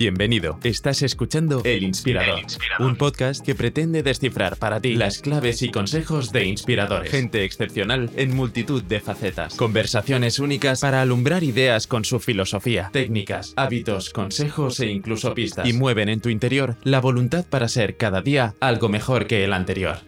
Bienvenido. 0.00 0.58
Estás 0.64 1.02
escuchando 1.02 1.60
El 1.62 1.82
Inspirador, 1.82 2.38
El 2.38 2.44
Inspirador. 2.44 2.86
un 2.86 2.96
podcast 2.96 3.44
que 3.44 3.54
pretende 3.54 4.02
descifrar 4.02 4.56
para 4.56 4.80
ti 4.80 4.94
las 4.94 5.18
claves 5.18 5.60
y 5.60 5.70
consejos 5.70 6.32
de 6.32 6.46
inspiradores. 6.46 7.10
Gente 7.10 7.44
excepcional 7.44 8.10
en 8.16 8.34
multitud 8.34 8.82
de 8.82 9.00
facetas. 9.00 9.56
Conversaciones 9.56 10.38
únicas 10.38 10.80
para 10.80 11.02
alumbrar 11.02 11.44
ideas 11.44 11.86
con 11.86 12.06
su 12.06 12.18
filosofía, 12.18 12.88
técnicas, 12.94 13.52
hábitos, 13.56 14.08
consejos 14.08 14.80
e 14.80 14.86
incluso 14.86 15.34
pistas. 15.34 15.68
Y 15.68 15.74
mueven 15.74 16.08
en 16.08 16.22
tu 16.22 16.30
interior 16.30 16.78
la 16.82 17.02
voluntad 17.02 17.44
para 17.44 17.68
ser 17.68 17.98
cada 17.98 18.22
día 18.22 18.54
algo 18.60 18.88
mejor 18.88 19.26
que 19.26 19.44
el 19.44 19.52
anterior. 19.52 19.98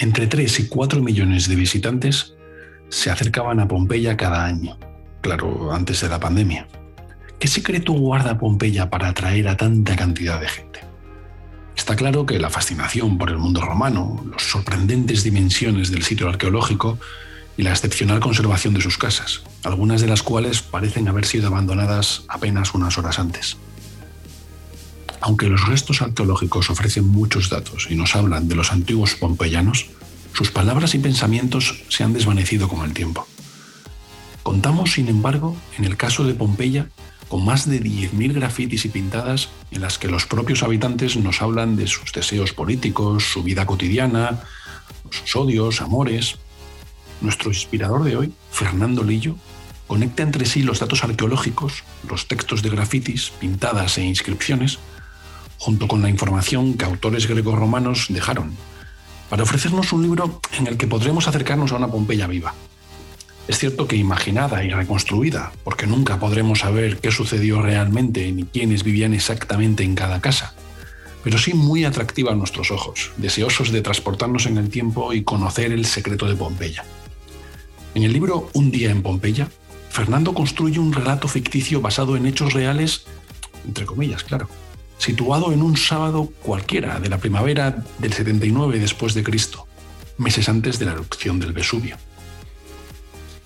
Entre 0.00 0.26
3 0.26 0.58
y 0.58 0.66
4 0.66 1.02
millones 1.02 1.48
de 1.48 1.54
visitantes 1.54 2.34
se 2.88 3.10
acercaban 3.10 3.60
a 3.60 3.68
Pompeya 3.68 4.16
cada 4.16 4.44
año, 4.44 4.76
claro, 5.20 5.72
antes 5.72 6.00
de 6.00 6.08
la 6.08 6.20
pandemia. 6.20 6.66
¿Qué 7.38 7.48
secreto 7.48 7.92
guarda 7.92 8.38
Pompeya 8.38 8.90
para 8.90 9.08
atraer 9.08 9.48
a 9.48 9.56
tanta 9.56 9.96
cantidad 9.96 10.40
de 10.40 10.48
gente? 10.48 10.80
Está 11.76 11.96
claro 11.96 12.26
que 12.26 12.38
la 12.38 12.50
fascinación 12.50 13.16
por 13.16 13.30
el 13.30 13.38
mundo 13.38 13.62
romano, 13.62 14.22
las 14.30 14.42
sorprendentes 14.42 15.24
dimensiones 15.24 15.90
del 15.90 16.02
sitio 16.02 16.28
arqueológico 16.28 16.98
y 17.56 17.62
la 17.62 17.70
excepcional 17.70 18.20
conservación 18.20 18.74
de 18.74 18.82
sus 18.82 18.98
casas, 18.98 19.42
algunas 19.64 20.00
de 20.00 20.06
las 20.06 20.22
cuales 20.22 20.60
parecen 20.60 21.08
haber 21.08 21.24
sido 21.24 21.46
abandonadas 21.46 22.24
apenas 22.28 22.74
unas 22.74 22.98
horas 22.98 23.18
antes. 23.18 23.56
Aunque 25.22 25.48
los 25.48 25.66
restos 25.66 26.02
arqueológicos 26.02 26.70
ofrecen 26.70 27.06
muchos 27.06 27.50
datos 27.50 27.86
y 27.90 27.94
nos 27.94 28.14
hablan 28.16 28.48
de 28.48 28.56
los 28.56 28.72
antiguos 28.72 29.14
pompeyanos, 29.14 29.86
sus 30.32 30.50
palabras 30.50 30.94
y 30.94 30.98
pensamientos 30.98 31.82
se 31.88 32.04
han 32.04 32.12
desvanecido 32.12 32.68
con 32.68 32.84
el 32.84 32.92
tiempo. 32.92 33.26
Contamos, 34.42 34.92
sin 34.92 35.08
embargo, 35.08 35.56
en 35.78 35.84
el 35.84 35.96
caso 35.96 36.24
de 36.24 36.34
Pompeya, 36.34 36.88
con 37.28 37.44
más 37.44 37.68
de 37.68 37.80
10.000 37.80 38.32
grafitis 38.32 38.84
y 38.84 38.88
pintadas 38.88 39.50
en 39.70 39.82
las 39.82 39.98
que 39.98 40.08
los 40.08 40.26
propios 40.26 40.62
habitantes 40.62 41.16
nos 41.16 41.42
hablan 41.42 41.76
de 41.76 41.86
sus 41.86 42.12
deseos 42.12 42.52
políticos, 42.52 43.24
su 43.24 43.42
vida 43.42 43.66
cotidiana, 43.66 44.40
sus 45.10 45.36
odios, 45.36 45.80
amores. 45.80 46.38
Nuestro 47.20 47.50
inspirador 47.50 48.02
de 48.02 48.16
hoy, 48.16 48.32
Fernando 48.50 49.04
Lillo, 49.04 49.36
conecta 49.86 50.22
entre 50.22 50.46
sí 50.46 50.62
los 50.62 50.80
datos 50.80 51.04
arqueológicos, 51.04 51.84
los 52.08 52.26
textos 52.26 52.62
de 52.62 52.70
grafitis, 52.70 53.30
pintadas 53.38 53.98
e 53.98 54.04
inscripciones, 54.04 54.78
junto 55.58 55.86
con 55.86 56.00
la 56.00 56.08
información 56.08 56.74
que 56.74 56.84
autores 56.84 57.28
greco-romanos 57.28 58.06
dejaron, 58.08 58.56
para 59.28 59.42
ofrecernos 59.42 59.92
un 59.92 60.02
libro 60.02 60.40
en 60.58 60.66
el 60.66 60.76
que 60.76 60.86
podremos 60.86 61.28
acercarnos 61.28 61.72
a 61.72 61.76
una 61.76 61.88
Pompeya 61.88 62.26
viva. 62.26 62.54
Es 63.48 63.58
cierto 63.58 63.88
que 63.88 63.96
imaginada 63.96 64.62
y 64.64 64.70
reconstruida, 64.70 65.52
porque 65.64 65.86
nunca 65.86 66.20
podremos 66.20 66.60
saber 66.60 66.98
qué 66.98 67.10
sucedió 67.10 67.62
realmente 67.62 68.30
ni 68.32 68.44
quiénes 68.44 68.84
vivían 68.84 69.12
exactamente 69.12 69.82
en 69.82 69.94
cada 69.94 70.20
casa, 70.20 70.54
pero 71.24 71.38
sí 71.38 71.54
muy 71.54 71.84
atractiva 71.84 72.32
a 72.32 72.36
nuestros 72.36 72.70
ojos, 72.70 73.10
deseosos 73.16 73.72
de 73.72 73.82
transportarnos 73.82 74.46
en 74.46 74.58
el 74.58 74.70
tiempo 74.70 75.12
y 75.12 75.24
conocer 75.24 75.72
el 75.72 75.84
secreto 75.84 76.26
de 76.26 76.36
Pompeya. 76.36 76.84
En 77.94 78.04
el 78.04 78.12
libro 78.12 78.50
Un 78.52 78.70
día 78.70 78.90
en 78.90 79.02
Pompeya, 79.02 79.48
Fernando 79.90 80.32
construye 80.32 80.78
un 80.78 80.92
relato 80.92 81.26
ficticio 81.26 81.80
basado 81.80 82.16
en 82.16 82.26
hechos 82.26 82.52
reales, 82.52 83.04
entre 83.66 83.84
comillas, 83.84 84.22
claro, 84.22 84.48
situado 84.98 85.52
en 85.52 85.62
un 85.62 85.76
sábado 85.76 86.32
cualquiera 86.42 87.00
de 87.00 87.08
la 87.08 87.18
primavera 87.18 87.84
del 87.98 88.12
79 88.12 88.78
después 88.78 89.14
de 89.14 89.24
Cristo, 89.24 89.66
meses 90.18 90.48
antes 90.48 90.78
de 90.78 90.86
la 90.86 90.92
erupción 90.92 91.40
del 91.40 91.52
Vesubio. 91.52 91.96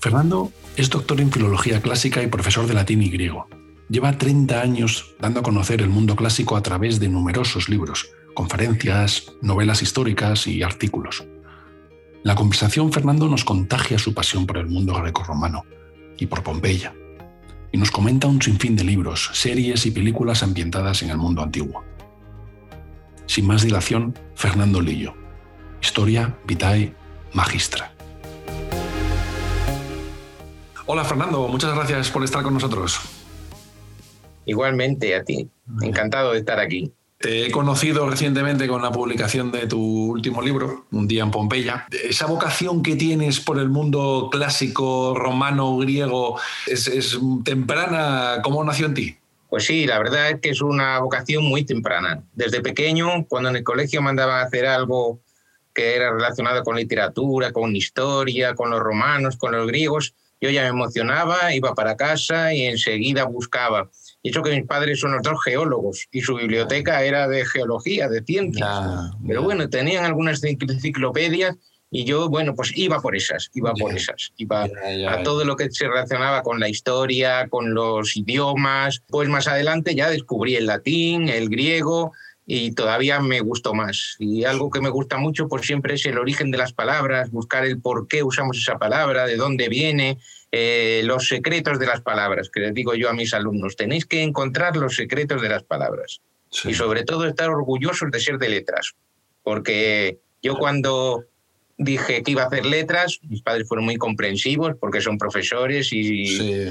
Fernando 0.05 0.53
es 0.77 0.91
doctor 0.91 1.19
en 1.23 1.33
filología 1.33 1.81
clásica 1.81 2.23
y 2.23 2.27
profesor 2.27 2.67
de 2.67 2.75
latín 2.75 3.01
y 3.01 3.09
griego. 3.09 3.49
Lleva 3.89 4.19
30 4.19 4.61
años 4.61 5.15
dando 5.19 5.41
a 5.41 5.43
conocer 5.43 5.81
el 5.81 5.89
mundo 5.89 6.15
clásico 6.15 6.59
a 6.59 6.63
través 6.63 7.01
de 7.01 7.09
numerosos 7.09 7.71
libros, 7.71 8.11
conferencias, 8.35 9.33
novelas 9.41 9.81
históricas 9.81 10.47
y 10.47 10.63
artículos. 10.63 11.25
La 12.23 12.35
conversación 12.35 12.93
Fernando 12.93 13.31
nos 13.31 13.47
contagia 13.47 13.99
su 13.99 14.13
pasión 14.13 14.45
por 14.45 14.59
el 14.59 14.67
mundo 14.67 14.93
greco-romano 14.93 15.65
y 16.19 16.27
por 16.27 16.43
Pompeya, 16.43 16.93
y 17.73 17.79
nos 17.79 17.91
comenta 17.91 18.27
un 18.27 18.43
sinfín 18.43 18.77
de 18.77 18.85
libros, 18.85 19.31
series 19.33 19.87
y 19.87 19.91
películas 19.91 20.43
ambientadas 20.43 21.03
en 21.03 21.09
el 21.09 21.17
mundo 21.17 21.41
antiguo. 21.41 21.83
Sin 23.25 23.47
más 23.47 23.63
dilación, 23.63 24.13
Fernando 24.35 24.83
Lillo. 24.83 25.15
Historia 25.81 26.37
Vitae 26.47 26.95
Magistra. 27.33 27.94
Hola 30.87 31.03
Fernando, 31.05 31.49
muchas 31.49 31.75
gracias 31.75 32.11
por 32.11 32.23
estar 32.25 32.43
con 32.43 32.53
nosotros. 32.53 33.01
Igualmente 34.45 35.15
a 35.17 35.25
ti. 35.25 35.49
Encantado 35.81 36.33
de 36.33 36.41
estar 36.41 36.61
aquí. 36.61 36.93
Te 37.17 37.47
he 37.47 37.51
conocido 37.51 38.07
recientemente 38.11 38.69
con 38.69 38.83
la 38.83 38.93
publicación 38.93 39.51
de 39.51 39.67
tu 39.67 39.81
último 40.11 40.43
libro, 40.43 40.85
Un 40.91 41.09
día 41.09 41.23
en 41.23 41.31
Pompeya. 41.31 41.87
Esa 41.91 42.27
vocación 42.27 42.83
que 42.83 42.97
tienes 42.97 43.41
por 43.41 43.59
el 43.59 43.71
mundo 43.71 44.29
clásico, 44.31 45.15
romano, 45.17 45.79
griego, 45.79 46.39
es, 46.67 46.87
es 46.87 47.19
temprana. 47.45 48.41
¿Cómo 48.43 48.63
nació 48.63 48.85
en 48.85 48.95
ti? 48.95 49.17
Pues 49.49 49.65
sí, 49.65 49.87
la 49.87 49.99
verdad 49.99 50.33
es 50.33 50.41
que 50.41 50.51
es 50.51 50.61
una 50.61 50.99
vocación 50.99 51.45
muy 51.45 51.65
temprana. 51.65 52.23
Desde 52.35 52.61
pequeño, 52.61 53.25
cuando 53.27 53.49
en 53.49 53.57
el 53.57 53.65
colegio 53.65 54.03
mandaban 54.03 54.41
a 54.41 54.43
hacer 54.43 54.67
algo 54.67 55.21
que 55.73 55.97
era 55.97 56.13
relacionado 56.13 56.63
con 56.63 56.77
literatura, 56.77 57.53
con 57.53 57.75
historia, 57.75 58.55
con 58.55 58.69
los 58.69 58.81
romanos, 58.81 59.37
con 59.37 59.53
los 59.53 59.67
griegos, 59.67 60.15
yo 60.41 60.51
ya 60.51 60.63
me 60.63 60.69
emocionaba, 60.69 61.55
iba 61.55 61.75
para 61.75 61.97
casa 61.97 62.53
y 62.53 62.65
enseguida 62.65 63.25
buscaba. 63.25 63.91
Y 64.23 64.31
eso 64.31 64.43
que 64.43 64.51
mis 64.51 64.67
padres 64.67 65.01
son 65.01 65.13
los 65.13 65.23
dos 65.23 65.43
geólogos 65.45 66.07
y 66.11 66.21
su 66.21 66.35
biblioteca 66.37 67.03
era 67.03 67.29
de 67.29 67.45
geología, 67.45 68.09
de 68.09 68.23
ciencias. 68.23 68.69
Pero 69.27 69.43
bueno, 69.43 69.69
tenían 69.69 70.05
algunas 70.05 70.43
enciclopedias 70.43 71.57
y 71.91 72.05
yo, 72.05 72.29
bueno, 72.29 72.55
pues 72.57 72.73
iba 72.77 73.01
por 73.01 73.15
esas, 73.15 73.51
iba 73.55 73.73
por 73.73 73.95
esas. 73.95 74.33
Iba 74.37 74.65
a 75.09 75.23
todo 75.23 75.45
lo 75.45 75.55
que 75.55 75.71
se 75.71 75.87
relacionaba 75.87 76.43
con 76.43 76.59
la 76.59 76.69
historia, 76.69 77.49
con 77.49 77.73
los 77.73 78.17
idiomas. 78.17 79.03
Pues 79.07 79.29
más 79.29 79.47
adelante 79.47 79.95
ya 79.95 80.11
descubrí 80.11 80.57
el 80.57 80.67
latín, 80.67 81.29
el 81.29 81.49
griego 81.49 82.13
y 82.47 82.73
todavía 82.73 83.21
me 83.21 83.41
gustó 83.41 83.73
más. 83.75 84.17
Y 84.19 84.45
algo 84.45 84.71
que 84.71 84.81
me 84.81 84.91
gusta 84.91 85.17
mucho 85.17 85.49
pues 85.49 85.67
siempre 85.67 85.95
es 85.95 86.05
el 86.07 86.19
origen 86.19 86.51
de 86.51 86.59
las 86.59 86.73
palabras, 86.73 87.31
buscar 87.31 87.65
el 87.65 87.81
por 87.81 88.07
qué 88.07 88.23
usamos 88.23 88.59
esa 88.59 88.79
palabra, 88.79 89.27
de 89.27 89.37
dónde 89.37 89.69
viene, 89.69 90.19
eh, 90.53 91.03
los 91.05 91.27
secretos 91.29 91.79
de 91.79 91.87
las 91.87 92.01
palabras, 92.03 92.51
que 92.51 92.61
les 92.61 92.75
digo 92.75 92.95
yo 92.95 93.09
a 93.09 93.15
mis 93.15 93.33
alumnos, 93.35 93.77
tenéis 93.77 94.05
que 94.07 94.23
encontrar 94.23 94.77
los 94.77 94.95
secretos 94.95 95.41
de 95.43 95.49
las 95.49 95.63
palabras 95.63 96.21
Sí. 96.51 96.71
y 96.71 96.75
sobre 96.75 97.03
todo 97.03 97.27
estar 97.27 97.51
orgullosos 97.51 98.11
de 98.13 98.21
ser 98.21 98.39
de 98.39 98.49
letras, 98.49 98.93
porque 99.43 100.19
yo 100.43 100.55
cuando 100.57 101.25
dije 101.77 102.23
que 102.23 102.31
iba 102.31 102.43
a 102.45 102.47
hacer 102.47 102.65
letras, 102.65 103.19
mis 103.29 103.43
padres 103.43 103.67
fueron 103.67 103.85
muy 103.87 103.97
comprensivos 103.97 104.75
porque 104.79 105.01
son 105.01 105.19
profesores 105.19 105.93
y 105.93 106.27
Sí. 106.27 106.67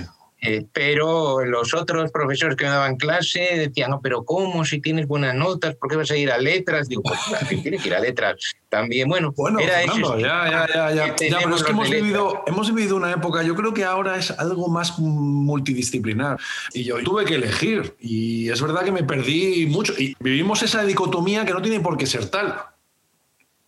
Eh, 0.45 0.65
pero 0.73 1.45
los 1.45 1.73
otros 1.73 2.11
profesores 2.11 2.57
que 2.57 2.65
me 2.65 2.71
daban 2.71 2.97
clase 2.97 3.39
decían, 3.57 3.91
no, 3.91 4.01
pero 4.01 4.25
¿cómo? 4.25 4.65
Si 4.65 4.81
tienes 4.81 5.07
buenas 5.07 5.33
notas, 5.33 5.75
¿por 5.75 5.89
qué 5.89 5.95
vas 5.95 6.11
a 6.11 6.17
ir 6.17 6.29
a 6.31 6.37
letras? 6.37 6.89
Digo, 6.89 7.01
pues 7.01 7.17
claro, 7.25 7.47
tienes 7.47 7.81
que 7.81 7.87
ir 7.87 7.95
a 7.95 7.99
letras 8.01 8.35
también. 8.67 9.07
Bueno, 9.07 9.31
Bueno, 9.37 9.59
era 9.59 9.75
Fernando, 9.79 10.15
ese 10.15 10.23
ya, 10.23 10.67
ya, 10.67 10.91
ya, 10.93 11.15
ya. 11.15 11.37
pero 11.41 11.55
es 11.55 11.63
que 11.63 11.71
hemos 11.71 11.87
letras. 11.87 12.03
vivido, 12.03 12.43
hemos 12.45 12.75
vivido 12.75 12.97
una 12.97 13.13
época, 13.13 13.41
yo 13.43 13.55
creo 13.55 13.73
que 13.73 13.85
ahora 13.85 14.17
es 14.17 14.31
algo 14.31 14.67
más 14.67 14.99
multidisciplinar. 14.99 16.37
Y 16.73 16.83
yo 16.83 17.01
tuve 17.03 17.23
que 17.23 17.35
elegir. 17.35 17.95
Y 18.01 18.49
es 18.49 18.61
verdad 18.61 18.83
que 18.83 18.91
me 18.91 19.03
perdí 19.03 19.65
mucho. 19.67 19.93
Y 19.97 20.13
vivimos 20.19 20.61
esa 20.61 20.83
dicotomía 20.83 21.45
que 21.45 21.53
no 21.53 21.61
tiene 21.61 21.79
por 21.79 21.95
qué 21.97 22.05
ser 22.05 22.25
tal. 22.29 22.55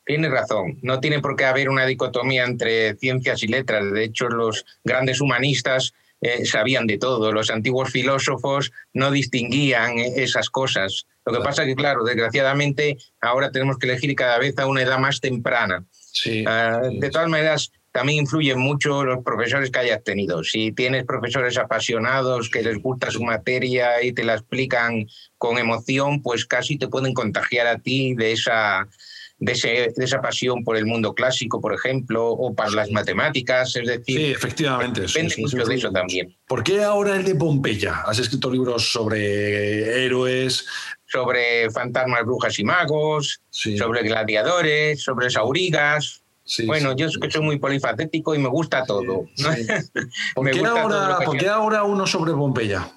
Tienes 0.06 0.30
razón, 0.30 0.78
no 0.84 1.00
tiene 1.00 1.20
por 1.20 1.36
qué 1.36 1.46
haber 1.46 1.70
una 1.70 1.86
dicotomía 1.86 2.44
entre 2.44 2.96
ciencias 2.98 3.42
y 3.44 3.48
letras. 3.48 3.92
De 3.92 4.04
hecho, 4.04 4.28
los 4.28 4.66
grandes 4.84 5.22
humanistas 5.22 5.94
eh, 6.26 6.46
sabían 6.46 6.88
de 6.88 6.98
todo. 6.98 7.32
Los 7.32 7.50
antiguos 7.50 7.92
filósofos 7.92 8.72
no 8.94 9.12
distinguían 9.12 10.00
eh, 10.00 10.14
esas 10.18 10.50
cosas. 10.50 11.06
Lo 11.26 11.32
que 11.34 11.38
Claro. 11.38 11.44
pasa 11.44 11.66
que, 11.66 11.76
claro, 11.76 12.04
desgraciadamente 12.04 12.98
ahora 13.22 13.52
tenemos 13.52 13.78
que 13.78 13.88
elegir 13.88 14.16
cada 14.16 14.38
vez 14.38 14.58
a 14.58 14.68
una 14.68 14.82
edad 14.82 15.00
más 15.00 15.20
temprana. 15.22 15.86
Sí. 15.92 16.44
Ah, 16.48 16.82
sí, 16.90 17.00
de 17.00 17.10
todas 17.10 17.28
maneras, 17.30 17.72
también 17.92 18.20
influyen 18.20 18.60
mucho 18.60 19.06
los 19.06 19.24
profesores 19.24 19.72
que 19.72 19.80
hayas 19.80 20.04
tenido. 20.04 20.44
Si 20.44 20.72
tienes 20.74 21.06
profesores 21.06 21.58
apasionados 21.58 22.50
que 22.50 22.62
les 22.62 22.78
gusta 22.82 23.10
su 23.10 23.24
materia 23.24 24.04
y 24.04 24.12
te 24.12 24.24
la 24.26 24.34
explican 24.34 25.08
con 25.38 25.58
emoción, 25.58 26.22
pues 26.22 26.46
casi 26.46 26.78
te 26.78 26.90
pueden 26.90 27.14
contagiar 27.14 27.68
a 27.68 27.78
ti 27.80 28.14
de 28.14 28.34
esa, 28.34 28.88
de, 29.38 29.52
ese- 29.52 29.94
de 29.96 30.06
esa 30.06 30.22
pasión 30.22 30.64
por 30.64 30.78
el 30.78 30.86
mundo 30.86 31.14
clásico, 31.14 31.60
por 31.60 31.74
ejemplo, 31.74 32.30
o 32.30 32.54
para 32.56 32.70
las 32.72 32.90
matemáticas. 32.92 33.76
Es 33.76 33.86
decir, 33.88 34.18
Sí, 34.18 34.26
efectivamente. 34.32 35.02
depende 35.02 35.36
sí, 35.36 35.42
mucho 35.42 35.58
sí, 35.64 35.70
de 35.70 35.76
eso 35.76 35.92
también. 35.92 36.36
¿Por 36.48 36.64
qué 36.64 36.84
ahora 36.84 37.16
el 37.16 37.26
de 37.26 37.36
Pompeya? 37.36 38.02
Has 38.06 38.20
escrito 38.20 38.50
libros 38.50 38.92
sobre 38.92 40.06
héroes. 40.06 40.66
Sobre 41.08 41.70
fantasmas, 41.70 42.26
brujas 42.26 42.58
y 42.60 42.64
magos, 42.64 43.40
sobre 43.52 44.02
gladiadores, 44.02 45.02
sobre 45.04 45.30
saurigas. 45.30 46.24
bueno, 46.66 46.96
yo 46.96 47.08
soy 47.10 47.42
muy 47.42 47.60
polifacético 47.60 48.34
y 48.36 48.40
me 48.40 48.50
gusta 48.50 48.84
todo. 48.86 49.28
¿Por, 50.36 50.52
qué 50.52 50.66
ahora, 50.66 51.20
¿Por 51.24 51.38
qué 51.38 51.48
ahora 51.48 51.84
uno 51.84 52.08
sobre 52.08 52.34
Pompeya? 52.34 52.92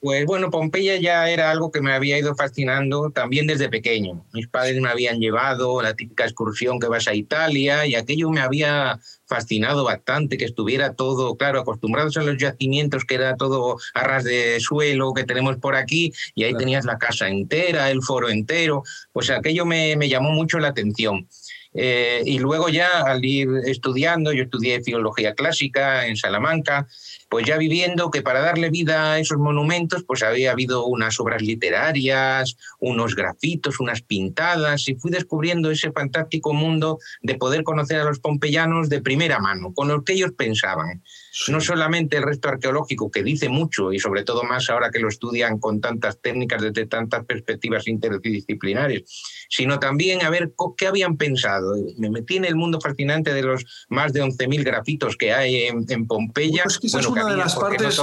Pues 0.00 0.24
bueno, 0.24 0.50
Pompeya 0.50 0.96
ya 0.96 1.28
era 1.28 1.50
algo 1.50 1.70
que 1.70 1.82
me 1.82 1.92
había 1.92 2.18
ido 2.18 2.34
fascinando 2.34 3.10
también 3.10 3.46
desde 3.46 3.68
pequeño. 3.68 4.24
Mis 4.32 4.48
padres 4.48 4.80
me 4.80 4.88
habían 4.88 5.20
llevado 5.20 5.82
la 5.82 5.92
típica 5.92 6.24
excursión 6.24 6.80
que 6.80 6.88
vas 6.88 7.06
a 7.06 7.14
Italia 7.14 7.84
y 7.84 7.94
aquello 7.94 8.30
me 8.30 8.40
había 8.40 8.98
fascinado 9.26 9.84
bastante, 9.84 10.38
que 10.38 10.46
estuviera 10.46 10.94
todo, 10.94 11.36
claro, 11.36 11.60
acostumbrados 11.60 12.16
a 12.16 12.22
los 12.22 12.38
yacimientos, 12.38 13.04
que 13.04 13.16
era 13.16 13.36
todo 13.36 13.76
a 13.92 14.02
ras 14.02 14.24
de 14.24 14.58
suelo 14.60 15.12
que 15.12 15.24
tenemos 15.24 15.58
por 15.58 15.76
aquí, 15.76 16.14
y 16.34 16.44
ahí 16.44 16.54
tenías 16.54 16.86
la 16.86 16.96
casa 16.96 17.28
entera, 17.28 17.90
el 17.90 18.02
foro 18.02 18.30
entero, 18.30 18.82
pues 19.12 19.28
aquello 19.28 19.66
me, 19.66 19.96
me 19.96 20.08
llamó 20.08 20.30
mucho 20.32 20.58
la 20.58 20.68
atención. 20.68 21.28
Eh, 21.72 22.22
y 22.26 22.38
luego 22.40 22.68
ya 22.68 23.02
al 23.02 23.24
ir 23.24 23.48
estudiando, 23.64 24.32
yo 24.32 24.44
estudié 24.44 24.82
filología 24.82 25.34
clásica 25.34 26.06
en 26.06 26.16
Salamanca, 26.16 26.88
pues 27.30 27.46
ya 27.46 27.56
viviendo 27.56 28.10
que 28.10 28.22
para 28.22 28.40
darle 28.40 28.70
vida 28.70 29.12
a 29.12 29.18
esos 29.20 29.38
monumentos, 29.38 30.02
pues 30.04 30.24
había 30.24 30.50
habido 30.50 30.84
unas 30.86 31.20
obras 31.20 31.40
literarias, 31.40 32.56
unos 32.80 33.14
grafitos, 33.14 33.78
unas 33.78 34.02
pintadas, 34.02 34.88
y 34.88 34.96
fui 34.96 35.12
descubriendo 35.12 35.70
ese 35.70 35.92
fantástico 35.92 36.52
mundo 36.52 36.98
de 37.22 37.36
poder 37.36 37.62
conocer 37.62 38.00
a 38.00 38.04
los 38.04 38.18
pompeyanos 38.18 38.88
de 38.88 39.00
primera 39.00 39.38
mano, 39.38 39.72
con 39.72 39.86
lo 39.86 40.02
que 40.02 40.14
ellos 40.14 40.32
pensaban. 40.36 41.04
No 41.48 41.60
solamente 41.60 42.16
el 42.16 42.24
resto 42.24 42.48
arqueológico, 42.48 43.10
que 43.10 43.22
dice 43.22 43.48
mucho, 43.48 43.92
y 43.92 43.98
sobre 43.98 44.24
todo 44.24 44.42
más 44.42 44.68
ahora 44.68 44.90
que 44.90 44.98
lo 44.98 45.08
estudian 45.08 45.58
con 45.58 45.80
tantas 45.80 46.20
técnicas 46.20 46.62
desde 46.62 46.86
tantas 46.86 47.24
perspectivas 47.24 47.86
interdisciplinares, 47.86 49.02
sino 49.48 49.78
también 49.78 50.22
a 50.22 50.30
ver 50.30 50.52
qué 50.76 50.86
habían 50.86 51.16
pensado. 51.16 51.74
Me 51.98 52.10
metí 52.10 52.36
en 52.36 52.44
el 52.44 52.56
mundo 52.56 52.80
fascinante 52.80 53.32
de 53.32 53.42
los 53.42 53.64
más 53.88 54.12
de 54.12 54.22
11.000 54.22 54.64
grafitos 54.64 55.16
que 55.16 55.32
hay 55.32 55.64
en, 55.64 56.06
Pompeya. 56.06 56.64
Pues 56.64 56.92
de 56.92 57.36
las 57.36 57.54
partes 57.54 58.00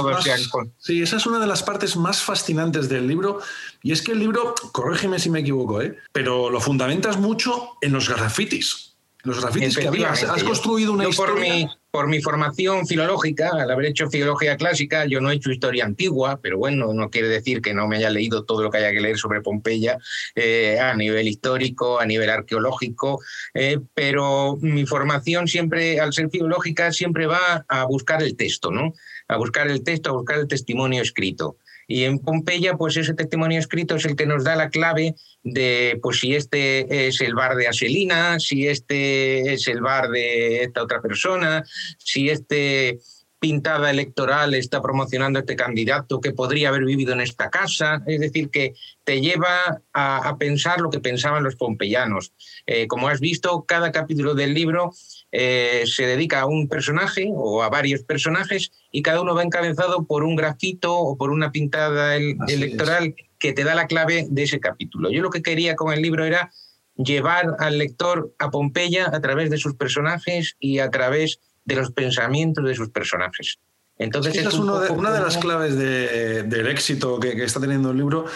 sí, 0.78 1.02
esa 1.02 1.16
es 1.16 1.26
una 1.26 1.38
de 1.38 1.46
las 1.46 1.62
partes 1.62 1.96
más 1.96 2.22
fascinantes 2.22 2.88
del 2.88 3.06
libro. 3.06 3.40
Y 3.82 3.92
es 3.92 4.02
que 4.02 4.12
el 4.12 4.18
libro, 4.18 4.54
corrígeme 4.72 5.18
si 5.18 5.30
me 5.30 5.40
equivoco, 5.40 5.82
¿eh? 5.82 5.96
pero 6.12 6.50
lo 6.50 6.60
fundamentas 6.60 7.18
mucho 7.18 7.76
en 7.80 7.92
los 7.92 8.08
grafitis. 8.08 8.96
Los 9.22 9.40
grafitis 9.40 9.76
que 9.76 9.88
había. 9.88 10.10
Has 10.10 10.44
construido 10.44 10.92
una 10.92 11.08
historia. 11.08 11.34
Por 11.34 11.40
mi, 11.40 11.68
por 11.90 12.08
mi 12.08 12.20
formación 12.20 12.86
filológica, 12.86 13.50
al 13.52 13.70
haber 13.70 13.86
hecho 13.86 14.10
filología 14.10 14.56
clásica, 14.56 15.06
yo 15.06 15.20
no 15.20 15.30
he 15.30 15.34
hecho 15.34 15.50
historia 15.50 15.84
antigua, 15.84 16.38
pero 16.42 16.58
bueno, 16.58 16.92
no 16.92 17.08
quiere 17.10 17.28
decir 17.28 17.62
que 17.62 17.72
no 17.72 17.88
me 17.88 17.96
haya 17.96 18.10
leído 18.10 18.44
todo 18.44 18.62
lo 18.62 18.70
que 18.70 18.78
haya 18.78 18.92
que 18.92 19.00
leer 19.00 19.16
sobre 19.16 19.40
Pompeya 19.40 19.98
eh, 20.34 20.78
a 20.78 20.94
nivel 20.94 21.26
histórico, 21.28 21.98
a 21.98 22.06
nivel 22.06 22.30
arqueológico, 22.30 23.20
eh, 23.54 23.78
pero 23.94 24.56
mi 24.60 24.86
formación 24.86 25.48
siempre, 25.48 25.98
al 25.98 26.12
ser 26.12 26.28
filológica, 26.30 26.92
siempre 26.92 27.26
va 27.26 27.64
a 27.68 27.84
buscar 27.84 28.22
el 28.22 28.36
texto, 28.36 28.70
¿no? 28.70 28.92
A 29.28 29.36
buscar 29.36 29.68
el 29.68 29.82
texto, 29.82 30.10
a 30.10 30.14
buscar 30.14 30.38
el 30.38 30.48
testimonio 30.48 31.02
escrito. 31.02 31.56
Y 31.90 32.04
en 32.04 32.18
Pompeya, 32.18 32.76
pues 32.76 32.98
ese 32.98 33.14
testimonio 33.14 33.58
escrito 33.58 33.96
es 33.96 34.04
el 34.04 34.14
que 34.14 34.26
nos 34.26 34.44
da 34.44 34.54
la 34.54 34.68
clave 34.68 35.14
de 35.42 35.98
pues 36.02 36.20
si 36.20 36.34
este 36.34 37.08
es 37.08 37.20
el 37.22 37.34
bar 37.34 37.56
de 37.56 37.66
Aselina, 37.66 38.38
si 38.38 38.68
este 38.68 39.54
es 39.54 39.66
el 39.68 39.80
bar 39.80 40.10
de 40.10 40.64
esta 40.64 40.82
otra 40.82 41.00
persona, 41.00 41.64
si 41.98 42.28
este 42.28 42.98
pintada 43.38 43.90
electoral 43.90 44.54
está 44.54 44.82
promocionando 44.82 45.38
este 45.38 45.56
candidato 45.56 46.20
que 46.20 46.32
podría 46.32 46.68
haber 46.68 46.84
vivido 46.84 47.12
en 47.12 47.20
esta 47.20 47.50
casa. 47.50 48.02
Es 48.06 48.20
decir, 48.20 48.50
que 48.50 48.74
te 49.04 49.20
lleva 49.20 49.80
a, 49.92 50.36
pensar 50.38 50.80
lo 50.80 50.90
que 50.90 51.00
pensaban 51.00 51.44
los 51.44 51.56
pompeyanos. 51.56 52.32
Eh, 52.66 52.86
como 52.86 53.08
has 53.08 53.20
visto, 53.20 53.64
cada 53.66 53.92
capítulo 53.92 54.34
del 54.34 54.54
libro 54.54 54.92
eh, 55.30 55.84
se 55.86 56.06
dedica 56.06 56.40
a 56.40 56.46
un 56.46 56.68
personaje 56.68 57.28
o 57.34 57.62
a 57.62 57.68
varios 57.68 58.02
personajes 58.02 58.72
y 58.90 59.02
cada 59.02 59.20
uno 59.20 59.34
va 59.34 59.42
encabezado 59.42 60.06
por 60.06 60.24
un 60.24 60.36
grafito 60.36 60.96
o 60.96 61.18
por 61.18 61.30
una 61.30 61.52
pintada 61.52 62.16
electoral 62.16 63.14
que 63.38 63.52
te 63.52 63.64
da 63.64 63.74
la 63.74 63.86
clave 63.86 64.26
de 64.30 64.42
ese 64.42 64.58
capítulo. 64.58 65.10
Yo 65.10 65.22
lo 65.22 65.30
que 65.30 65.42
quería 65.42 65.76
con 65.76 65.92
el 65.92 66.00
libro 66.00 66.24
era 66.24 66.50
llevar 66.96 67.56
al 67.58 67.78
lector 67.78 68.34
a 68.38 68.50
Pompeya 68.50 69.10
a 69.12 69.20
través 69.20 69.50
de 69.50 69.58
sus 69.58 69.74
personajes 69.74 70.56
y 70.58 70.80
a 70.80 70.90
través 70.90 71.40
de 71.64 71.76
los 71.76 71.92
pensamientos 71.92 72.64
de 72.64 72.74
sus 72.74 72.88
personajes. 72.90 73.58
Entonces, 73.98 74.36
esa 74.36 74.48
es, 74.48 74.54
una 74.54 75.10
de 75.10 75.20
las 75.20 75.36
claves 75.38 75.76
del 75.76 76.66
éxito 76.68 77.18
que, 77.18 77.44
está 77.44 77.60
teniendo 77.60 77.90
el 77.90 77.96
libro. 77.98 78.26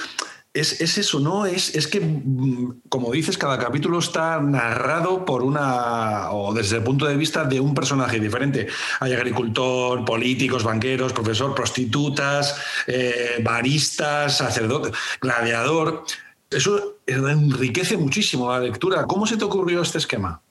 Es, 0.54 0.98
eso, 0.98 1.18
¿no? 1.18 1.46
Es, 1.46 1.74
es, 1.74 1.86
que, 1.86 2.00
mm, 2.00 2.82
como 2.90 3.10
dices, 3.10 3.38
cada 3.38 3.58
capítulo 3.58 3.98
está 4.00 4.38
narrado 4.38 5.24
por 5.24 5.42
una, 5.42 6.30
o 6.30 6.52
desde 6.52 6.76
el 6.76 6.82
punto 6.82 7.06
de 7.06 7.16
vista 7.16 7.44
de 7.44 7.58
un 7.58 7.74
personaje 7.74 8.20
diferente. 8.20 8.68
Hay 9.00 9.14
agricultor, 9.14 10.04
políticos, 10.04 10.62
banqueros, 10.62 11.14
profesor, 11.14 11.54
prostitutas, 11.54 12.54
eh, 12.86 13.40
baristas, 13.42 14.36
sacerdote, 14.36 14.90
gladiador. 15.22 16.04
Eso 16.50 16.98
enriquece 17.06 17.96
muchísimo 17.96 18.52
la 18.52 18.60
lectura. 18.60 19.06
¿Cómo 19.06 19.26
se 19.26 19.38
te 19.38 19.44
ocurrió 19.44 19.80
este 19.80 19.96
esquema? 19.96 20.41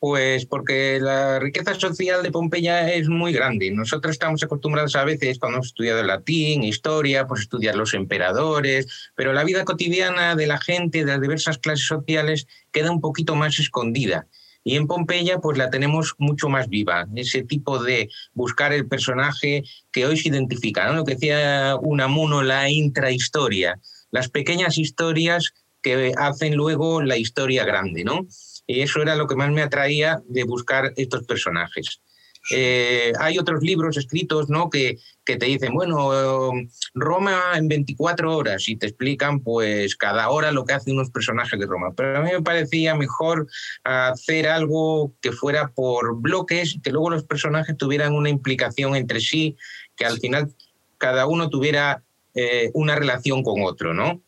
Pues 0.00 0.46
porque 0.46 0.98
la 0.98 1.38
riqueza 1.38 1.74
social 1.74 2.22
de 2.22 2.30
Pompeya 2.30 2.90
es 2.90 3.08
muy 3.08 3.34
grande. 3.34 3.70
Nosotros 3.70 4.12
estamos 4.12 4.42
acostumbrados 4.42 4.96
a 4.96 5.04
veces, 5.04 5.38
cuando 5.38 5.58
hemos 5.58 5.66
estudiado 5.68 6.02
latín, 6.02 6.62
historia, 6.62 7.26
pues 7.26 7.42
estudiar 7.42 7.76
los 7.76 7.92
emperadores, 7.92 9.10
pero 9.14 9.34
la 9.34 9.44
vida 9.44 9.66
cotidiana 9.66 10.36
de 10.36 10.46
la 10.46 10.58
gente 10.58 11.00
de 11.00 11.12
las 11.12 11.20
diversas 11.20 11.58
clases 11.58 11.86
sociales 11.86 12.46
queda 12.72 12.90
un 12.90 13.02
poquito 13.02 13.36
más 13.36 13.58
escondida. 13.58 14.26
Y 14.64 14.76
en 14.76 14.86
Pompeya 14.86 15.38
pues 15.38 15.58
la 15.58 15.68
tenemos 15.68 16.14
mucho 16.16 16.48
más 16.48 16.68
viva, 16.68 17.06
ese 17.14 17.42
tipo 17.42 17.82
de 17.82 18.08
buscar 18.32 18.72
el 18.72 18.86
personaje 18.88 19.64
que 19.92 20.06
hoy 20.06 20.16
se 20.16 20.28
identifica, 20.28 20.86
¿no? 20.86 20.94
lo 20.94 21.04
que 21.04 21.14
decía 21.14 21.76
Unamuno, 21.80 22.42
la 22.42 22.70
intrahistoria, 22.70 23.78
las 24.10 24.30
pequeñas 24.30 24.78
historias 24.78 25.52
que 25.82 26.12
hacen 26.16 26.56
luego 26.56 27.02
la 27.02 27.16
historia 27.16 27.64
grande, 27.64 28.04
¿no? 28.04 28.26
Y 28.70 28.82
eso 28.82 29.02
era 29.02 29.16
lo 29.16 29.26
que 29.26 29.34
más 29.34 29.50
me 29.50 29.62
atraía 29.62 30.22
de 30.28 30.44
buscar 30.44 30.92
estos 30.96 31.24
personajes. 31.24 32.00
Eh, 32.52 33.12
hay 33.18 33.36
otros 33.36 33.64
libros 33.64 33.96
escritos 33.96 34.48
¿no? 34.48 34.70
que, 34.70 34.96
que 35.24 35.36
te 35.36 35.46
dicen, 35.46 35.74
bueno, 35.74 36.52
Roma 36.94 37.52
en 37.56 37.66
24 37.66 38.36
horas 38.36 38.68
y 38.68 38.76
te 38.76 38.86
explican 38.86 39.40
pues 39.40 39.96
cada 39.96 40.30
hora 40.30 40.52
lo 40.52 40.64
que 40.64 40.74
hacen 40.74 40.94
unos 40.94 41.10
personajes 41.10 41.58
de 41.58 41.66
Roma. 41.66 41.92
Pero 41.96 42.18
a 42.18 42.22
mí 42.22 42.30
me 42.30 42.42
parecía 42.42 42.94
mejor 42.94 43.48
hacer 43.82 44.46
algo 44.46 45.12
que 45.20 45.32
fuera 45.32 45.72
por 45.74 46.20
bloques, 46.20 46.78
que 46.80 46.92
luego 46.92 47.10
los 47.10 47.24
personajes 47.24 47.76
tuvieran 47.76 48.14
una 48.14 48.28
implicación 48.28 48.94
entre 48.94 49.20
sí, 49.20 49.56
que 49.96 50.04
al 50.04 50.20
final 50.20 50.54
cada 50.96 51.26
uno 51.26 51.50
tuviera 51.50 52.04
eh, 52.34 52.70
una 52.74 52.94
relación 52.94 53.42
con 53.42 53.64
otro, 53.64 53.94
¿no? 53.94 54.22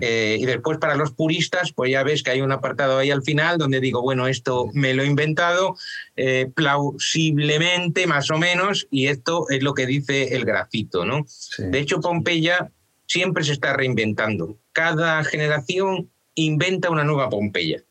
Eh, 0.00 0.38
y 0.40 0.46
después 0.46 0.78
para 0.78 0.94
los 0.94 1.12
puristas, 1.12 1.72
pues 1.72 1.90
ya 1.90 2.02
ves 2.02 2.22
que 2.22 2.30
hay 2.30 2.40
un 2.40 2.52
apartado 2.52 2.98
ahí 2.98 3.10
al 3.10 3.22
final 3.22 3.58
donde 3.58 3.80
digo, 3.80 4.02
bueno, 4.02 4.26
esto 4.26 4.66
me 4.72 4.94
lo 4.94 5.02
he 5.02 5.06
inventado 5.06 5.76
eh, 6.16 6.50
plausiblemente, 6.54 8.06
más 8.06 8.30
o 8.30 8.38
menos, 8.38 8.86
y 8.90 9.06
esto 9.06 9.46
es 9.50 9.62
lo 9.62 9.74
que 9.74 9.86
dice 9.86 10.34
el 10.34 10.44
grafito, 10.44 11.04
¿no? 11.04 11.26
De 11.58 11.78
hecho, 11.78 12.00
Pompeya 12.00 12.70
siempre 13.06 13.44
se 13.44 13.52
está 13.52 13.72
reinventando. 13.72 14.58
Cada 14.72 15.22
generación 15.24 16.10
inventa 16.34 16.90
una 16.90 17.04
nueva 17.04 17.28
Pompeya. 17.28 17.82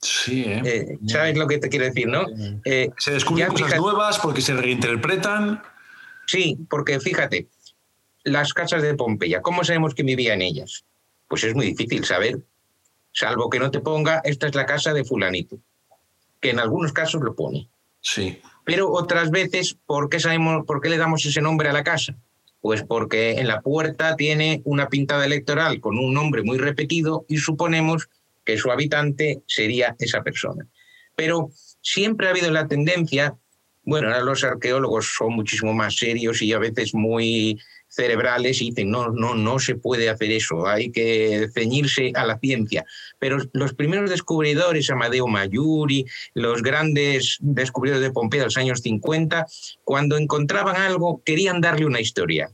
Sí, 0.00 0.44
¿eh? 0.46 0.98
¿Sabes 1.06 1.36
lo 1.36 1.46
que 1.46 1.58
te 1.58 1.68
quiero 1.68 1.84
decir, 1.84 2.06
no? 2.06 2.24
se 2.64 3.12
descubren 3.12 3.48
cosas 3.48 3.76
nuevas 3.76 4.18
porque 4.18 4.40
se 4.40 4.54
reinterpretan. 4.54 5.62
Sí, 6.26 6.58
porque 6.70 7.00
fíjate, 7.00 7.48
las 8.24 8.54
casas 8.54 8.82
de 8.82 8.94
Pompeya, 8.94 9.42
¿cómo 9.42 9.64
sabemos 9.64 9.94
que 9.94 10.02
vivía 10.02 10.34
en 10.34 10.42
ellas? 10.42 10.84
Pues 11.30 11.44
es 11.44 11.54
muy 11.54 11.66
difícil 11.66 12.04
saber, 12.04 12.40
salvo 13.12 13.48
que 13.48 13.60
no 13.60 13.70
te 13.70 13.78
ponga, 13.78 14.20
esta 14.24 14.48
es 14.48 14.54
la 14.56 14.66
casa 14.66 14.92
de 14.92 15.04
fulanito, 15.04 15.60
que 16.40 16.50
en 16.50 16.58
algunos 16.58 16.92
casos 16.92 17.22
lo 17.22 17.36
pone. 17.36 17.70
Sí. 18.00 18.40
Pero 18.64 18.90
otras 18.90 19.30
veces, 19.30 19.78
¿por 19.86 20.08
qué, 20.08 20.18
sabemos, 20.18 20.66
¿por 20.66 20.80
qué 20.80 20.88
le 20.88 20.98
damos 20.98 21.24
ese 21.24 21.40
nombre 21.40 21.68
a 21.68 21.72
la 21.72 21.84
casa? 21.84 22.16
Pues 22.60 22.82
porque 22.82 23.34
en 23.38 23.46
la 23.46 23.60
puerta 23.60 24.16
tiene 24.16 24.60
una 24.64 24.88
pintada 24.88 25.24
electoral 25.24 25.78
con 25.80 25.98
un 25.98 26.12
nombre 26.12 26.42
muy 26.42 26.58
repetido 26.58 27.24
y 27.28 27.36
suponemos 27.36 28.08
que 28.44 28.58
su 28.58 28.72
habitante 28.72 29.40
sería 29.46 29.94
esa 30.00 30.24
persona. 30.24 30.66
Pero 31.14 31.50
siempre 31.80 32.26
ha 32.26 32.30
habido 32.30 32.50
la 32.50 32.66
tendencia, 32.66 33.36
bueno, 33.84 34.08
ahora 34.08 34.22
los 34.22 34.42
arqueólogos 34.42 35.14
son 35.16 35.34
muchísimo 35.34 35.74
más 35.74 35.96
serios 35.96 36.42
y 36.42 36.52
a 36.52 36.58
veces 36.58 36.92
muy 36.92 37.60
cerebrales 37.90 38.62
y 38.62 38.70
dicen, 38.70 38.90
no, 38.90 39.10
no, 39.10 39.34
no 39.34 39.58
se 39.58 39.74
puede 39.74 40.08
hacer 40.08 40.30
eso, 40.30 40.66
hay 40.66 40.90
que 40.90 41.48
ceñirse 41.52 42.12
a 42.14 42.24
la 42.24 42.38
ciencia. 42.38 42.84
Pero 43.18 43.38
los 43.52 43.74
primeros 43.74 44.08
descubridores, 44.08 44.90
Amadeo 44.90 45.26
Mayuri, 45.26 46.06
los 46.34 46.62
grandes 46.62 47.38
descubridores 47.40 48.02
de 48.02 48.12
Pompeya 48.12 48.42
de 48.42 48.46
los 48.46 48.56
años 48.56 48.80
50, 48.80 49.46
cuando 49.84 50.16
encontraban 50.16 50.76
algo, 50.76 51.22
querían 51.24 51.60
darle 51.60 51.86
una 51.86 52.00
historia. 52.00 52.50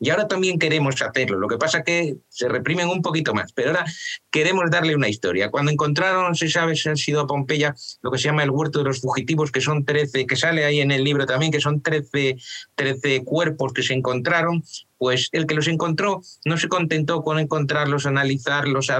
Y 0.00 0.10
ahora 0.10 0.28
también 0.28 0.58
queremos 0.58 1.00
hacerlo. 1.02 1.38
Lo 1.38 1.48
que 1.48 1.58
pasa 1.58 1.78
es 1.78 1.84
que 1.84 2.16
se 2.28 2.48
reprimen 2.48 2.88
un 2.88 3.02
poquito 3.02 3.34
más, 3.34 3.52
pero 3.52 3.70
ahora 3.70 3.84
queremos 4.30 4.70
darle 4.70 4.94
una 4.94 5.08
historia. 5.08 5.50
Cuando 5.50 5.72
encontraron, 5.72 6.34
se 6.34 6.48
sabe 6.48 6.76
si 6.76 6.88
han 6.88 6.96
sido 6.96 7.20
a 7.20 7.26
Pompeya, 7.26 7.74
lo 8.02 8.10
que 8.10 8.18
se 8.18 8.24
llama 8.24 8.44
el 8.44 8.50
huerto 8.50 8.78
de 8.78 8.84
los 8.84 9.00
fugitivos, 9.00 9.50
que 9.50 9.60
son 9.60 9.84
13, 9.84 10.26
que 10.26 10.36
sale 10.36 10.64
ahí 10.64 10.80
en 10.80 10.92
el 10.92 11.02
libro 11.02 11.26
también, 11.26 11.50
que 11.50 11.60
son 11.60 11.82
13, 11.82 12.36
13 12.76 13.24
cuerpos 13.24 13.72
que 13.72 13.82
se 13.82 13.94
encontraron, 13.94 14.62
pues 14.98 15.30
el 15.32 15.46
que 15.46 15.54
los 15.54 15.66
encontró 15.66 16.22
no 16.44 16.56
se 16.56 16.68
contentó 16.68 17.22
con 17.22 17.38
encontrarlos, 17.38 18.06
analizarlos, 18.06 18.92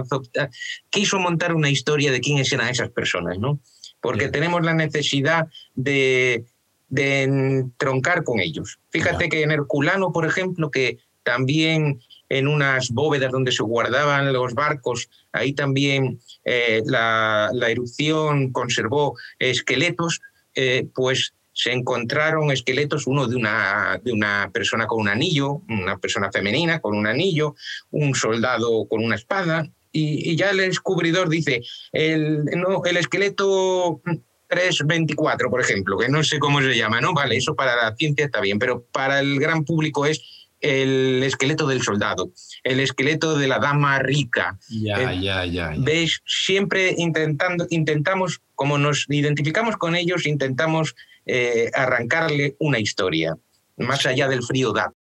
quiso 0.91 1.19
montar 1.19 1.55
una 1.55 1.71
historia 1.71 2.11
de 2.11 2.21
quiénes 2.21 2.53
eran 2.53 2.69
esas 2.69 2.91
personas, 2.91 3.39
¿no? 3.39 3.61
Porque 4.01 4.29
tenemos 4.29 4.65
la 4.65 4.75
necesidad 4.75 5.49
de 5.75 6.45
de 6.89 7.65
troncar 7.77 8.25
con 8.25 8.41
ellos. 8.41 8.79
Fíjate 8.91 9.29
que 9.29 9.43
en 9.43 9.51
Herculano, 9.51 10.13
por 10.13 10.27
ejemplo, 10.27 10.71
que 10.71 10.99
también 11.23 12.01
en 12.29 12.49
unas 12.49 12.91
bóvedas 12.91 13.33
donde 13.33 13.53
se 13.53 13.63
guardaban 13.63 14.33
los 14.33 14.55
barcos, 14.55 15.09
ahí 15.33 15.53
también 15.53 16.21
eh, 16.45 16.83
la, 16.87 17.51
erupción 17.69 18.53
conservó 18.53 19.17
esqueletos, 19.39 20.21
eh, 20.55 20.87
pues 20.95 21.35
se 21.53 21.73
encontraron 21.73 22.51
esqueletos, 22.51 23.07
uno 23.07 23.27
de 23.27 23.37
una, 23.37 24.01
de 24.03 24.13
una 24.13 24.51
persona 24.53 24.87
con 24.87 25.01
un 25.01 25.09
anillo, 25.09 25.63
una 25.69 25.99
persona 25.99 26.31
femenina 26.31 26.81
con 26.81 26.97
un 26.97 27.07
anillo, 27.07 27.57
un 27.91 28.15
soldado 28.15 28.87
con 28.87 29.05
una 29.05 29.17
espada, 29.17 29.69
y, 29.91 30.37
ya 30.37 30.51
el 30.51 30.59
descubridor 30.59 31.29
dice, 31.29 31.63
el, 31.93 32.45
no, 32.45 32.85
el 32.85 32.97
esqueleto 32.97 34.01
324, 34.49 35.51
por 35.51 35.61
ejemplo, 35.61 35.99
que 35.99 36.09
no 36.09 36.23
sé 36.25 36.39
cómo 36.39 36.61
se 36.61 36.77
llama, 36.77 37.01
¿no? 37.01 37.13
Vale, 37.13 37.37
eso 37.37 37.55
para 37.55 37.77
la 37.77 37.95
ciencia 37.97 38.25
está 38.25 38.41
bien, 38.41 38.59
pero 38.59 38.85
para 38.93 39.21
el 39.21 39.39
gran 39.39 39.65
público 39.65 40.07
es 40.07 40.23
el 40.61 41.23
esqueleto 41.23 41.67
del 41.67 41.83
soldado, 41.83 42.33
el 42.65 42.81
esqueleto 42.81 43.39
de 43.39 43.47
la 43.47 43.59
dama 43.59 43.99
rica. 44.01 44.59
Ya, 44.69 45.13
ya, 45.13 45.45
ya, 45.45 45.75
¿Veis? 45.79 46.21
Siempre 46.27 46.95
intentando, 46.97 47.67
intentamos, 47.71 48.41
como 48.55 48.79
nos 48.79 49.07
identificamos 49.09 49.77
con 49.77 49.95
ellos, 49.95 50.27
intentamos 50.27 50.95
eh, 51.27 51.71
arrancarle 51.75 52.57
una 52.59 52.79
historia, 52.81 53.37
más 53.77 54.05
allá 54.07 54.29
del 54.29 54.43
frío 54.43 54.73
dato. 54.73 54.98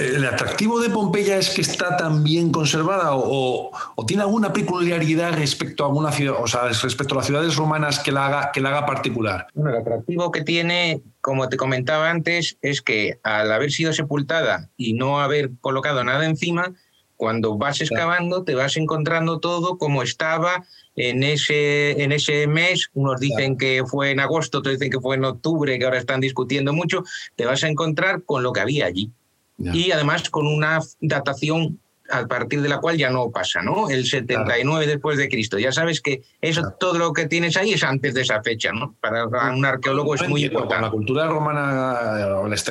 ¿El 0.00 0.24
atractivo 0.24 0.80
de 0.80 0.88
Pompeya 0.88 1.36
es 1.36 1.50
que 1.50 1.60
está 1.60 1.94
tan 1.98 2.24
bien 2.24 2.50
conservada 2.50 3.10
o, 3.12 3.70
tiene 4.06 4.22
alguna 4.22 4.50
peculiaridad 4.50 5.34
respecto 5.34 5.84
a 5.84 5.88
alguna 5.88 6.10
ciudad, 6.10 6.36
o 6.40 6.46
sea, 6.46 6.68
respecto 6.68 7.14
a 7.14 7.18
las 7.18 7.26
ciudades 7.26 7.54
romanas 7.56 7.98
que 7.98 8.10
la 8.10 8.26
haga, 8.26 8.50
que 8.50 8.62
la 8.62 8.70
haga 8.70 8.86
particular? 8.86 9.46
Bueno, 9.52 9.76
el 9.76 9.82
atractivo 9.82 10.30
que 10.30 10.42
tiene, 10.42 11.02
como 11.20 11.50
te 11.50 11.58
comentaba 11.58 12.08
antes, 12.08 12.56
es 12.62 12.80
que 12.80 13.18
al 13.22 13.52
haber 13.52 13.70
sido 13.72 13.92
sepultada 13.92 14.70
y 14.78 14.94
no 14.94 15.20
haber 15.20 15.50
colocado 15.60 16.02
nada 16.02 16.24
encima, 16.24 16.72
cuando 17.16 17.58
vas 17.58 17.82
excavando 17.82 18.42
te 18.42 18.54
vas 18.54 18.78
encontrando 18.78 19.38
todo 19.38 19.76
como 19.76 20.02
estaba 20.02 20.64
en 20.96 21.22
ese, 21.22 22.02
en 22.02 22.12
ese 22.12 22.46
mes. 22.46 22.88
Unos 22.94 23.20
dicen 23.20 23.58
que 23.58 23.82
fue 23.86 24.12
en 24.12 24.20
agosto, 24.20 24.58
otros 24.58 24.78
dicen 24.78 24.90
que 24.90 25.00
fue 25.00 25.16
en 25.16 25.26
octubre, 25.26 25.78
que 25.78 25.84
ahora 25.84 25.98
están 25.98 26.20
discutiendo 26.20 26.72
mucho. 26.72 27.04
Te 27.36 27.44
vas 27.44 27.62
a 27.62 27.68
encontrar 27.68 28.22
con 28.24 28.42
lo 28.42 28.54
que 28.54 28.60
había 28.60 28.86
allí 28.86 29.12
y 29.60 29.92
además 29.92 30.30
con 30.30 30.46
una 30.46 30.80
datación 31.00 31.78
a 32.10 32.26
partir 32.26 32.60
de 32.60 32.68
la 32.68 32.78
cual 32.78 32.96
ya 32.96 33.10
no 33.10 33.30
pasa, 33.30 33.62
¿no? 33.62 33.88
El 33.88 34.04
79 34.04 34.86
después 34.86 35.16
de 35.16 35.28
Cristo. 35.28 35.58
Ya 35.58 35.72
sabes 35.72 36.00
que 36.00 36.22
eso, 36.40 36.74
todo 36.78 36.98
lo 36.98 37.12
que 37.12 37.26
tienes 37.26 37.56
ahí 37.56 37.72
es 37.72 37.84
antes 37.84 38.14
de 38.14 38.22
esa 38.22 38.42
fecha, 38.42 38.72
¿no? 38.72 38.96
Para 39.00 39.26
un 39.26 39.64
arqueólogo 39.64 40.14
es 40.14 40.28
muy 40.28 40.44
importante. 40.44 40.86
la 40.86 40.90
cultura 40.90 41.26
romana 41.28 42.26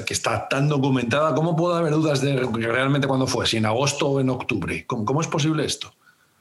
que 0.06 0.14
está 0.14 0.48
tan 0.48 0.68
documentada, 0.68 1.34
¿cómo 1.34 1.56
puede 1.56 1.78
haber 1.78 1.94
dudas 1.94 2.22
de 2.22 2.36
realmente 2.38 3.08
cuándo 3.08 3.28
fue? 3.28 3.48
Si 3.48 3.58
en 3.58 3.66
agosto 3.66 4.08
o 4.10 4.20
en 4.20 4.30
octubre. 4.30 4.86
¿Cómo, 4.86 5.22
es 5.22 5.28
posible 5.28 5.66
esto? 5.66 5.94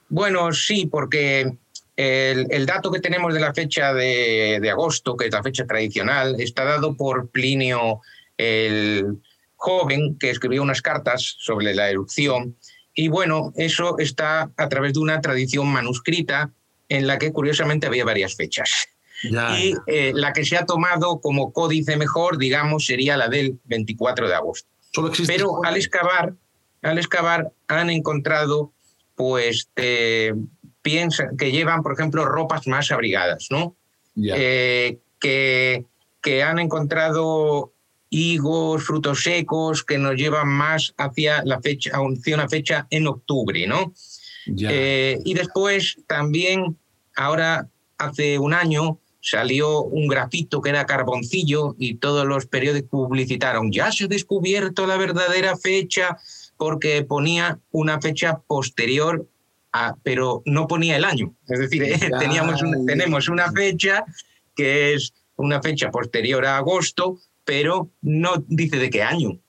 Bueno, 0.09 0.53
sí, 0.53 0.87
porque 0.87 1.53
el, 1.97 2.47
el, 2.51 2.67
dato 2.67 2.91
que 2.91 3.01
tenemos 3.01 3.33
de 3.35 3.41
la 3.41 3.55
fecha 3.55 3.93
de, 3.93 4.59
de, 4.61 4.71
agosto, 4.71 5.17
que 5.17 5.27
es 5.27 5.33
la 5.33 5.43
fecha 5.43 5.67
tradicional, 5.67 6.41
está 6.41 6.65
dado 6.65 6.95
por 6.95 7.29
Plinio 7.29 8.01
el 8.37 9.19
joven 9.59 10.17
que 10.19 10.31
escribió 10.31 10.63
unas 10.63 10.81
cartas 10.81 11.35
sobre 11.39 11.75
la 11.75 11.91
erupción. 11.91 12.57
Y 12.95 13.09
bueno, 13.09 13.53
eso 13.57 13.99
está 13.99 14.51
a 14.57 14.69
través 14.69 14.95
de 14.95 15.01
una 15.01 15.21
tradición 15.21 15.67
manuscrita 15.69 16.53
en 16.89 17.07
la 17.07 17.19
que 17.19 17.33
curiosamente 17.33 17.87
había 17.87 18.05
varias 18.05 18.35
fechas. 18.35 18.71
y 19.23 19.75
eh, 19.89 20.13
la 20.15 20.33
que 20.33 20.45
se 20.45 20.57
ha 20.57 20.65
tomado 20.65 21.21
como 21.21 21.53
códice 21.53 21.97
mejor, 21.97 22.39
digamos, 22.39 22.87
sería 22.87 23.17
la 23.17 23.29
del 23.29 23.59
24 23.65 24.29
de 24.29 24.35
agosto. 24.35 24.69
Pero 25.27 25.65
al 25.65 25.77
excavar, 25.77 26.35
al 26.83 26.99
excavar 26.99 27.51
han 27.67 27.91
encontrado, 27.91 28.73
pues, 29.17 29.69
eh, 29.75 30.35
piensa, 30.83 31.31
que 31.37 31.51
llevan, 31.51 31.83
por 31.83 31.93
ejemplo, 31.93 32.25
ropas 32.25 32.67
más 32.69 32.93
abrigadas, 32.93 33.49
¿no? 33.51 33.77
Eh, 34.17 34.99
que, 35.21 35.85
que 36.23 36.43
han 36.43 36.59
encontrado 36.59 37.73
higos, 38.11 38.85
frutos 38.85 39.23
secos, 39.23 39.85
que 39.85 39.99
nos 39.99 40.17
llevan 40.17 40.49
más 40.49 40.95
hacia 40.97 41.43
la 41.45 41.61
fecha, 41.61 41.93
hacia 41.93 42.35
una 42.35 42.49
fecha 42.49 42.87
en 42.91 43.07
octubre, 43.07 43.67
¿no? 43.67 43.93
Eh, 44.47 45.19
y 45.25 45.35
después 45.35 45.99
también, 46.07 46.79
ahora 47.17 47.69
hace 47.99 48.39
un 48.39 48.55
año, 48.55 48.99
salió 49.21 49.83
un 49.83 50.09
grafito 50.09 50.63
que 50.63 50.71
era 50.71 50.87
carboncillo 50.87 51.75
y 51.79 51.97
todos 51.97 52.27
los 52.27 52.47
periódicos 52.47 52.89
publicitaron, 52.91 53.73
ya 53.73 53.93
se 53.93 54.05
ha 54.05 54.09
descubierto 54.09 54.87
la 54.87 54.97
verdadera 54.97 55.57
fecha 55.57 56.19
porque 56.57 57.05
ponía 57.05 57.59
una 57.71 58.01
fecha 58.01 58.41
posterior 58.47 59.27
a, 59.73 59.97
pero 60.03 60.43
no 60.47 60.67
ponía 60.67 60.97
el 60.97 61.05
año. 61.05 61.35
Es 61.47 61.59
decir, 61.59 61.83
teníamos 62.19 62.61
tenemos 62.87 63.29
una 63.29 63.53
fecha 63.53 64.05
que 64.57 64.95
es 64.95 65.13
una 65.37 65.61
fecha 65.63 65.91
posterior 65.91 66.45
a 66.47 66.57
agosto, 66.57 67.19
pero 67.49 67.89
no 68.03 68.45
dice 68.47 68.77
de 68.77 68.91
qué 68.91 69.03
año. 69.03 69.41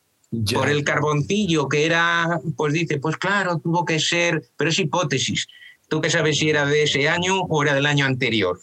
Por 0.53 0.69
el 0.69 0.85
carboncillo 0.85 1.67
que 1.67 1.85
era, 1.85 2.39
pues 2.55 2.71
dice, 2.71 2.97
pues 2.97 3.17
claro, 3.17 3.59
tuvo 3.59 3.83
que 3.83 3.99
ser, 3.99 4.41
pero 4.55 4.69
es 4.69 4.79
hipótesis. 4.79 5.47
Tú 5.89 5.99
qué 5.99 6.09
sabes 6.09 6.37
si 6.37 6.49
era 6.49 6.65
de 6.65 6.83
ese 6.83 7.09
año 7.09 7.41
o 7.41 7.61
era 7.61 7.73
del 7.73 7.85
año 7.85 8.05
anterior. 8.05 8.61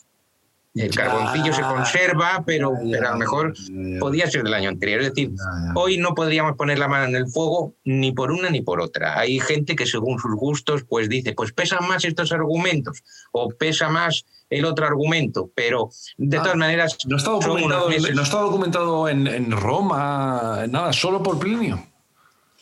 El 0.76 0.95
carboncillo 0.95 1.52
se 1.52 1.62
conserva, 1.62 2.42
pero, 2.47 2.73
pero 2.90 3.09
a 3.09 3.12
lo 3.12 3.16
mejor 3.16 3.54
podía 3.99 4.30
ser 4.30 4.42
del 4.42 4.54
año 4.54 4.68
anterior. 4.68 5.00
Es 5.00 5.09
decir, 5.09 5.30
hoy 5.75 5.97
no 5.99 6.14
podríamos 6.14 6.56
poner 6.56 6.78
la 6.78 6.88
mano 6.88 7.06
en 7.06 7.16
el 7.16 7.26
fuego 7.28 7.75
ni 7.85 8.12
por 8.12 8.30
una 8.30 8.50
ni 8.50 8.61
por 8.61 8.80
otra. 8.80 9.18
Hay 9.18 9.40
gente 9.40 9.75
que 9.75 9.87
según 9.87 10.18
sus 10.18 10.35
gustos 10.35 10.85
pues 10.88 11.09
dice, 11.09 11.33
pues 11.33 11.52
pesan 11.52 11.87
más 11.88 12.04
estos 12.04 12.30
argumentos 12.33 13.02
o 13.33 13.49
pesa 13.49 13.88
más 13.88 14.26
el 14.50 14.64
otro 14.64 14.87
argumento, 14.87 15.50
pero 15.54 15.90
de 16.18 16.37
todas 16.37 16.54
ah, 16.54 16.59
maneras... 16.59 16.99
No 17.06 17.16
está 17.16 17.30
documentado, 17.30 17.90
no 17.90 18.23
está 18.23 18.38
documentado 18.38 19.09
en, 19.09 19.26
en, 19.26 19.50
Roma, 19.50 20.66
nada, 20.68 20.92
solo 20.92 21.23
por 21.23 21.38
Plinio. 21.38 21.85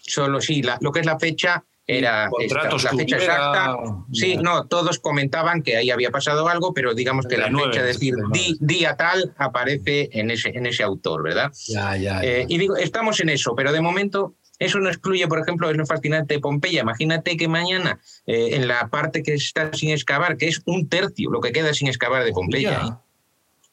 Solo 0.00 0.40
sí, 0.40 0.62
lo 0.80 0.92
que 0.92 1.00
es 1.00 1.06
la 1.06 1.18
fecha 1.18 1.64
era 1.86 2.30
la 2.30 2.90
fecha 2.96 3.16
exacta. 3.16 3.76
Sí, 4.12 4.36
no, 4.36 4.66
todos 4.66 4.98
comentaban 4.98 5.62
que 5.62 5.76
ahí 5.76 5.90
había 5.90 6.10
pasado 6.10 6.48
algo, 6.48 6.72
pero 6.72 6.94
digamos 6.94 7.26
que 7.26 7.36
la 7.36 7.50
fecha, 7.50 7.80
es 7.80 7.98
decir, 7.98 8.14
día 8.60 8.96
tal, 8.96 9.34
aparece 9.36 10.08
en 10.12 10.30
ese, 10.30 10.50
en 10.50 10.66
ese 10.66 10.82
autor, 10.82 11.22
¿verdad? 11.22 11.52
Ya, 11.68 11.96
ya, 11.96 12.22
eh, 12.22 12.46
y 12.48 12.58
digo, 12.58 12.76
estamos 12.76 13.20
en 13.20 13.28
eso, 13.28 13.54
pero 13.54 13.72
de 13.72 13.80
momento 13.80 14.34
eso 14.58 14.78
no 14.78 14.88
excluye, 14.88 15.26
por 15.26 15.40
ejemplo, 15.40 15.68
es 15.70 15.76
lo 15.76 15.84
fascinante 15.84 16.34
de 16.34 16.40
Pompeya. 16.40 16.82
Imagínate 16.82 17.36
que 17.36 17.48
mañana, 17.48 18.00
eh, 18.26 18.50
en 18.52 18.68
la 18.68 18.88
parte 18.88 19.22
que 19.22 19.34
está 19.34 19.72
sin 19.74 19.90
excavar, 19.90 20.36
que 20.36 20.48
es 20.48 20.62
un 20.66 20.88
tercio 20.88 21.30
lo 21.30 21.40
que 21.40 21.52
queda 21.52 21.74
sin 21.74 21.88
excavar 21.88 22.24
de 22.24 22.32
Pompeya, 22.32 22.80
¿eh? 22.86 22.90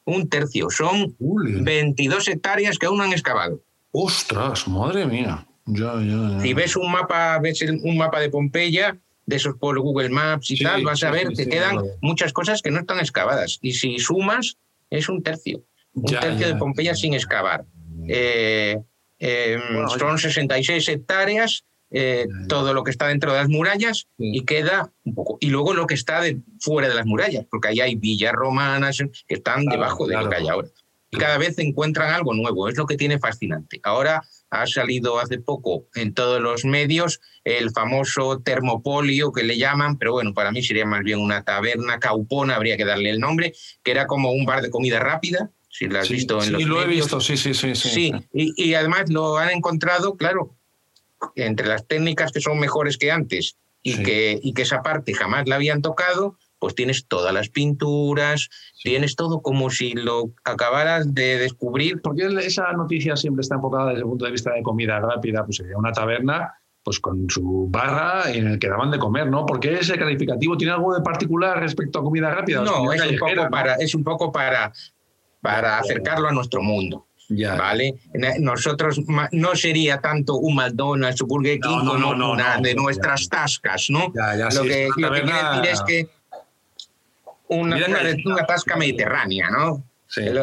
un 0.06 0.28
tercio, 0.28 0.70
son 0.70 1.16
22 1.20 2.28
hectáreas 2.28 2.78
que 2.78 2.88
aún 2.88 2.98
no 2.98 3.04
han 3.04 3.14
excavado. 3.14 3.62
¡Ostras, 3.92 4.68
madre 4.68 5.06
mía! 5.06 5.46
Ya, 5.74 5.94
ya, 6.02 6.42
Si 6.42 6.54
ves 6.54 6.76
un 6.76 6.92
mapa, 6.92 7.40
ves 7.40 7.62
un 7.62 7.98
mapa 7.98 8.20
de 8.20 8.30
Pompeya, 8.30 8.98
de 9.26 9.36
esos 9.38 9.56
por 9.56 9.80
Google 9.80 10.10
Maps 10.10 10.52
y 10.52 10.62
tal, 10.62 10.84
vas 10.84 11.02
a 11.04 11.12
ver 11.12 11.30
que 11.30 11.48
quedan 11.48 11.78
muchas 12.02 12.34
cosas 12.34 12.62
que 12.62 12.72
no 12.72 12.80
están 12.80 13.00
excavadas. 13.00 13.58
Y 13.62 13.74
si 13.74 13.98
sumas, 13.98 14.58
es 14.90 15.08
un 15.08 15.24
tercio. 15.24 15.64
Un 15.94 16.06
tercio 16.06 16.48
de 16.48 16.56
Pompeya 16.56 16.94
sin 16.94 17.14
excavar. 17.14 17.66
Eh, 18.08 18.78
eh, 19.20 19.60
son 19.98 20.18
66 20.18 20.90
hectáreas, 20.90 21.64
eh, 21.92 22.28
todo 22.48 22.74
lo 22.74 22.84
que 22.84 22.92
está 22.92 23.08
dentro 23.08 23.32
de 23.32 23.40
las 23.40 23.50
murallas 23.50 24.08
y 24.18 24.44
queda 24.44 24.92
un 25.06 25.16
poco. 25.16 25.38
Y 25.40 25.48
luego 25.48 25.74
lo 25.74 25.88
que 25.88 25.94
está 25.94 26.22
de, 26.22 26.42
fuera 26.60 26.90
de 26.90 26.96
las 26.96 27.06
murallas, 27.06 27.46
porque 27.50 27.70
ahí 27.70 27.80
hay 27.80 27.96
villas 27.96 28.34
romanas 28.34 28.98
que 29.28 29.36
están 29.36 29.66
debajo 29.66 30.08
de 30.08 30.18
lo 30.18 30.30
que 30.30 30.36
hay 30.36 30.48
ahora. 30.48 30.68
Y 31.12 31.18
cada 31.18 31.38
vez 31.38 31.60
encuentran 31.60 32.14
algo 32.14 32.34
nuevo, 32.34 32.70
es 32.70 32.78
lo 32.78 32.86
que 32.86 32.96
tiene 32.96 33.20
fascinante. 33.20 33.82
Ahora 33.84 34.24
ha 34.50 34.68
salido 34.68 35.20
hace 35.20 35.40
poco 35.40 35.88
en 35.94 36.14
todos 36.14 36.42
los 36.42 36.64
medios 36.66 37.20
el 37.44 37.72
famoso 37.72 38.40
termopolio 38.40 39.32
que 39.32 39.44
le 39.44 39.58
llaman, 39.58 39.98
pero 39.98 40.14
bueno, 40.14 40.34
para 40.34 40.52
mí 40.52 40.64
sería 40.64 40.86
más 40.86 41.04
bien 41.04 41.20
una 41.20 41.44
taberna 41.44 42.00
caupona, 42.00 42.56
habría 42.56 42.78
que 42.78 42.86
darle 42.86 43.10
el 43.10 43.20
nombre, 43.20 43.54
que 43.84 43.92
era 43.92 44.08
como 44.08 44.32
un 44.32 44.46
bar 44.46 44.62
de 44.62 44.70
comida 44.70 45.00
rápida, 45.00 45.52
si 45.70 45.88
lo 45.88 46.00
has 46.00 46.10
visto 46.10 46.38
en 46.38 46.44
sí, 46.44 46.52
los 46.52 46.64
lo 46.64 46.82
he 46.82 46.88
visto, 46.88 47.22
sí, 47.22 47.38
sí, 47.38 47.54
sí. 47.54 47.76
Sí, 47.76 48.14
Y, 48.34 48.54
y, 48.58 48.74
además 48.74 49.10
lo 49.10 49.38
han 49.38 49.52
encontrado, 49.52 50.18
claro, 50.18 50.56
entre 51.36 51.68
las 51.68 51.88
técnicas 51.88 52.32
que 52.32 52.42
son 52.42 52.60
mejores 52.60 52.98
que 52.98 53.12
antes 53.12 53.56
y, 53.82 54.04
que, 54.04 54.40
y 54.44 54.54
que 54.54 54.64
esa 54.64 54.82
parte 54.82 55.14
jamás 55.14 55.48
la 55.48 55.56
habían 55.56 55.82
tocado, 55.82 56.38
pues 56.62 56.76
tienes 56.76 57.08
todas 57.08 57.34
las 57.34 57.50
pinturas, 57.50 58.50
tienes 58.84 59.16
todo 59.16 59.42
como 59.42 59.72
si 59.72 59.94
lo 59.94 60.32
acabaras 60.44 61.12
de 61.12 61.40
descubrir. 61.40 62.02
Porque 62.04 62.28
esa 62.46 62.72
noticia 62.74 63.16
siempre 63.16 63.42
está 63.42 63.56
enfocada 63.56 63.88
desde 63.88 64.02
el 64.02 64.06
punto 64.06 64.26
de 64.26 64.32
vista 64.32 64.54
de 64.54 64.62
comida 64.62 65.00
rápida, 65.00 65.44
pues 65.44 65.58
sería 65.58 65.76
una 65.76 65.92
taberna 65.92 66.54
pues 66.84 67.00
con 67.00 67.28
su 67.30 67.68
barra 67.70 68.32
en 68.32 68.48
el 68.48 68.60
que 68.60 68.70
daban 68.70 68.92
de 68.92 69.00
comer, 69.00 69.28
¿no? 69.28 69.46
Porque 69.46 69.74
ese 69.74 69.98
calificativo 69.98 70.56
tiene 70.56 70.74
algo 70.74 70.94
de 70.94 71.02
particular 71.02 71.60
respecto 71.60 71.98
a 71.98 72.04
comida 72.04 72.30
rápida. 72.30 72.62
No, 72.62 72.94
es 72.94 73.02
un, 73.02 73.18
poco 73.18 73.50
para, 73.50 73.76
es 73.76 73.96
un 73.96 74.04
poco 74.04 74.32
para, 74.32 74.72
para 75.42 75.80
acercarlo 75.80 76.28
a 76.28 76.32
nuestro 76.32 76.62
mundo. 76.62 77.08
¿Vale? 77.30 77.96
Nosotros 78.40 79.02
no 79.32 79.56
sería 79.56 80.00
tanto 80.00 80.36
un 80.36 80.56
McDonald's 80.56 81.22
o 81.22 81.26
Burger 81.26 81.60
King 81.60 81.86
como 81.86 82.12
una 82.12 82.60
de 82.60 82.76
nuestras 82.76 83.30
tascas, 83.30 83.88
¿no? 83.90 84.12
lo, 84.14 84.64
que, 84.64 84.90
lo 84.98 85.12
que 85.12 85.22
quiere 85.22 85.44
decir 85.44 85.72
es 85.72 85.82
que 85.84 86.21
una, 87.52 87.78
una, 88.26 88.46
tasca 88.46 88.78
mediterránea, 88.78 89.50
¿no? 89.50 89.84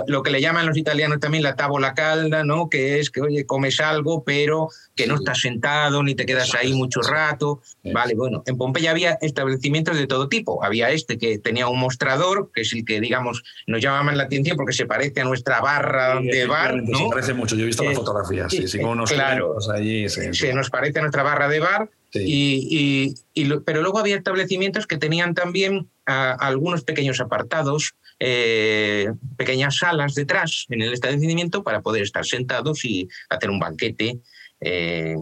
Lo, 0.06 0.22
que 0.22 0.30
le 0.30 0.40
llaman 0.40 0.66
los 0.66 0.78
italianos 0.78 1.20
también 1.20 1.42
la 1.42 1.54
tábola 1.54 1.92
calda, 1.92 2.42
¿no? 2.42 2.70
Que 2.70 3.00
es 3.00 3.10
que, 3.10 3.20
oye, 3.20 3.44
comes 3.44 3.80
algo, 3.80 4.24
pero 4.24 4.68
que 4.96 5.06
no 5.06 5.16
estás 5.16 5.40
sentado 5.40 6.02
ni 6.02 6.14
te 6.14 6.24
quedas 6.24 6.54
ahí 6.54 6.72
mucho 6.72 7.02
rato. 7.02 7.60
Vale, 7.84 8.14
bueno, 8.14 8.42
en 8.46 8.56
Pompeya 8.56 8.92
había 8.92 9.18
establecimientos 9.20 9.98
de 9.98 10.06
todo 10.06 10.28
tipo. 10.30 10.64
Había 10.64 10.90
este 10.90 11.18
que 11.18 11.38
tenía 11.38 11.68
un 11.68 11.78
mostrador, 11.78 12.50
que 12.54 12.62
es 12.62 12.72
el 12.72 12.84
que, 12.86 12.98
digamos, 12.98 13.42
nos 13.66 13.82
llama 13.82 14.04
más 14.04 14.16
la 14.16 14.22
atención 14.24 14.56
porque 14.56 14.72
se 14.72 14.86
parece 14.86 15.20
a 15.20 15.24
nuestra 15.24 15.60
barra 15.60 16.18
de 16.18 16.46
bar, 16.46 16.82
¿no? 16.82 16.98
Se 16.98 17.08
parece 17.10 17.34
mucho, 17.34 17.54
yo 17.54 17.64
he 17.64 17.66
visto 17.66 17.84
las 17.84 17.92
eh, 17.92 17.96
fotografías, 17.96 18.50
sí, 18.50 18.66
sí, 18.68 18.78
como 18.78 18.92
unos 18.92 19.12
claro, 19.12 19.56
allí. 19.70 20.08
Se 20.08 20.54
nos 20.54 20.70
parece 20.70 20.98
a 21.00 21.02
nuestra 21.02 21.22
barra 21.22 21.46
de 21.48 21.60
bar. 21.60 21.90
Y, 22.14 23.14
y, 23.34 23.54
pero 23.66 23.82
luego 23.82 23.98
había 23.98 24.16
establecimientos 24.16 24.86
que 24.86 24.96
tenían 24.96 25.34
también 25.34 25.88
algunos 26.06 26.84
pequeños 26.84 27.20
apartados 27.20 27.94
eh, 28.20 29.12
pequeñas 29.36 29.76
salas 29.76 30.14
detrás 30.14 30.66
en 30.70 30.82
el 30.82 30.92
establecimiento 30.92 31.62
para 31.62 31.82
poder 31.82 32.02
estar 32.02 32.24
sentados 32.24 32.84
y 32.84 33.08
hacer 33.28 33.48
un 33.48 33.60
banquete 33.60 34.18
eh, 34.60 35.14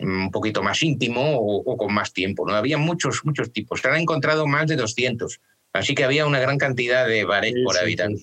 un 0.00 0.30
poquito 0.30 0.62
más 0.62 0.82
íntimo 0.82 1.36
o, 1.36 1.76
con 1.78 1.94
más 1.94 2.12
tiempo. 2.12 2.46
¿no? 2.46 2.54
Había 2.54 2.76
muchos, 2.76 3.22
muchos 3.24 3.52
tipos. 3.52 3.80
Se 3.80 3.88
han 3.88 3.96
encontrado 3.96 4.46
más 4.46 4.66
de 4.66 4.76
200. 4.76 5.40
Así 5.72 5.94
que 5.94 6.04
había 6.04 6.26
una 6.26 6.38
gran 6.38 6.58
cantidad 6.58 7.06
de 7.06 7.24
bares 7.24 7.54
por 7.64 7.78
habitante. 7.78 8.22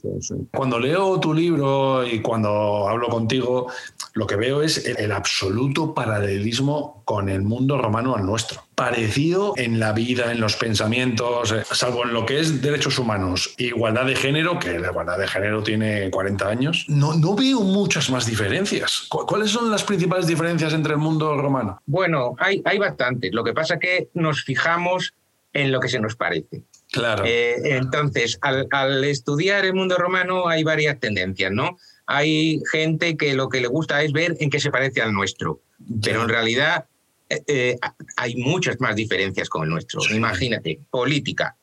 cuando 0.52 0.80
leo 0.80 1.20
tu 1.20 1.34
libro 1.34 2.06
y 2.06 2.22
cuando 2.22 2.88
hablo 2.88 3.08
contigo, 3.08 3.72
lo 4.14 4.28
que 4.28 4.36
veo 4.36 4.62
es 4.62 4.86
el, 4.86 5.12
absoluto 5.12 5.96
paralelismo 5.96 7.02
con 7.06 7.28
el 7.28 7.42
mundo 7.42 7.80
romano 7.80 8.16
al 8.16 8.24
nuestro. 8.24 8.64
Parecido 8.76 9.54
en 9.58 9.80
la 9.80 9.94
vida, 9.94 10.32
en 10.32 10.40
los 10.40 10.56
pensamientos, 10.56 11.52
eh, 11.52 11.64
salvo 11.72 12.04
en 12.04 12.14
lo 12.14 12.26
que 12.26 12.40
es 12.40 12.62
derechos 12.62 13.00
humanos, 13.00 13.56
igualdad 13.58 14.06
de 14.06 14.16
género, 14.16 14.60
que 14.60 14.78
la 14.78 14.90
igualdad 14.92 15.18
de 15.18 15.28
género 15.28 15.64
tiene 15.64 16.12
40 16.12 16.48
años, 16.48 16.86
no, 16.88 17.16
no 17.16 17.36
veo 17.36 17.62
muchas 17.62 18.12
más 18.12 18.28
diferencias. 18.28 19.08
¿Cuáles 19.10 19.50
son 19.50 19.72
las 19.72 19.84
principales 19.84 20.28
diferencias 20.28 20.74
entre 20.74 20.94
el 20.94 21.00
mundo 21.00 21.36
romano? 21.36 21.82
Bueno, 21.88 22.36
hay, 22.38 22.62
hay 22.64 22.78
bastantes. 22.78 23.34
Lo 23.34 23.44
que 23.44 23.54
pasa 23.54 23.74
es 23.76 23.80
que 23.80 24.10
nos 24.14 24.44
fijamos 24.44 25.16
en 25.52 25.72
lo 25.72 25.80
que 25.80 25.90
se 25.90 26.00
nos 26.00 26.16
parece. 26.16 26.64
Claro. 26.92 27.24
Eh, 27.26 27.78
entonces, 27.78 28.40
al, 28.42 29.04
estudiar 29.04 29.66
el 29.66 29.74
mundo 29.74 29.98
romano 29.98 30.48
hay 30.48 30.64
varias 30.64 31.00
tendencias, 31.00 31.52
¿no? 31.52 31.78
Hay 32.08 32.62
gente 32.72 33.16
que 33.16 33.36
lo 33.36 33.50
que 33.50 33.62
le 33.62 33.68
gusta 33.68 34.02
es 34.02 34.12
ver 34.12 34.36
en 34.40 34.50
qué 34.50 34.60
se 34.60 34.72
parece 34.72 35.02
al 35.02 35.14
nuestro, 35.14 35.62
pero 36.04 36.24
en 36.24 36.30
realidad 36.30 36.86
eh, 37.30 37.44
eh, 37.48 37.78
hay 38.18 38.36
muchas 38.38 38.80
más 38.80 38.96
diferencias 38.96 39.50
con 39.50 39.64
el 39.64 39.70
nuestro. 39.70 40.02
Imagínate, 40.10 40.80
política. 40.90 41.56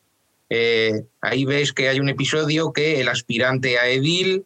ahí 1.21 1.43
ves 1.43 1.73
que 1.73 1.89
hay 1.89 1.99
un 1.99 2.07
episodio 2.07 2.71
que 2.71 3.01
el 3.01 3.09
aspirante 3.09 3.77
a 3.77 3.89
edil, 3.89 4.45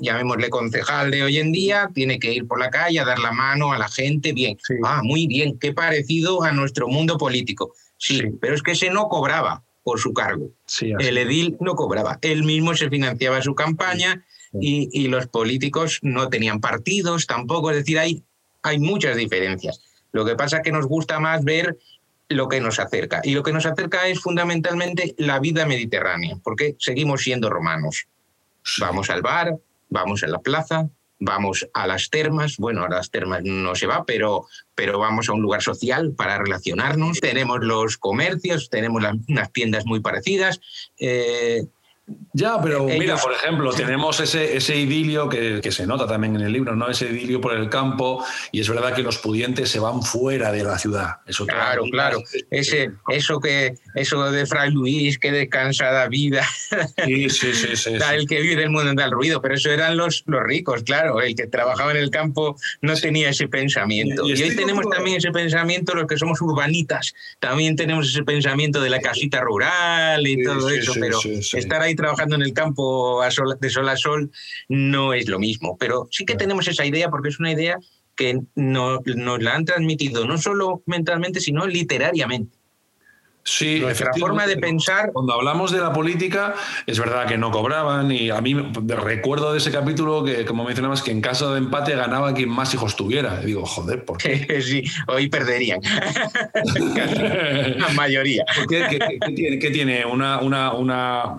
llamémosle 0.00 0.50
concejal 0.50 1.12
de 1.12 1.22
hoy 1.22 1.38
en 1.38 1.52
día, 1.52 1.90
tiene 1.94 2.18
que 2.18 2.32
ir 2.32 2.48
por 2.48 2.58
la 2.58 2.70
calle 2.70 2.98
a 2.98 3.04
dar 3.04 3.20
la 3.20 3.30
mano 3.30 3.72
a 3.72 3.78
la 3.78 3.88
gente. 3.88 4.32
Bien, 4.32 4.58
ah, 4.84 5.02
muy 5.04 5.28
bien, 5.28 5.60
qué 5.60 5.72
parecido 5.72 6.42
a 6.42 6.50
nuestro 6.50 6.88
mundo 6.88 7.16
político. 7.16 7.72
sí, 7.96 8.20
pero 8.40 8.56
es 8.56 8.62
que 8.64 8.72
ese 8.72 8.90
no 8.90 9.08
cobraba 9.08 9.62
por 9.88 9.98
su 9.98 10.12
cargo. 10.12 10.50
el 10.82 11.16
edil 11.16 11.56
no 11.60 11.74
cobraba, 11.74 12.18
él 12.20 12.44
mismo 12.44 12.74
se 12.74 12.90
financiaba 12.90 13.40
su 13.40 13.54
campaña 13.54 14.22
y, 14.52 15.08
los 15.08 15.28
políticos 15.28 16.00
no 16.02 16.28
tenían 16.28 16.60
partidos 16.60 17.26
tampoco, 17.26 17.70
es 17.70 17.78
decir, 17.78 17.98
hay, 17.98 18.22
hay 18.62 18.78
muchas 18.78 19.16
diferencias. 19.16 19.80
Lo 20.12 20.26
que 20.26 20.36
pasa 20.36 20.58
es 20.58 20.62
que 20.62 20.72
nos 20.72 20.86
gusta 20.86 21.20
más 21.20 21.42
ver 21.42 21.78
lo 22.28 22.48
que 22.48 22.60
nos 22.60 22.78
acerca. 22.78 23.22
Y 23.24 23.32
lo 23.32 23.42
que 23.42 23.54
nos 23.54 23.64
acerca 23.64 24.08
es 24.08 24.20
fundamentalmente 24.20 25.14
la 25.16 25.40
vida 25.40 25.64
mediterránea, 25.64 26.36
porque 26.44 26.76
seguimos 26.78 27.22
siendo 27.22 27.48
romanos. 27.48 28.08
Vamos 28.80 29.08
al 29.08 29.22
bar, 29.22 29.56
vamos 29.88 30.22
a 30.22 30.26
la 30.26 30.40
plaza, 30.40 30.90
vamos 31.18 31.68
a 31.72 31.86
las 31.86 32.10
termas, 32.10 32.56
bueno, 32.58 32.84
a 32.84 32.88
las 32.88 33.10
termas 33.10 33.42
no 33.44 33.74
se 33.74 33.86
va, 33.86 34.04
pero, 34.04 34.46
pero 34.74 34.98
vamos 34.98 35.28
a 35.28 35.32
un 35.32 35.42
lugar 35.42 35.62
social 35.62 36.14
para 36.16 36.38
relacionarnos, 36.38 37.20
tenemos 37.20 37.58
los 37.60 37.98
comercios, 37.98 38.70
tenemos 38.70 39.02
unas 39.28 39.52
tiendas 39.52 39.84
muy 39.86 40.00
parecidas, 40.00 40.60
eh, 40.98 41.66
ya, 42.32 42.60
pero 42.62 42.84
mira, 42.84 43.16
por 43.16 43.32
ejemplo, 43.32 43.72
tenemos 43.72 44.20
ese, 44.20 44.56
ese 44.56 44.76
idilio 44.76 45.28
que, 45.28 45.60
que, 45.60 45.72
se 45.72 45.86
nota 45.86 46.06
también 46.06 46.36
en 46.36 46.42
el 46.42 46.52
libro, 46.52 46.76
¿no? 46.76 46.88
Ese 46.88 47.06
idilio 47.06 47.40
por 47.40 47.54
el 47.54 47.68
campo, 47.68 48.24
y 48.52 48.60
es 48.60 48.68
verdad 48.68 48.94
que 48.94 49.02
los 49.02 49.18
pudientes 49.18 49.68
se 49.70 49.80
van 49.80 50.02
fuera 50.02 50.52
de 50.52 50.62
la 50.62 50.78
ciudad. 50.78 51.16
Eso 51.26 51.46
claro, 51.46 51.82
claro. 51.90 52.22
Ese, 52.50 52.92
eso, 53.08 53.40
que, 53.40 53.74
eso 53.94 54.30
de 54.30 54.46
Fray 54.46 54.70
Luis, 54.70 55.18
que 55.18 55.32
descansa 55.32 55.90
la 55.90 56.08
vida. 56.08 56.46
Sí, 57.04 57.28
sí, 57.28 57.52
sí. 57.52 57.76
sí, 57.76 57.90
El 58.12 58.26
que 58.26 58.40
vive 58.40 58.62
el 58.62 58.70
mundo 58.70 58.94
del 58.94 59.10
ruido, 59.10 59.42
pero 59.42 59.54
eso 59.54 59.70
eran 59.70 59.96
los, 59.96 60.22
los 60.26 60.42
ricos, 60.42 60.82
claro. 60.84 61.20
El 61.20 61.34
que 61.34 61.46
trabajaba 61.46 61.90
en 61.90 61.98
el 61.98 62.10
campo 62.10 62.56
no 62.80 62.94
tenía 62.94 63.30
ese 63.30 63.48
pensamiento. 63.48 64.26
Y, 64.26 64.40
hoy 64.40 64.56
tenemos 64.56 64.88
también 64.88 65.16
ese 65.16 65.30
pensamiento, 65.30 65.94
los 65.94 66.06
que 66.06 66.16
somos 66.16 66.40
urbanitas, 66.40 67.14
también 67.40 67.76
tenemos 67.76 68.08
ese 68.08 68.22
pensamiento 68.22 68.80
de 68.80 68.90
la 68.90 69.00
casita 69.00 69.40
rural 69.40 70.26
y 70.26 70.42
todo 70.42 70.70
eso, 70.70 70.94
pero 70.98 71.18
estar 71.52 71.82
ahí 71.82 71.94
trabajando 71.98 72.36
en 72.36 72.42
el 72.42 72.54
campo 72.54 73.22
de 73.60 73.70
sol 73.70 73.88
a 73.88 73.96
sol 73.96 74.30
no 74.68 75.12
es 75.12 75.28
lo 75.28 75.38
mismo. 75.38 75.76
Pero 75.78 76.08
sí 76.10 76.24
que 76.24 76.36
tenemos 76.36 76.66
esa 76.66 76.86
idea 76.86 77.10
porque 77.10 77.28
es 77.28 77.38
una 77.38 77.52
idea 77.52 77.78
que 78.16 78.40
nos 78.56 79.42
la 79.42 79.54
han 79.54 79.64
transmitido 79.64 80.26
no 80.26 80.38
solo 80.38 80.82
mentalmente, 80.86 81.40
sino 81.40 81.66
literariamente. 81.66 82.57
Sí, 83.48 83.80
nuestra 83.80 84.12
forma 84.12 84.46
de 84.46 84.58
pensar. 84.58 85.10
Cuando 85.12 85.32
hablamos 85.32 85.72
de 85.72 85.80
la 85.80 85.90
política, 85.90 86.54
es 86.86 86.98
verdad 86.98 87.26
que 87.26 87.38
no 87.38 87.50
cobraban 87.50 88.12
y 88.12 88.28
a 88.28 88.40
mí 88.42 88.54
recuerdo 88.54 89.52
de 89.52 89.58
ese 89.58 89.70
capítulo 89.70 90.22
que, 90.22 90.44
como 90.44 90.64
mencionabas, 90.64 91.02
que 91.02 91.10
en 91.10 91.22
caso 91.22 91.52
de 91.52 91.58
empate 91.58 91.96
ganaba 91.96 92.34
quien 92.34 92.50
más 92.50 92.74
hijos 92.74 92.94
tuviera. 92.94 93.40
Y 93.42 93.46
digo, 93.46 93.64
joder, 93.64 94.04
¿por 94.04 94.18
qué? 94.18 94.60
sí, 94.62 94.84
hoy 95.06 95.28
perderían. 95.28 95.80
la 97.78 97.88
mayoría. 97.94 98.44
¿Qué, 98.68 98.98
qué, 99.58 99.70
tiene? 99.70 100.04
¿Una, 100.04 100.40
una, 100.40 100.74
una, 100.74 101.38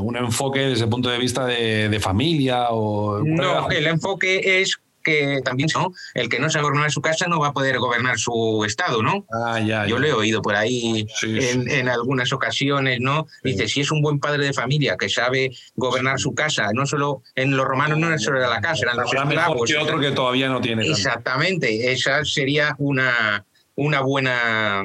¿Un 0.00 0.16
enfoque 0.16 0.60
desde 0.60 0.84
el 0.84 0.90
punto 0.90 1.08
de 1.08 1.18
vista 1.18 1.46
de, 1.46 1.88
de 1.88 2.00
familia? 2.00 2.66
O... 2.70 3.20
No, 3.24 3.70
el 3.70 3.86
enfoque 3.86 4.60
es 4.60 4.80
que 5.04 5.40
también 5.44 5.68
¿no? 5.74 5.92
el 6.14 6.28
que 6.28 6.40
no 6.40 6.50
sabe 6.50 6.64
gobernar 6.64 6.90
su 6.90 7.00
casa 7.00 7.26
no 7.28 7.38
va 7.38 7.48
a 7.48 7.52
poder 7.52 7.78
gobernar 7.78 8.18
su 8.18 8.64
estado, 8.66 9.02
¿no? 9.02 9.26
Ah, 9.32 9.60
ya, 9.60 9.86
Yo 9.86 9.98
le 9.98 10.08
he 10.08 10.12
oído 10.12 10.42
por 10.42 10.56
ahí 10.56 11.06
en, 11.22 11.88
algunas 11.88 12.32
ocasiones, 12.32 12.98
¿no? 13.00 13.26
Dice, 13.44 13.68
si 13.68 13.82
es 13.82 13.92
un 13.92 14.02
buen 14.02 14.18
padre 14.18 14.46
de 14.46 14.52
familia 14.52 14.96
que 14.98 15.08
sabe 15.08 15.50
gobernar 15.76 16.18
su 16.18 16.34
casa, 16.34 16.70
no 16.72 16.86
solo 16.86 17.22
en 17.36 17.56
los 17.56 17.66
romanos 17.66 17.98
no 17.98 18.08
era 18.08 18.18
solo 18.18 18.40
la 18.40 18.60
casa, 18.60 18.82
eran 18.82 18.96
los 18.96 19.12
esclavos. 19.12 19.70
Que 19.70 19.76
otro 19.76 20.00
que 20.00 20.10
todavía 20.10 20.48
no 20.48 20.60
tiene. 20.60 20.86
Exactamente, 20.88 21.92
esa 21.92 22.24
sería 22.24 22.74
una, 22.78 23.44
una 23.76 24.00
buena 24.00 24.84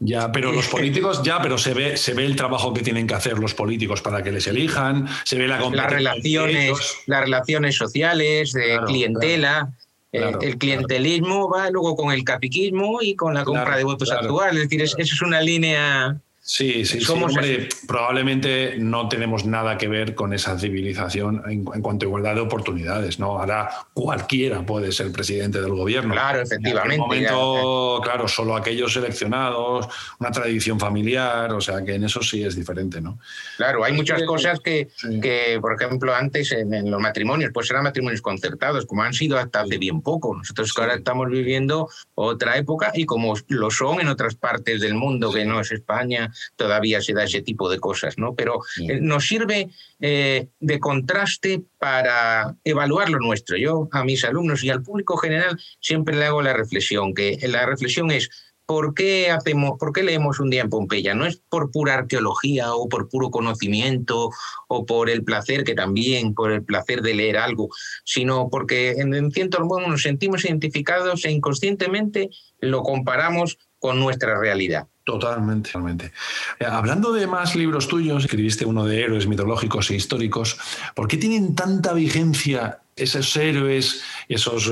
ya, 0.00 0.32
pero 0.32 0.50
los 0.50 0.66
políticos, 0.68 1.22
ya, 1.22 1.40
pero 1.40 1.58
se 1.58 1.74
ve, 1.74 1.96
se 1.96 2.14
ve 2.14 2.24
el 2.24 2.34
trabajo 2.34 2.72
que 2.72 2.82
tienen 2.82 3.06
que 3.06 3.14
hacer 3.14 3.38
los 3.38 3.54
políticos 3.54 4.00
para 4.00 4.22
que 4.22 4.32
les 4.32 4.46
elijan, 4.46 5.06
se 5.24 5.36
ve 5.36 5.46
la 5.46 5.60
las 5.60 5.90
relaciones, 5.90 6.98
las 7.06 7.20
relaciones 7.20 7.76
sociales, 7.76 8.52
de 8.52 8.80
clientela. 8.86 9.72
Eh, 10.12 10.32
el 10.40 10.58
clientelismo 10.58 11.48
va 11.48 11.70
luego 11.70 11.94
con 11.94 12.10
el 12.12 12.24
capiquismo 12.24 12.98
y 13.00 13.14
con 13.14 13.32
la 13.34 13.44
compra 13.44 13.76
de 13.76 13.84
votos 13.84 14.10
actuales. 14.10 14.64
Es 14.64 14.68
decir, 14.68 14.82
eso 14.82 14.96
es 14.98 15.22
una 15.22 15.40
línea 15.40 16.20
Sí, 16.52 16.84
sí, 16.84 17.00
Somos 17.00 17.32
sí. 17.32 17.68
probablemente 17.86 18.74
no 18.76 19.08
tenemos 19.08 19.46
nada 19.46 19.78
que 19.78 19.86
ver 19.86 20.16
con 20.16 20.32
esa 20.32 20.58
civilización 20.58 21.44
en, 21.48 21.62
cuanto 21.62 22.06
a 22.06 22.08
igualdad 22.08 22.34
de 22.34 22.40
oportunidades, 22.40 23.20
¿no? 23.20 23.38
Ahora 23.38 23.70
cualquiera 23.94 24.66
puede 24.66 24.90
ser 24.90 25.12
presidente 25.12 25.60
del 25.60 25.70
gobierno. 25.70 26.12
Claro, 26.12 26.40
efectivamente. 26.40 26.96
En 26.96 27.00
momento, 27.02 28.00
claro, 28.02 28.26
solo 28.26 28.56
aquellos 28.56 28.92
seleccionados, 28.92 29.86
una 30.18 30.32
tradición 30.32 30.80
familiar, 30.80 31.52
o 31.52 31.60
sea 31.60 31.84
que 31.84 31.94
en 31.94 32.02
eso 32.02 32.20
sí 32.20 32.42
es 32.42 32.56
diferente, 32.56 33.00
¿no? 33.00 33.20
Claro, 33.56 33.84
hay 33.84 33.92
muchas 33.92 34.24
cosas 34.24 34.58
que, 34.58 34.88
que 35.22 35.56
por 35.60 35.80
ejemplo, 35.80 36.12
antes 36.12 36.50
en, 36.50 36.90
los 36.90 37.00
matrimonios, 37.00 37.52
pues 37.54 37.70
eran 37.70 37.84
matrimonios 37.84 38.22
concertados, 38.22 38.86
como 38.86 39.04
han 39.04 39.14
sido 39.14 39.38
hasta 39.38 39.60
hace 39.60 39.78
bien 39.78 40.02
poco. 40.02 40.34
Nosotros 40.36 40.72
ahora 40.76 40.96
estamos 40.96 41.28
viviendo 41.28 41.88
otra 42.16 42.56
época 42.56 42.90
y 42.92 43.06
como 43.06 43.34
lo 43.46 43.70
son 43.70 44.00
en 44.00 44.08
otras 44.08 44.34
partes 44.34 44.80
del 44.80 44.94
mundo, 44.94 45.32
que 45.32 45.44
no 45.44 45.60
es 45.60 45.70
España, 45.70 46.32
todavía 46.56 47.00
se 47.00 47.12
da 47.12 47.24
ese 47.24 47.42
tipo 47.42 47.70
de 47.70 47.78
cosas, 47.78 48.18
¿no? 48.18 48.34
Pero 48.34 48.60
eh, 48.88 49.00
nos 49.00 49.26
sirve 49.26 49.70
eh, 50.00 50.48
de 50.58 50.78
contraste 50.78 51.62
para 51.78 52.56
evaluar 52.64 53.10
lo 53.10 53.18
nuestro. 53.18 53.56
Yo 53.56 53.88
a 53.92 54.04
mis 54.04 54.24
alumnos 54.24 54.64
y 54.64 54.70
al 54.70 54.82
público 54.82 55.16
general 55.16 55.58
siempre 55.80 56.16
le 56.16 56.26
hago 56.26 56.42
la 56.42 56.52
reflexión, 56.52 57.14
que 57.14 57.38
la 57.48 57.66
reflexión 57.66 58.10
es 58.10 58.30
¿Por 58.70 58.94
qué, 58.94 59.32
hacemos, 59.32 59.80
¿Por 59.80 59.92
qué 59.92 60.04
leemos 60.04 60.38
un 60.38 60.48
día 60.48 60.60
en 60.60 60.70
Pompeya? 60.70 61.12
No 61.12 61.26
es 61.26 61.42
por 61.48 61.72
pura 61.72 61.94
arqueología 61.94 62.72
o 62.72 62.88
por 62.88 63.08
puro 63.08 63.32
conocimiento 63.32 64.30
o 64.68 64.86
por 64.86 65.10
el 65.10 65.24
placer, 65.24 65.64
que 65.64 65.74
también, 65.74 66.34
por 66.34 66.52
el 66.52 66.62
placer 66.62 67.02
de 67.02 67.14
leer 67.14 67.36
algo, 67.36 67.70
sino 68.04 68.48
porque 68.48 68.92
en, 68.92 69.32
cierto 69.32 69.58
modo 69.64 69.88
nos 69.88 70.02
sentimos 70.02 70.44
identificados 70.44 71.24
e 71.24 71.32
inconscientemente 71.32 72.30
lo 72.60 72.84
comparamos 72.84 73.58
con 73.80 73.98
nuestra 73.98 74.38
realidad. 74.38 74.86
Totalmente. 75.04 76.12
Eh, 76.60 76.66
hablando 76.66 77.12
de 77.12 77.26
más 77.26 77.56
libros 77.56 77.88
tuyos, 77.88 78.24
escribiste 78.24 78.64
uno 78.64 78.84
de 78.84 79.02
héroes 79.02 79.26
mitológicos 79.26 79.90
e 79.90 79.96
históricos. 79.96 80.58
¿Por 80.94 81.08
qué 81.08 81.16
tienen 81.16 81.56
tanta 81.56 81.92
vigencia 81.94 82.80
esos 82.94 83.34
héroes, 83.36 84.02
esos 84.28 84.70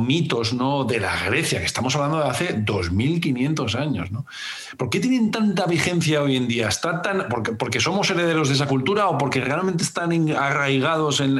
mitos 0.00 0.52
¿no? 0.52 0.84
de 0.84 0.98
la 0.98 1.24
Grecia, 1.26 1.60
que 1.60 1.66
estamos 1.66 1.94
hablando 1.94 2.18
de 2.18 2.28
hace 2.28 2.52
2500 2.54 3.74
años? 3.76 4.10
¿no? 4.10 4.26
¿Por 4.76 4.90
qué 4.90 4.98
tienen 4.98 5.30
tanta 5.30 5.64
vigencia 5.66 6.22
hoy 6.22 6.36
en 6.36 6.48
día? 6.48 6.68
¿Está 6.68 7.00
tan, 7.00 7.28
porque, 7.30 7.52
porque, 7.52 7.80
somos 7.80 8.10
herederos 8.10 8.48
de 8.48 8.54
esa 8.54 8.66
cultura 8.66 9.06
o 9.06 9.16
porque 9.16 9.40
realmente 9.40 9.84
están 9.84 10.12
arraigados 10.32 11.20
en, 11.20 11.38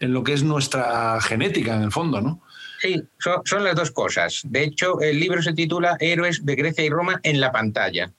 en 0.00 0.12
lo 0.12 0.24
que 0.24 0.32
es 0.32 0.42
nuestra 0.42 1.20
genética, 1.20 1.76
en 1.76 1.82
el 1.82 1.92
fondo? 1.92 2.20
¿no? 2.22 2.40
Sí, 2.80 3.02
son, 3.18 3.64
las 3.64 3.74
dos 3.74 3.90
cosas. 3.90 4.40
De 4.44 4.62
hecho, 4.62 5.00
el 5.00 5.18
libro 5.18 5.42
se 5.42 5.52
titula 5.52 5.96
Héroes 5.98 6.44
de 6.44 6.54
Grecia 6.54 6.84
y 6.84 6.90
Roma 6.90 7.20
en 7.24 7.40
la 7.40 7.50
pantalla. 7.50 8.12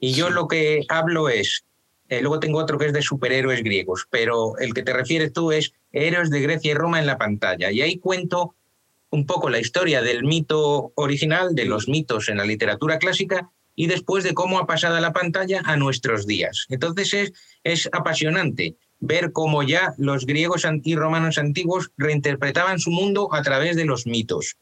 Y 0.00 0.12
yo 0.12 0.30
lo 0.30 0.48
que 0.48 0.84
hablo 0.88 1.28
es, 1.28 1.64
eh, 2.08 2.20
luego 2.20 2.40
tengo 2.40 2.58
otro 2.58 2.78
que 2.78 2.86
es 2.86 2.92
de 2.92 3.02
superhéroes 3.02 3.62
griegos, 3.62 4.06
pero 4.10 4.58
el 4.58 4.74
que 4.74 4.82
te 4.82 4.92
refieres 4.92 5.32
tú 5.32 5.52
es 5.52 5.72
Héroes 5.92 6.30
de 6.30 6.40
Grecia 6.40 6.72
y 6.72 6.74
Roma 6.74 6.98
en 6.98 7.06
la 7.06 7.18
pantalla. 7.18 7.70
Y 7.70 7.82
ahí 7.82 7.98
cuento 7.98 8.56
un 9.10 9.26
poco 9.26 9.48
la 9.48 9.60
historia 9.60 10.02
del 10.02 10.24
mito 10.24 10.92
original, 10.96 11.54
de 11.54 11.66
los 11.66 11.88
mitos 11.88 12.28
en 12.28 12.38
la 12.38 12.44
literatura 12.44 12.98
clásica, 12.98 13.50
y 13.76 13.86
después 13.86 14.24
de 14.24 14.34
cómo 14.34 14.58
ha 14.58 14.66
pasado 14.66 14.96
a 14.96 15.00
la 15.00 15.12
pantalla 15.12 15.62
a 15.64 15.76
nuestros 15.76 16.26
días. 16.26 16.66
Entonces 16.68 17.14
es, 17.14 17.32
es 17.62 17.88
apasionante 17.92 18.76
ver 19.00 19.32
cómo 19.32 19.62
ya 19.62 19.94
los 19.98 20.26
griegos 20.26 20.66
y 20.84 20.94
romanos 20.94 21.38
antiguos 21.38 21.90
reinterpretaban 21.96 22.78
su 22.78 22.90
mundo 22.90 23.32
a 23.32 23.42
través 23.42 23.76
de 23.76 23.86
los 23.86 24.06
mitos. 24.06 24.56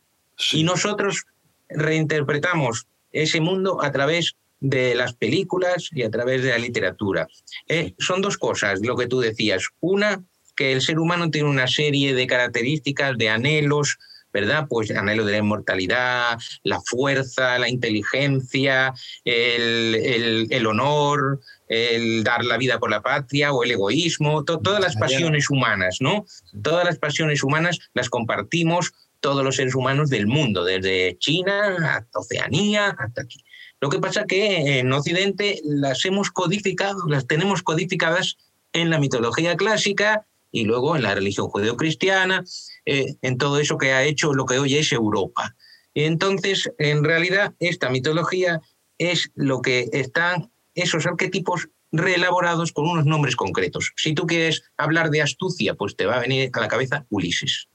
Y 0.52 0.62
nosotros 0.62 1.26
reinterpretamos 1.68 2.86
ese 3.12 3.40
mundo 3.40 3.82
a 3.82 3.90
través 3.90 4.36
de 4.60 4.94
las 4.94 5.12
películas 5.14 5.88
y 5.92 6.02
a 6.02 6.10
través 6.10 6.42
de 6.42 6.50
la 6.50 6.58
literatura. 6.58 7.28
Eh, 7.68 7.94
son 7.98 8.22
dos 8.22 8.38
cosas, 8.38 8.80
lo 8.80 8.96
que 8.96 9.06
tú 9.06 9.20
decías. 9.20 9.64
Una, 9.80 10.22
que 10.56 10.72
el 10.72 10.82
ser 10.82 10.98
humano 10.98 11.30
tiene 11.30 11.48
una 11.48 11.68
serie 11.68 12.14
de 12.14 12.26
características, 12.26 13.16
de 13.18 13.28
anhelos, 13.28 13.98
¿verdad? 14.32 14.66
Pues 14.68 14.90
anhelo 14.90 15.24
de 15.24 15.32
la 15.32 15.38
inmortalidad, 15.38 16.38
la 16.62 16.80
fuerza, 16.80 17.58
la 17.58 17.68
inteligencia, 17.68 18.94
el, 19.24 20.46
el 20.50 20.66
honor, 20.66 21.40
el 21.68 22.24
dar 22.24 22.44
la 22.44 22.56
vida 22.56 22.78
por 22.78 22.90
la 22.90 23.02
patria 23.02 23.52
o 23.52 23.64
el 23.64 23.70
egoísmo, 23.70 24.44
todas 24.44 24.80
las 24.80 24.96
pasiones 24.96 25.50
humanas, 25.50 25.98
¿no? 26.00 26.24
Todas 26.62 26.84
las 26.84 26.98
pasiones 26.98 27.42
humanas 27.42 27.78
las 27.94 28.08
compartimos 28.08 28.92
todos 29.20 29.44
los 29.44 29.56
seres 29.56 29.74
humanos 29.74 30.10
del 30.10 30.26
mundo, 30.26 30.64
desde 30.64 31.16
China 31.18 31.96
hasta 31.96 32.18
Oceanía, 32.18 32.94
hasta 32.98 33.22
aquí. 33.22 33.44
Lo 33.80 33.88
que 33.88 33.98
pasa 33.98 34.24
que 34.26 34.78
en 34.78 34.92
Occidente 34.92 35.60
las 35.64 36.04
hemos 36.04 36.30
codificado, 36.30 37.06
las 37.06 37.26
tenemos 37.26 37.62
codificadas 37.62 38.36
en 38.72 38.90
la 38.90 38.98
mitología 38.98 39.56
clásica 39.56 40.26
y 40.50 40.64
luego 40.64 40.96
en 40.96 41.02
la 41.02 41.14
religión 41.14 41.48
judeocristiana, 41.48 42.44
eh, 42.90 43.16
en 43.20 43.36
todo 43.36 43.58
eso 43.58 43.76
que 43.76 43.92
ha 43.92 44.02
hecho 44.02 44.32
lo 44.32 44.46
que 44.46 44.58
hoy 44.58 44.74
es 44.76 44.92
Europa. 44.92 45.54
Y 45.92 46.04
entonces, 46.04 46.72
en 46.78 47.04
realidad, 47.04 47.54
esta 47.60 47.90
mitología 47.90 48.62
es 48.96 49.30
lo 49.34 49.60
que 49.60 49.90
están 49.92 50.50
esos 50.74 51.04
arquetipos 51.04 51.68
reelaborados 51.92 52.72
con 52.72 52.88
unos 52.88 53.04
nombres 53.04 53.36
concretos. 53.36 53.92
Si 53.96 54.14
tú 54.14 54.26
quieres 54.26 54.62
hablar 54.78 55.10
de 55.10 55.20
astucia, 55.20 55.74
pues 55.74 55.96
te 55.96 56.06
va 56.06 56.16
a 56.16 56.20
venir 56.20 56.48
a 56.54 56.60
la 56.60 56.68
cabeza 56.68 57.04
Ulises. 57.10 57.68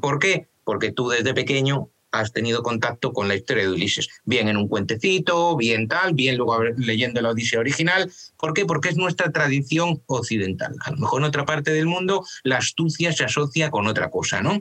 ¿Por 0.00 0.20
qué? 0.20 0.46
Porque 0.62 0.92
tú 0.92 1.08
desde 1.08 1.34
pequeño 1.34 1.90
has 2.12 2.32
tenido 2.32 2.62
contacto 2.62 3.12
con 3.12 3.28
la 3.28 3.34
historia 3.34 3.64
de 3.64 3.70
Ulises, 3.70 4.08
bien 4.24 4.48
en 4.48 4.56
un 4.56 4.68
cuentecito, 4.68 5.56
bien 5.56 5.88
tal, 5.88 6.14
bien 6.14 6.36
luego 6.36 6.62
leyendo 6.76 7.20
la 7.20 7.30
Odisea 7.30 7.60
original. 7.60 8.10
¿Por 8.38 8.54
qué? 8.54 8.64
Porque 8.64 8.88
es 8.88 8.96
nuestra 8.96 9.30
tradición 9.30 10.02
occidental. 10.06 10.74
A 10.80 10.92
lo 10.92 10.98
mejor 10.98 11.20
en 11.20 11.28
otra 11.28 11.44
parte 11.44 11.72
del 11.72 11.86
mundo 11.86 12.24
la 12.42 12.58
astucia 12.58 13.12
se 13.12 13.24
asocia 13.24 13.70
con 13.70 13.86
otra 13.86 14.10
cosa, 14.10 14.40
¿no? 14.40 14.60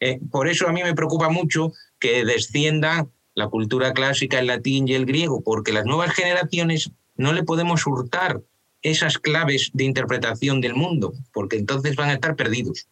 Eh, 0.00 0.20
por 0.30 0.48
eso 0.48 0.68
a 0.68 0.72
mí 0.72 0.82
me 0.82 0.94
preocupa 0.94 1.28
mucho 1.28 1.72
que 1.98 2.24
descienda 2.24 3.06
la 3.34 3.48
cultura 3.48 3.92
clásica, 3.92 4.38
el 4.38 4.46
latín 4.46 4.88
y 4.88 4.94
el 4.94 5.06
griego, 5.06 5.42
porque 5.42 5.72
las 5.72 5.84
nuevas 5.84 6.12
generaciones 6.14 6.90
no 7.16 7.32
le 7.32 7.44
podemos 7.44 7.86
hurtar 7.86 8.42
esas 8.82 9.18
claves 9.18 9.70
de 9.72 9.84
interpretación 9.84 10.60
del 10.60 10.74
mundo, 10.74 11.14
porque 11.32 11.56
entonces 11.56 11.96
van 11.96 12.10
a 12.10 12.14
estar 12.14 12.36
perdidos. 12.36 12.88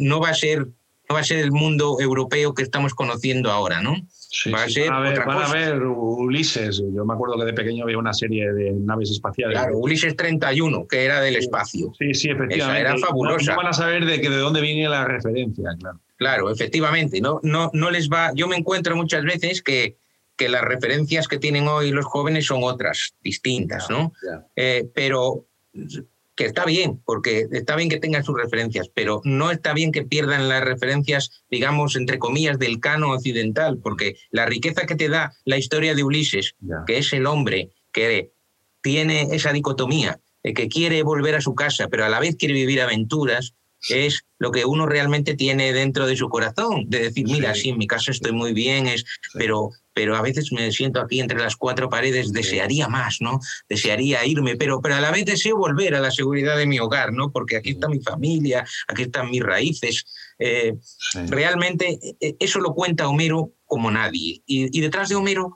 no, 0.00 0.20
va 0.20 0.28
a 0.28 0.34
ser, 0.34 0.68
va 1.12 1.20
a 1.20 1.24
ser 1.24 1.38
el 1.38 1.52
mundo 1.52 1.98
europeo 2.00 2.54
que 2.54 2.62
estamos 2.62 2.94
conociendo 2.94 3.50
ahora, 3.50 3.82
¿no? 3.82 3.96
va 4.52 4.64
a 4.64 4.68
ser 4.68 4.90
van 4.90 5.42
a 5.42 5.52
ver 5.52 5.80
Ulises. 5.82 6.82
Yo 6.92 7.04
me 7.04 7.14
acuerdo 7.14 7.38
que 7.38 7.44
de 7.44 7.52
pequeño 7.52 7.84
había 7.84 7.98
una 7.98 8.12
serie 8.12 8.52
de 8.52 8.72
naves 8.72 9.10
espaciales. 9.10 9.56
Claro, 9.56 9.78
Ulises 9.78 10.16
31, 10.16 10.88
que 10.88 11.04
era 11.04 11.20
del 11.20 11.36
espacio. 11.36 11.92
Sí, 11.98 12.14
sí, 12.14 12.30
efectivamente. 12.30 12.80
era 12.80 12.98
fabulosa. 12.98 13.52
No, 13.52 13.58
van 13.58 13.68
a 13.68 13.72
saber 13.72 14.04
de, 14.06 14.20
que 14.20 14.30
de 14.30 14.38
dónde 14.38 14.60
viene 14.60 14.88
la 14.88 15.04
referencia, 15.04 15.70
claro. 15.78 16.00
Claro, 16.16 16.50
efectivamente. 16.50 17.20
No, 17.20 17.40
no, 17.42 17.70
no 17.74 17.90
les 17.90 18.08
va. 18.08 18.32
Yo 18.34 18.48
me 18.48 18.56
encuentro 18.56 18.96
muchas 18.96 19.24
veces 19.24 19.62
que 19.62 19.96
que 20.36 20.48
las 20.48 20.62
referencias 20.62 21.28
que 21.28 21.38
tienen 21.38 21.68
hoy 21.68 21.90
los 21.90 22.06
jóvenes 22.06 22.46
son 22.46 22.64
otras, 22.64 23.14
distintas, 23.22 23.88
¿no? 23.88 24.12
Eh, 24.56 24.88
pero 24.94 25.46
que 26.36 26.46
está 26.46 26.64
bien, 26.64 27.00
porque 27.04 27.46
está 27.52 27.76
bien 27.76 27.88
que 27.88 28.00
tengan 28.00 28.24
sus 28.24 28.36
referencias, 28.36 28.90
pero 28.92 29.20
no 29.24 29.50
está 29.50 29.72
bien 29.72 29.92
que 29.92 30.02
pierdan 30.02 30.48
las 30.48 30.64
referencias, 30.64 31.44
digamos, 31.50 31.96
entre 31.96 32.18
comillas, 32.18 32.58
del 32.58 32.80
cano 32.80 33.12
occidental, 33.12 33.78
porque 33.82 34.16
la 34.30 34.46
riqueza 34.46 34.86
que 34.86 34.96
te 34.96 35.08
da 35.08 35.32
la 35.44 35.58
historia 35.58 35.94
de 35.94 36.02
Ulises, 36.02 36.54
que 36.86 36.98
es 36.98 37.12
el 37.12 37.26
hombre 37.26 37.70
que 37.92 38.32
tiene 38.82 39.28
esa 39.32 39.52
dicotomía, 39.52 40.20
que 40.42 40.68
quiere 40.68 41.02
volver 41.02 41.36
a 41.36 41.40
su 41.40 41.54
casa, 41.54 41.88
pero 41.88 42.04
a 42.04 42.08
la 42.08 42.20
vez 42.20 42.36
quiere 42.36 42.54
vivir 42.54 42.82
aventuras, 42.82 43.54
es 43.88 44.24
lo 44.38 44.50
que 44.50 44.64
uno 44.64 44.86
realmente 44.86 45.34
tiene 45.34 45.72
dentro 45.72 46.06
de 46.06 46.16
su 46.16 46.28
corazón, 46.28 46.84
de 46.88 47.00
decir, 47.00 47.26
mira, 47.26 47.54
sí, 47.54 47.70
en 47.70 47.78
mi 47.78 47.86
casa 47.86 48.10
estoy 48.10 48.32
muy 48.32 48.52
bien, 48.52 48.86
es, 48.86 49.04
pero, 49.34 49.70
pero 49.92 50.16
a 50.16 50.22
veces 50.22 50.52
me 50.52 50.70
siento 50.72 51.00
aquí 51.00 51.20
entre 51.20 51.38
las 51.38 51.56
cuatro 51.56 51.88
paredes, 51.88 52.32
desearía 52.32 52.88
más, 52.88 53.18
¿no? 53.20 53.40
Desearía 53.68 54.24
irme, 54.26 54.56
pero, 54.56 54.80
pero 54.80 54.96
a 54.96 55.00
la 55.00 55.10
vez 55.10 55.24
deseo 55.24 55.56
volver 55.56 55.94
a 55.94 56.00
la 56.00 56.10
seguridad 56.10 56.56
de 56.56 56.66
mi 56.66 56.78
hogar, 56.78 57.12
¿no? 57.12 57.30
Porque 57.30 57.56
aquí 57.56 57.70
está 57.70 57.88
mi 57.88 58.00
familia, 58.00 58.66
aquí 58.88 59.02
están 59.02 59.30
mis 59.30 59.42
raíces. 59.42 60.04
Eh, 60.38 60.74
realmente 61.28 61.98
e, 62.20 62.36
eso 62.40 62.60
lo 62.60 62.74
cuenta 62.74 63.08
Homero 63.08 63.52
como 63.64 63.90
nadie. 63.90 64.42
Y, 64.46 64.76
y 64.76 64.80
detrás 64.80 65.08
de 65.08 65.14
Homero 65.14 65.54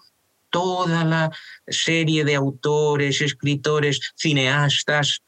toda 0.50 1.04
la 1.04 1.30
serie 1.66 2.24
de 2.24 2.34
autores, 2.34 3.20
escritores, 3.20 4.00
cineastas, 4.16 5.22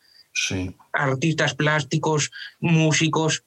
artistas 0.93 1.55
plásticos, 1.55 2.31
músicos, 2.59 3.45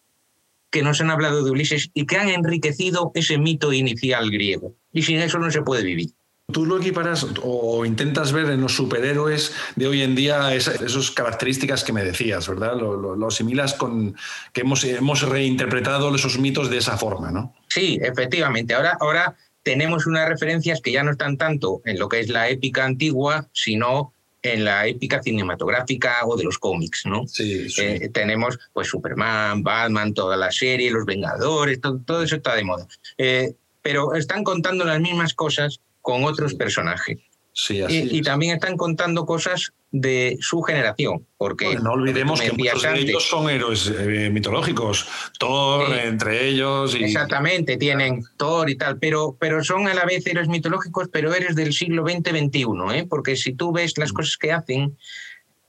que 0.69 0.82
nos 0.82 1.00
han 1.02 1.12
hablado 1.12 1.43
de 1.43 1.52
Ulises 1.52 1.91
y 1.93 2.06
que 2.06 2.17
han 2.17 2.30
enriquecido 2.30 3.12
ese 3.13 3.38
mito 3.38 3.72
inicial 3.72 4.32
griego. 4.32 4.76
Y 4.91 5.04
sin 5.04 5.19
eso 5.19 5.38
no 5.38 5.52
se 5.52 5.62
puede 5.62 5.84
vivir. 5.84 6.10
Tú 6.52 6.65
lo 6.65 6.78
equiparas 6.78 7.26
o 7.41 7.86
intentas 7.86 8.32
ver 8.32 8.50
en 8.50 8.62
los 8.62 8.76
superhéroes 8.76 9.54
de 9.76 9.88
hoy 9.88 10.02
en 10.02 10.13
día 10.13 10.54
esas, 10.54 11.12
características 11.12 11.84
que 11.84 11.93
me 11.93 12.04
decías, 12.04 12.48
¿verdad? 12.48 12.76
Lo, 12.76 13.28
asimilas 13.28 13.76
con 13.76 14.15
que 14.52 14.62
hemos, 14.62 14.84
hemos 14.84 15.22
reinterpretado 15.22 16.13
esos 16.13 16.38
mitos 16.39 16.69
de 16.69 16.80
esa 16.80 16.98
forma, 16.98 17.32
¿no? 17.32 17.54
Sí, 17.69 18.00
efectivamente. 18.02 18.74
Ahora, 18.74 18.98
ahora 19.00 19.36
tenemos 19.63 20.06
unas 20.06 20.28
referencias 20.28 20.82
que 20.82 20.91
ya 20.91 21.04
no 21.04 21.12
están 21.12 21.38
tanto 21.38 21.82
en 21.86 21.98
lo 21.98 22.10
que 22.10 22.19
es 22.19 22.30
la 22.30 22.50
épica 22.50 22.84
antigua, 22.84 23.48
sino 23.54 24.12
en 24.44 24.66
la 24.66 24.86
épica 24.86 25.24
cinematográfica 25.24 26.20
o 26.26 26.36
de 26.36 26.44
los 26.44 26.60
cómics, 26.60 27.04
¿no? 27.06 27.26
Sí, 27.26 27.70
sí. 27.70 27.82
Eh, 27.82 28.10
tenemos 28.14 28.60
pues 28.74 28.90
Superman, 28.90 29.64
Batman, 29.64 30.14
toda 30.14 30.36
la 30.36 30.52
serie, 30.52 30.92
Los 30.92 31.06
Vengadores, 31.06 31.80
todo, 31.80 32.00
todo 32.06 32.22
eso 32.24 32.36
está 32.36 32.54
de 32.56 32.64
moda. 32.66 32.86
Eh, 33.18 33.56
pero 33.82 34.14
están 34.14 34.44
contando 34.44 34.84
las 34.84 35.00
mismas 35.00 35.34
cosas 35.34 35.80
con 36.02 36.26
otros 36.26 36.54
personajes. 36.54 37.20
Sí, 37.56 37.82
así 37.82 38.10
Y, 38.12 38.22
también 38.24 38.56
están 38.56 38.76
contando 38.78 39.28
cosas 39.28 39.74
de 39.92 40.38
su 40.42 40.63
generación, 40.63 41.28
porque 41.38 41.66
Bueno, 41.66 41.82
no 41.84 41.92
olvidemos 41.92 42.42
que 42.42 42.52
muchos 42.52 42.82
de 42.82 43.00
ellos 43.00 43.30
son 43.30 43.48
héroes 43.48 43.94
eh, 43.96 44.32
mitológicos. 44.32 45.08
Thor, 45.38 45.86
Sí. 45.88 46.00
entre 46.04 46.48
ellos. 46.48 46.96
Y... 46.96 47.04
Exactamente, 47.04 47.78
tienen 47.78 48.24
Thor 48.38 48.72
y 48.72 48.76
tal, 48.76 48.98
pero, 48.98 49.38
pero 49.39 49.63
son 49.63 49.88
a 49.88 49.94
la 49.94 50.04
vez 50.06 50.26
héroes 50.26 50.48
mitológicos, 50.48 51.10
pero 51.12 51.32
héroes 51.32 51.56
del 51.56 51.74
siglo 51.74 52.04
XX-XXI, 52.04 52.98
¿eh? 52.98 53.06
porque 53.08 53.36
si 53.36 53.54
tú 53.54 53.72
ves 53.72 54.00
las 54.00 54.12
cosas 54.12 54.36
que 54.38 54.52
hacen, 54.52 54.98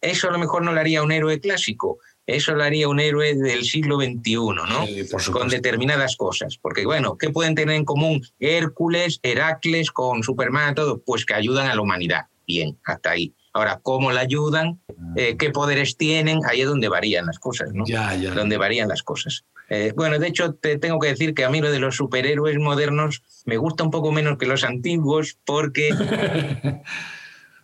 eso 0.01 0.29
a 0.29 0.33
lo 0.33 0.39
mejor 0.39 0.63
no 0.63 0.73
lo 0.73 0.81
haría 0.81 1.03
un 1.03 1.13
héroe 1.13 1.39
clásico, 1.39 1.99
eso 2.27 2.55
lo 2.55 2.65
haría 2.65 2.89
un 2.89 3.01
héroe 3.01 3.35
del 3.35 3.65
siglo 3.65 3.97
XXI, 3.97 4.35
¿no? 4.35 4.87
Sí, 4.87 5.05
por 5.11 5.31
con 5.31 5.49
determinadas 5.49 6.17
cosas. 6.17 6.59
Porque, 6.61 6.87
bueno, 6.87 7.19
¿qué 7.19 7.31
pueden 7.31 7.55
tener 7.55 7.77
en 7.77 7.85
común 7.85 8.23
Hércules, 8.39 9.21
Heracles 9.23 9.91
con 9.91 10.23
Superman, 10.23 10.75
todo? 10.75 11.03
Pues 11.03 11.27
que 11.27 11.35
ayudan 11.35 11.69
a 11.69 11.75
la 11.75 11.83
humanidad. 11.83 12.23
Bien, 12.47 12.79
hasta 12.85 13.11
ahí. 13.11 13.35
Ahora, 13.53 13.81
¿cómo 13.83 14.11
la 14.11 14.23
ayudan? 14.23 14.81
Eh, 15.17 15.37
¿Qué 15.37 15.51
poderes 15.51 15.97
tienen? 15.97 16.41
Ahí 16.49 16.63
es 16.63 16.67
donde 16.67 16.89
varían 16.89 17.27
las 17.27 17.39
cosas, 17.39 17.71
¿no? 17.73 17.85
Ya, 17.87 18.15
ya. 18.17 18.33
donde 18.33 18.57
varían 18.57 18.89
las 18.89 19.03
cosas. 19.03 19.45
Eh, 19.69 19.93
bueno, 19.95 20.19
de 20.19 20.29
hecho, 20.29 20.55
te 20.55 20.79
tengo 20.79 20.99
que 20.99 21.09
decir 21.09 21.35
que 21.35 21.45
a 21.45 21.51
mí 21.51 21.61
lo 21.61 21.71
de 21.71 21.79
los 21.79 21.97
superhéroes 21.97 22.59
modernos 22.59 23.23
me 23.45 23.57
gusta 23.57 23.85
un 23.85 23.91
poco 23.91 24.13
menos 24.13 24.39
que 24.39 24.47
los 24.47 24.65
antiguos 24.65 25.39
porque 25.45 25.91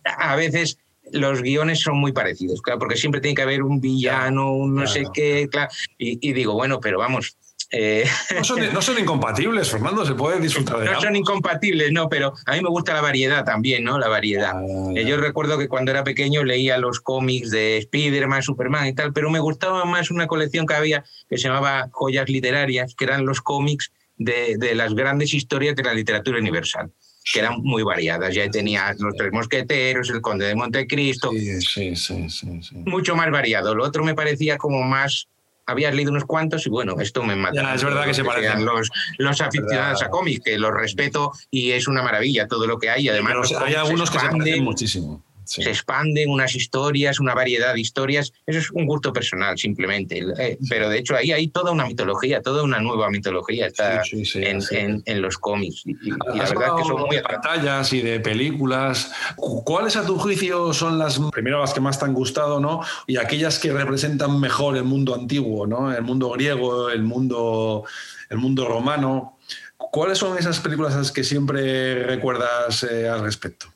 a 0.03 0.35
veces 0.35 0.77
los 1.13 1.41
guiones 1.41 1.79
son 1.81 1.97
muy 1.99 2.11
parecidos, 2.11 2.61
claro, 2.61 2.79
porque 2.79 2.97
siempre 2.97 3.21
tiene 3.21 3.35
que 3.35 3.41
haber 3.41 3.63
un 3.63 3.79
villano, 3.81 4.53
un 4.53 4.75
no 4.75 4.87
sé 4.87 5.05
qué, 5.13 5.47
claro, 5.51 5.69
y, 5.97 6.17
y 6.27 6.33
digo, 6.33 6.53
bueno, 6.53 6.79
pero 6.79 6.99
vamos, 6.99 7.37
eh, 7.73 8.03
No 8.35 8.43
son, 8.43 8.73
no 8.73 8.81
son 8.81 8.99
incompatibles, 8.99 9.69
Fernando, 9.69 10.05
se 10.05 10.13
puede 10.13 10.41
disfrutar 10.41 10.79
de 10.79 10.85
no 10.85 10.91
ambos. 10.91 11.03
son 11.05 11.15
incompatibles, 11.15 11.91
no, 11.93 12.09
pero 12.09 12.33
a 12.45 12.53
mí 12.53 12.61
me 12.61 12.67
gusta 12.69 12.93
la 12.93 12.99
variedad 13.01 13.45
también, 13.45 13.85
¿no? 13.85 13.97
La 13.97 14.09
variedad. 14.09 14.51
Ah, 14.55 14.91
Eh, 14.93 15.05
Yo 15.05 15.15
recuerdo 15.15 15.57
que 15.57 15.69
cuando 15.69 15.91
era 15.91 16.03
pequeño 16.03 16.43
leía 16.43 16.77
los 16.77 16.99
cómics 16.99 17.49
de 17.49 17.77
Spider-Man, 17.77 18.43
Superman 18.43 18.87
y 18.87 18.93
tal, 18.93 19.13
pero 19.13 19.29
me 19.29 19.39
gustaba 19.39 19.85
más 19.85 20.11
una 20.11 20.27
colección 20.27 20.65
que 20.65 20.73
había 20.73 21.05
que 21.29 21.37
se 21.37 21.47
llamaba 21.47 21.87
Joyas 21.91 22.27
Literarias, 22.27 22.93
que 22.93 23.05
eran 23.05 23.25
los 23.25 23.39
cómics 23.39 23.93
de, 24.17 24.55
de 24.57 24.75
las 24.75 24.93
grandes 24.93 25.33
historias 25.33 25.75
de 25.77 25.83
la 25.83 25.93
literatura 25.93 26.39
universal, 26.39 26.91
que 27.23 27.39
eran 27.39 27.61
muy 27.61 27.83
variadas. 27.83 28.33
Ya 28.33 28.49
tenía 28.49 28.93
Los 28.99 29.15
Tres 29.15 29.31
Mosqueteros, 29.31 30.09
El 30.09 30.21
Conde 30.21 30.47
de 30.47 30.55
Montecristo, 30.55 31.31
Sí, 31.31 31.61
sí, 31.61 31.95
sí, 31.95 32.29
sí, 32.29 32.61
sí. 32.61 32.75
mucho 32.85 33.15
más 33.15 33.29
variado. 33.31 33.75
Lo 33.75 33.83
otro 33.83 34.03
me 34.03 34.15
parecía 34.15 34.57
como 34.57 34.81
más... 34.83 35.27
Habías 35.67 35.93
leído 35.93 36.11
unos 36.11 36.25
cuantos 36.25 36.65
y 36.65 36.69
bueno, 36.69 36.99
esto 36.99 37.23
me 37.23 37.35
mata. 37.35 37.61
Ya, 37.61 37.75
es 37.75 37.83
verdad 37.83 38.05
que 38.05 38.15
se 38.15 38.23
parecen. 38.23 38.65
Los, 38.65 38.89
los 39.19 39.39
aficionados 39.39 40.01
a 40.01 40.09
cómics, 40.09 40.41
que 40.43 40.57
los 40.57 40.73
respeto 40.73 41.31
y 41.51 41.71
es 41.71 41.87
una 41.87 42.01
maravilla 42.01 42.47
todo 42.47 42.65
lo 42.65 42.79
que 42.79 42.89
hay. 42.89 43.07
Además, 43.07 43.35
los 43.35 43.51
hay 43.53 43.75
algunos 43.75 44.09
que 44.09 44.19
se 44.19 44.27
parecen 44.27 44.63
muchísimo. 44.63 45.23
Sí. 45.51 45.63
se 45.63 45.69
expanden 45.71 46.29
unas 46.29 46.55
historias, 46.55 47.19
una 47.19 47.33
variedad 47.33 47.73
de 47.73 47.81
historias. 47.81 48.31
Eso 48.45 48.59
es 48.59 48.71
un 48.71 48.85
gusto 48.85 49.11
personal, 49.11 49.57
simplemente. 49.57 50.23
Eh, 50.39 50.57
pero 50.69 50.89
de 50.89 50.99
hecho, 50.99 51.15
ahí 51.15 51.31
hay 51.31 51.47
toda 51.49 51.71
una 51.71 51.85
mitología, 51.85 52.41
toda 52.41 52.63
una 52.63 52.79
nueva 52.79 53.09
mitología 53.09 53.67
está 53.67 54.03
Sí, 54.03 54.23
sí, 54.23 54.25
sí, 54.25 54.43
en, 54.43 54.61
sí. 54.61 54.75
en- 54.77 55.03
en 55.05 55.21
los 55.21 55.37
cómics. 55.37 55.83
Y, 55.85 55.91
y- 55.91 56.11
la 56.11 56.45
verdad 56.45 56.67
es 56.77 56.81
que 56.83 56.87
son 56.87 57.01
muy 57.01 57.15
de 57.17 57.21
pantallas 57.21 57.91
y 57.93 58.01
de 58.01 58.19
películas. 58.19 59.11
Cu- 59.35 59.63
¿Cuáles 59.63 59.95
a 59.95 60.05
tu 60.05 60.17
juicio 60.17 60.73
son 60.73 60.97
las 60.97 61.19
primero 61.31 61.59
las 61.59 61.73
que 61.73 61.79
más 61.81 61.99
te 61.99 62.05
han 62.05 62.13
gustado, 62.13 62.59
¿no? 62.59 62.81
Y 63.07 63.17
aquellas 63.17 63.59
que 63.59 63.71
representan 63.73 64.39
mejor 64.39 64.77
el 64.77 64.83
mundo 64.83 65.13
antiguo, 65.15 65.67
¿no? 65.67 65.91
El 65.93 66.03
mundo 66.03 66.29
griego, 66.31 66.89
el 66.89 67.03
mundo, 67.03 67.83
el 68.29 68.37
mundo 68.37 68.67
romano. 68.67 69.37
¿Cuáles 69.77 70.17
son 70.19 70.37
esas 70.37 70.59
películas 70.59 70.93
a 70.93 70.99
las 70.99 71.11
que 71.11 71.23
siempre 71.23 72.03
recuerdas 72.05 72.83
eh, 72.83 73.09
al 73.09 73.21
respecto? 73.21 73.67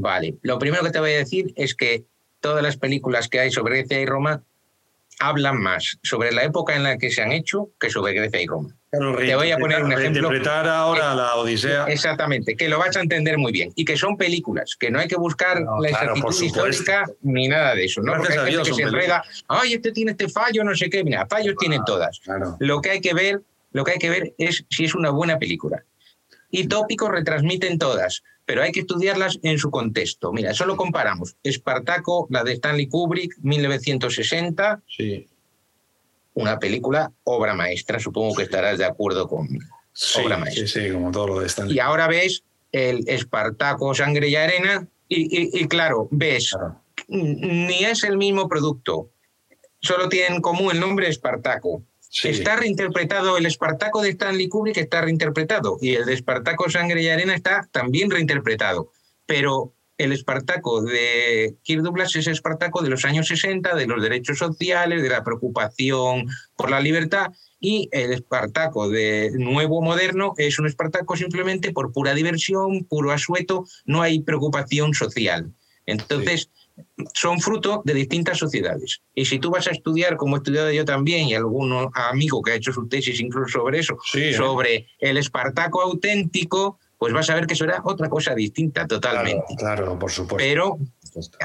Vale, 0.00 0.36
lo 0.42 0.58
primero 0.58 0.82
que 0.82 0.90
te 0.90 0.98
voy 0.98 1.12
a 1.12 1.18
decir 1.18 1.52
es 1.56 1.74
que 1.74 2.04
todas 2.40 2.62
las 2.62 2.76
películas 2.76 3.28
que 3.28 3.40
hay 3.40 3.50
sobre 3.50 3.78
Grecia 3.78 4.00
y 4.00 4.06
Roma 4.06 4.42
hablan 5.18 5.60
más 5.60 5.98
sobre 6.02 6.32
la 6.32 6.44
época 6.44 6.74
en 6.74 6.82
la 6.82 6.96
que 6.96 7.10
se 7.10 7.20
han 7.20 7.32
hecho 7.32 7.70
que 7.78 7.90
sobre 7.90 8.14
Grecia 8.14 8.40
y 8.40 8.46
Roma. 8.46 8.74
Te 8.90 9.36
voy 9.36 9.50
a 9.52 9.58
poner 9.58 9.84
un 9.84 9.92
ejemplo. 9.92 10.22
Interpretar 10.22 10.66
ahora 10.66 11.14
la 11.14 11.36
Odisea. 11.36 11.84
Exactamente, 11.84 12.56
que 12.56 12.68
lo 12.68 12.78
vas 12.78 12.96
a 12.96 13.00
entender 13.00 13.38
muy 13.38 13.52
bien. 13.52 13.70
Y 13.76 13.84
que 13.84 13.96
son 13.96 14.16
películas, 14.16 14.74
que 14.80 14.90
no 14.90 14.98
hay 14.98 15.06
que 15.06 15.16
buscar 15.16 15.60
No, 15.60 15.78
la 15.80 15.90
claro, 15.90 16.14
exactitud 16.16 16.44
histórica 16.44 17.04
ni 17.20 17.46
nada 17.46 17.74
de 17.74 17.84
eso. 17.84 18.00
¿no? 18.00 18.12
Gracias 18.12 18.28
Porque 18.28 18.40
hay 18.40 18.46
a 18.46 18.50
Dios 18.50 18.68
gente 18.68 18.82
que 18.82 18.88
se 18.88 18.96
enreda, 18.96 19.22
ay, 19.46 19.74
este 19.74 19.92
tiene 19.92 20.12
este 20.12 20.28
fallo, 20.28 20.64
no 20.64 20.74
sé 20.74 20.90
qué. 20.90 21.04
Mira, 21.04 21.26
fallos 21.26 21.54
tienen 21.58 21.84
todas. 21.84 22.18
Claro. 22.20 22.56
Lo 22.58 22.80
que 22.80 22.90
hay 22.90 23.00
que 23.00 23.14
ver, 23.14 23.42
lo 23.72 23.84
que 23.84 23.92
hay 23.92 23.98
que 23.98 24.10
ver 24.10 24.34
es 24.38 24.64
si 24.70 24.86
es 24.86 24.94
una 24.94 25.10
buena 25.10 25.38
película. 25.38 25.84
Y 26.50 26.66
tópicos 26.66 27.10
retransmiten 27.10 27.78
todas, 27.78 28.24
pero 28.50 28.64
hay 28.64 28.72
que 28.72 28.80
estudiarlas 28.80 29.38
en 29.44 29.58
su 29.58 29.70
contexto. 29.70 30.32
Mira, 30.32 30.52
solo 30.54 30.76
comparamos 30.76 31.36
Espartaco, 31.44 32.26
la 32.30 32.42
de 32.42 32.54
Stanley 32.54 32.88
Kubrick, 32.88 33.36
1960, 33.42 34.82
Sí. 34.88 35.28
una 36.34 36.58
película 36.58 37.12
obra 37.22 37.54
maestra, 37.54 38.00
supongo 38.00 38.34
que 38.34 38.42
estarás 38.42 38.76
de 38.78 38.86
acuerdo 38.86 39.28
conmigo. 39.28 39.64
Sí, 39.92 40.20
Obra 40.24 40.36
maestra. 40.36 40.66
sí, 40.66 40.80
sí, 40.86 40.90
como 40.92 41.12
todo 41.12 41.28
lo 41.28 41.38
de 41.38 41.46
Stanley. 41.46 41.76
Y 41.76 41.78
ahora 41.78 42.08
ves 42.08 42.42
el 42.72 43.04
Espartaco, 43.08 43.94
Sangre 43.94 44.26
y 44.28 44.34
Arena, 44.34 44.84
y, 45.08 45.20
y- 45.42 45.62
y 45.62 45.68
claro, 45.68 46.08
ves, 46.10 46.50
Claro. 46.50 46.80
ni 47.06 47.84
es 47.84 48.02
el 48.02 48.16
mismo 48.16 48.48
producto, 48.48 49.10
solo 49.80 50.08
tienen 50.08 50.34
en 50.34 50.40
común 50.40 50.72
el 50.72 50.80
nombre 50.80 51.08
Espartaco. 51.08 51.84
Está 52.24 52.56
reinterpretado, 52.56 53.36
el 53.36 53.46
Espartaco 53.46 54.02
de 54.02 54.10
Stanley 54.10 54.48
Kubrick 54.48 54.76
está 54.78 55.00
reinterpretado, 55.00 55.78
y 55.80 55.94
el 55.94 56.06
de 56.06 56.14
Espartaco, 56.14 56.68
Sangre 56.68 57.02
y 57.02 57.08
Arena 57.08 57.34
está 57.34 57.68
también 57.70 58.10
reinterpretado. 58.10 58.90
Pero 59.26 59.74
el 59.96 60.12
Espartaco 60.12 60.82
de 60.82 61.56
Kirk 61.62 61.82
Douglas 61.82 62.16
es 62.16 62.26
Espartaco 62.26 62.82
de 62.82 62.90
los 62.90 63.04
años 63.04 63.28
60, 63.28 63.76
de 63.76 63.86
los 63.86 64.02
derechos 64.02 64.38
sociales, 64.38 65.02
de 65.02 65.08
la 65.08 65.22
preocupación 65.22 66.26
por 66.56 66.70
la 66.70 66.80
libertad, 66.80 67.28
y 67.60 67.88
el 67.92 68.12
Espartaco 68.12 68.88
de 68.88 69.30
nuevo 69.34 69.80
moderno 69.80 70.34
es 70.36 70.58
un 70.58 70.66
Espartaco 70.66 71.16
simplemente 71.16 71.72
por 71.72 71.92
pura 71.92 72.14
diversión, 72.14 72.84
puro 72.84 73.12
asueto, 73.12 73.66
no 73.84 74.02
hay 74.02 74.20
preocupación 74.20 74.94
social. 74.94 75.52
Entonces, 75.86 76.50
son 77.14 77.40
fruto 77.40 77.82
de 77.84 77.94
distintas 77.94 78.38
sociedades. 78.38 79.00
Y 79.14 79.24
si 79.24 79.38
tú 79.38 79.50
vas 79.50 79.66
a 79.66 79.70
estudiar, 79.70 80.16
como 80.16 80.36
he 80.36 80.38
estudiado 80.38 80.70
yo 80.72 80.84
también, 80.84 81.28
y 81.28 81.34
algún 81.34 81.90
amigo 81.94 82.42
que 82.42 82.52
ha 82.52 82.54
hecho 82.54 82.72
su 82.72 82.86
tesis 82.88 83.20
incluso 83.20 83.58
sobre 83.60 83.78
eso, 83.80 83.96
Sí, 84.10 84.20
¿eh? 84.24 84.34
sobre 84.34 84.86
el 84.98 85.16
Espartaco 85.16 85.80
auténtico, 85.82 86.78
pues 86.98 87.12
vas 87.12 87.30
a 87.30 87.34
ver 87.34 87.46
que 87.46 87.54
eso 87.54 87.64
era 87.64 87.80
otra 87.84 88.08
cosa 88.08 88.34
distinta 88.34 88.86
totalmente. 88.86 89.42
Claro, 89.58 89.76
claro, 89.84 89.98
por 89.98 90.10
supuesto. 90.10 90.36
Pero 90.46 90.78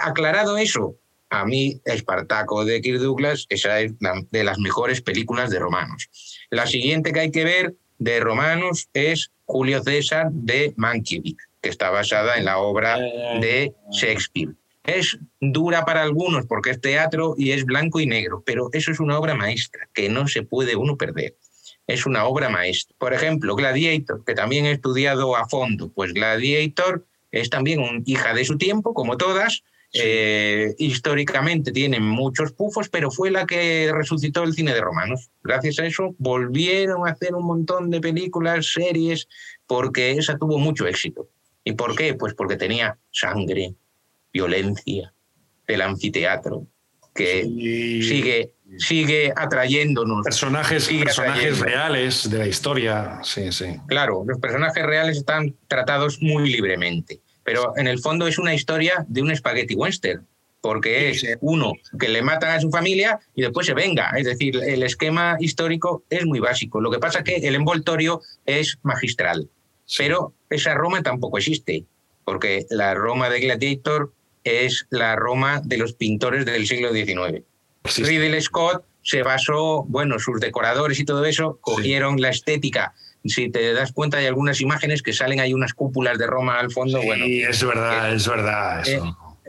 aclarado 0.01 0.57
eso, 0.57 0.95
a 1.29 1.45
mí 1.45 1.81
Espartaco 1.85 2.65
de 2.65 2.81
Kirk 2.81 2.99
Douglas 2.99 3.45
esa 3.49 3.79
es 3.81 3.93
la- 3.99 4.21
de 4.31 4.43
las 4.43 4.59
mejores 4.59 5.01
películas 5.01 5.49
de 5.49 5.59
romanos. 5.59 6.09
La 6.49 6.67
siguiente 6.67 7.11
que 7.13 7.19
hay 7.21 7.31
que 7.31 7.43
ver 7.43 7.73
de 7.97 8.19
romanos 8.19 8.89
es 8.93 9.31
Julio 9.45 9.81
César 9.83 10.27
de 10.31 10.73
Mankiewicz, 10.75 11.37
que 11.61 11.69
está 11.69 11.89
basada 11.89 12.37
en 12.37 12.45
la 12.45 12.57
obra 12.57 12.97
de 12.97 13.73
Shakespeare. 13.91 14.53
Es 14.85 15.17
dura 15.39 15.83
para 15.83 16.03
algunos 16.03 16.45
porque 16.45 16.71
es 16.71 16.81
teatro 16.81 17.33
y 17.37 17.51
es 17.51 17.65
blanco 17.65 17.99
y 17.99 18.05
negro, 18.05 18.43
pero 18.45 18.69
eso 18.73 18.91
es 18.91 18.99
una 18.99 19.17
obra 19.17 19.33
maestra 19.33 19.89
que 19.93 20.09
no 20.09 20.27
se 20.27 20.43
puede 20.43 20.75
uno 20.75 20.95
perder. 20.95 21.35
Es 21.87 22.05
una 22.05 22.25
obra 22.25 22.49
maestra. 22.49 22.95
Por 22.97 23.13
ejemplo, 23.13 23.55
Gladiator, 23.55 24.23
que 24.25 24.33
también 24.33 24.65
he 24.65 24.71
estudiado 24.71 25.35
a 25.35 25.47
fondo. 25.47 25.91
Pues 25.93 26.13
Gladiator 26.13 27.05
es 27.31 27.49
también 27.49 27.79
una 27.79 28.01
hija 28.05 28.33
de 28.33 28.45
su 28.45 28.57
tiempo, 28.57 28.93
como 28.93 29.17
todas. 29.17 29.63
Eh, 29.93 30.75
históricamente 30.77 31.71
tiene 31.71 31.99
muchos 31.99 32.51
pufos, 32.51 32.89
pero 32.89 33.11
fue 33.11 33.31
la 33.31 33.45
que 33.45 33.91
resucitó 33.93 34.43
el 34.43 34.53
cine 34.53 34.73
de 34.73 34.81
romanos. 34.81 35.29
Gracias 35.43 35.79
a 35.79 35.85
eso 35.85 36.15
volvieron 36.17 37.07
a 37.07 37.11
hacer 37.11 37.33
un 37.33 37.45
montón 37.45 37.89
de 37.89 38.01
películas, 38.01 38.73
series, 38.73 39.27
porque 39.67 40.11
esa 40.11 40.37
tuvo 40.37 40.57
mucho 40.57 40.85
éxito. 40.85 41.29
¿Y 41.63 41.73
por 41.73 41.95
qué? 41.95 42.13
Pues 42.13 42.33
porque 42.33 42.57
tenía 42.57 42.97
sangre, 43.11 43.75
violencia, 44.35 45.13
el 45.65 45.81
anfiteatro, 45.81 46.67
que 47.13 47.43
sigue, 48.03 48.51
sigue 48.77 49.31
atrayéndonos. 49.33 50.25
personajes, 50.25 50.83
sigue 50.83 51.05
personajes 51.05 51.59
reales 51.59 52.29
de 52.29 52.37
la 52.39 52.47
historia. 52.47 53.19
Sí, 53.23 53.53
sí. 53.53 53.77
Claro, 53.87 54.25
los 54.27 54.37
personajes 54.39 54.85
reales 54.85 55.15
están 55.15 55.55
tratados 55.69 56.21
muy 56.21 56.49
libremente, 56.49 57.21
pero 57.45 57.71
en 57.77 57.87
el 57.87 57.99
fondo 57.99 58.27
es 58.27 58.37
una 58.37 58.53
historia 58.53 59.05
de 59.07 59.21
un 59.21 59.33
spaghetti 59.33 59.73
western, 59.73 60.27
porque 60.59 61.11
es 61.11 61.25
uno 61.39 61.71
que 61.97 62.09
le 62.09 62.21
matan 62.21 62.57
a 62.57 62.59
su 62.59 62.69
familia 62.69 63.17
y 63.35 63.41
después 63.41 63.65
se 63.65 63.73
venga. 63.73 64.09
Es 64.17 64.25
decir, 64.25 64.57
el 64.61 64.83
esquema 64.83 65.37
histórico 65.39 66.03
es 66.09 66.25
muy 66.25 66.41
básico. 66.41 66.81
Lo 66.81 66.91
que 66.91 66.99
pasa 66.99 67.19
es 67.19 67.23
que 67.23 67.47
el 67.47 67.55
envoltorio 67.55 68.21
es 68.45 68.79
magistral. 68.81 69.47
Pero 69.97 70.33
esa 70.49 70.73
Roma 70.73 71.01
tampoco 71.03 71.37
existe, 71.37 71.85
porque 72.25 72.65
la 72.69 72.95
Roma 72.95 73.29
de 73.29 73.39
Gladiator 73.39 74.11
es 74.45 74.85
la 74.89 75.17
Roma 75.17 75.61
de 75.63 75.77
los 75.77 75.93
pintores 75.93 76.45
del 76.45 76.65
siglo 76.65 76.93
XIX. 76.93 77.43
Ridley 77.97 78.41
Scott 78.41 78.85
se 79.01 79.21
basó, 79.21 79.83
bueno, 79.87 80.17
sus 80.17 80.39
decoradores 80.39 80.99
y 80.99 81.05
todo 81.05 81.25
eso, 81.25 81.59
cogieron 81.61 82.21
la 82.21 82.29
estética. 82.29 82.93
Si 83.23 83.49
te 83.49 83.73
das 83.73 83.91
cuenta, 83.91 84.17
hay 84.17 84.27
algunas 84.27 84.61
imágenes 84.61 85.01
que 85.01 85.13
salen, 85.13 85.39
hay 85.39 85.53
unas 85.53 85.73
cúpulas 85.73 86.17
de 86.17 86.27
Roma 86.27 86.59
al 86.59 86.71
fondo. 86.71 86.99
Sí, 87.01 87.05
bueno, 87.05 87.25
es 87.25 87.63
verdad, 87.63 88.13
es 88.13 88.27
verdad. 88.27 88.87
eh, 88.87 89.01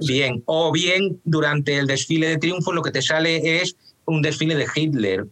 bien, 0.07 0.43
o 0.47 0.73
bien 0.73 1.21
durante 1.25 1.77
el 1.77 1.87
desfile 1.87 2.29
de 2.29 2.39
triunfo 2.39 2.73
lo 2.73 2.83
que 2.83 2.91
te 2.91 3.03
sale 3.03 3.61
es 3.61 3.77
un 4.07 4.23
desfile 4.23 4.55
de 4.55 4.67
Hitler, 4.75 5.27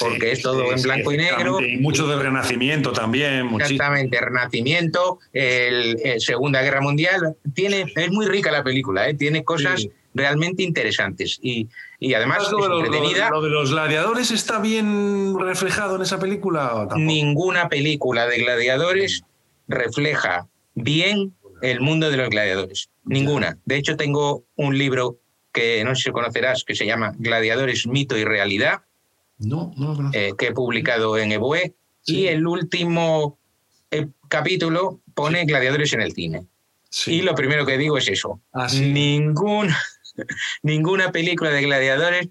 porque 0.00 0.32
es 0.32 0.42
todo 0.42 0.72
en 0.72 0.82
blanco 0.82 1.12
y 1.12 1.16
negro. 1.16 1.60
Y 1.60 1.76
mucho 1.78 2.06
del 2.06 2.20
Renacimiento 2.20 2.92
también. 2.92 3.46
muchísimo. 3.46 3.74
Exactamente, 3.76 4.20
Renacimiento, 4.20 5.18
el, 5.32 6.00
el 6.04 6.20
Segunda 6.20 6.62
Guerra 6.62 6.80
Mundial. 6.80 7.36
Tiene, 7.54 7.84
es 7.94 8.10
muy 8.10 8.26
rica 8.26 8.50
la 8.50 8.62
película, 8.64 9.08
¿eh? 9.08 9.14
tiene 9.14 9.44
cosas 9.44 9.82
Sí. 9.82 9.90
realmente 10.14 10.62
interesantes 10.62 11.38
y, 11.42 11.68
y 11.98 12.14
además 12.14 12.50
Lo 12.52 12.58
es 12.60 12.86
entretenida. 12.86 13.30
lo 13.30 13.42
de 13.42 13.50
los 13.50 13.70
gladiadores 13.72 14.30
está 14.30 14.58
bien 14.60 15.36
reflejado 15.38 15.96
en 15.96 16.02
esa 16.02 16.18
película? 16.18 16.88
Ninguna 16.96 17.68
película 17.68 18.26
de 18.26 18.38
gladiadores 18.38 19.22
refleja 19.68 20.46
bien 20.74 21.34
el 21.62 21.80
mundo 21.80 22.10
de 22.10 22.16
los 22.16 22.28
gladiadores. 22.30 22.90
Ninguna. 23.04 23.58
De 23.64 23.76
hecho, 23.76 23.96
tengo 23.96 24.44
un 24.56 24.76
libro 24.78 25.18
que 25.52 25.82
no 25.84 25.94
sé 25.94 26.04
si 26.04 26.10
conocerás, 26.10 26.64
que 26.64 26.74
se 26.74 26.84
llama 26.86 27.12
Gladiadores, 27.18 27.86
Mito 27.86 28.16
y 28.18 28.24
Realidad, 28.24 28.82
No, 29.38 29.72
no 29.76 29.88
lo 29.88 29.96
conozco. 29.96 30.18
eh, 30.18 30.32
que 30.38 30.46
he 30.48 30.52
publicado 30.52 31.18
en 31.18 31.32
EBUE. 31.32 31.74
Sí. 32.02 32.20
Y 32.22 32.26
el 32.28 32.46
último 32.46 33.38
eh, 33.90 34.08
capítulo 34.28 35.00
pone 35.14 35.44
Gladiadores 35.44 35.92
en 35.92 36.00
el 36.02 36.12
cine. 36.12 36.46
Sí. 36.90 37.14
Y 37.16 37.22
lo 37.22 37.34
primero 37.34 37.66
que 37.66 37.78
digo 37.78 37.98
es 37.98 38.08
eso. 38.08 38.40
Ah, 38.52 38.68
sí. 38.68 38.92
Ninguna, 38.92 39.76
ninguna 40.62 41.10
película 41.12 41.50
de 41.50 41.62
gladiadores 41.62 42.28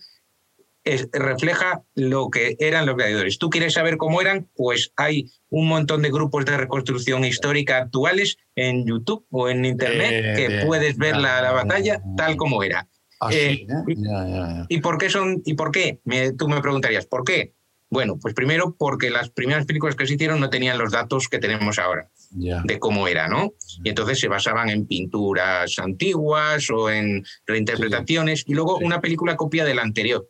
es- 0.86 1.08
refleja 1.12 1.84
lo 1.96 2.30
que 2.30 2.56
eran 2.60 2.86
los 2.86 2.96
gladiadores. 2.96 3.38
¿Tú 3.40 3.50
quieres 3.50 3.74
saber 3.74 3.98
cómo 3.98 4.22
eran? 4.22 4.48
Pues 4.56 4.92
hay 4.96 5.30
un 5.50 5.68
montón 5.68 6.02
de 6.02 6.12
grupos 6.12 6.46
de 6.46 6.58
reconstrucción 6.58 7.24
histórica 7.26 7.78
actuales 7.78 8.38
en 8.56 8.86
YouTube 8.86 9.26
o 9.32 9.50
en 9.50 9.66
Internet 9.66 10.12
Eh, 10.12 10.34
que 10.36 10.48
bien. 10.48 10.68
puedes 10.68 10.98
ver 10.98 11.18
la, 11.18 11.42
la 11.42 11.52
batalla 11.52 12.02
tal 12.18 12.36
como 12.38 12.64
era. 12.64 12.88
Ah, 13.28 13.32
sí, 13.32 13.38
eh, 13.38 13.68
¿eh? 13.70 13.96
Ya, 13.98 14.28
ya, 14.28 14.48
ya. 14.56 14.66
¿Y 14.70 14.80
por 14.82 14.98
qué 14.98 15.10
son? 15.10 15.42
¿Y 15.46 15.54
por 15.54 15.72
qué? 15.72 16.00
Me- 16.04 16.34
tú 16.34 16.48
me 16.48 16.62
preguntarías, 16.62 17.06
¿por 17.06 17.24
qué? 17.24 17.54
Bueno, 17.90 18.18
pues 18.20 18.34
primero 18.34 18.76
porque 18.78 19.12
las 19.12 19.30
primeras 19.30 19.66
películas 19.68 19.96
que 19.96 20.08
se 20.08 20.16
hicieron 20.16 20.40
no 20.40 20.50
tenían 20.50 20.80
los 20.80 20.92
datos 20.92 21.28
que 21.30 21.38
tenemos 21.38 21.78
ahora 21.78 22.10
de 22.32 22.80
cómo 22.80 23.08
era, 23.08 23.28
¿no? 23.28 23.54
Y 23.84 23.90
entonces 23.90 24.20
se 24.20 24.28
basaban 24.28 24.70
en 24.70 24.88
pinturas 24.88 25.78
antiguas 25.78 26.68
o 26.72 26.90
en 26.90 27.24
reinterpretaciones 27.46 28.46
y 28.48 28.56
luego 28.56 28.80
Sí. 28.80 28.86
una 28.86 29.00
película 29.00 29.36
copia 29.36 29.64
de 29.64 29.76
la 29.76 29.84
anterior. 29.84 30.28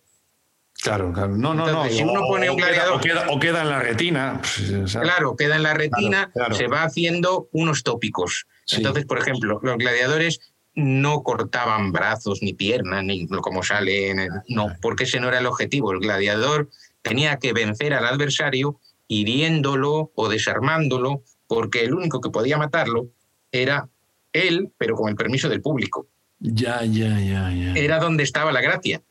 Claro, 0.81 1.13
claro. 1.13 1.37
No, 1.37 1.53
no, 1.53 1.65
Entonces, 1.69 1.91
no. 1.93 1.97
si 1.97 2.03
uno 2.11 2.23
O- 2.25 2.27
pone 2.27 2.49
un 2.49 2.57
gladiador- 2.57 2.97
o, 2.97 2.99
queda, 2.99 3.25
o 3.29 3.39
queda 3.39 3.61
en 3.61 3.69
la 3.69 3.79
retina. 3.79 4.41
pues, 4.41 4.91
Claro, 4.97 5.35
queda 5.37 5.55
en 5.55 5.63
la 5.63 5.73
retina, 5.73 6.29
claro. 6.33 6.55
se 6.55 6.67
va 6.67 6.83
haciendo 6.83 7.47
unos 7.53 7.83
tópicos. 7.83 8.47
Sí. 8.65 8.77
Entonces, 8.77 9.05
por 9.05 9.19
ejemplo, 9.19 9.59
los 9.63 9.77
gladiadores 9.77 10.39
no 10.75 11.21
cortaban 11.23 11.91
brazos 11.91 12.39
ni 12.41 12.53
piernas, 12.53 13.03
ni 13.03 13.27
como 13.27 13.61
sale 13.63 14.09
en 14.09 14.19
el- 14.19 14.29
No, 14.49 14.67
porque 14.81 15.03
ese 15.03 15.19
no 15.19 15.27
era 15.27 15.39
el 15.39 15.45
objetivo. 15.45 15.91
El 15.91 15.99
gladiador 15.99 16.69
tenía 17.01 17.37
que 17.37 17.53
vencer 17.53 17.93
al 17.93 18.05
adversario 18.05 18.79
hiriéndolo 19.07 20.11
o 20.15 20.29
desarmándolo, 20.29 21.23
porque 21.47 21.83
el 21.83 21.93
único 21.93 22.21
que 22.21 22.29
podía 22.29 22.57
matarlo 22.57 23.07
era 23.51 23.87
él, 24.31 24.71
pero 24.77 24.95
con 24.95 25.09
el 25.09 25.15
permiso 25.15 25.49
del 25.49 25.61
público. 25.61 26.07
Ya, 26.39 26.83
ya, 26.83 27.19
ya, 27.19 27.51
ya. 27.51 27.73
Era 27.75 27.99
donde 27.99 28.23
estaba 28.23 28.51
la 28.51 28.61
gracia. 28.61 29.01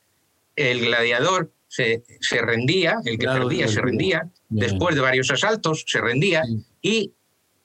El 0.55 0.81
gladiador 0.81 1.51
se, 1.67 2.03
se 2.19 2.41
rendía, 2.41 2.97
el 3.05 3.17
que 3.17 3.25
Claro, 3.25 3.43
perdía 3.47 3.67
se 3.67 3.81
rendía, 3.81 4.29
después 4.49 4.95
de 4.95 5.01
varios 5.01 5.31
asaltos 5.31 5.83
se 5.87 5.99
rendía 6.01 6.43
Sí. 6.43 6.65
y 6.81 7.13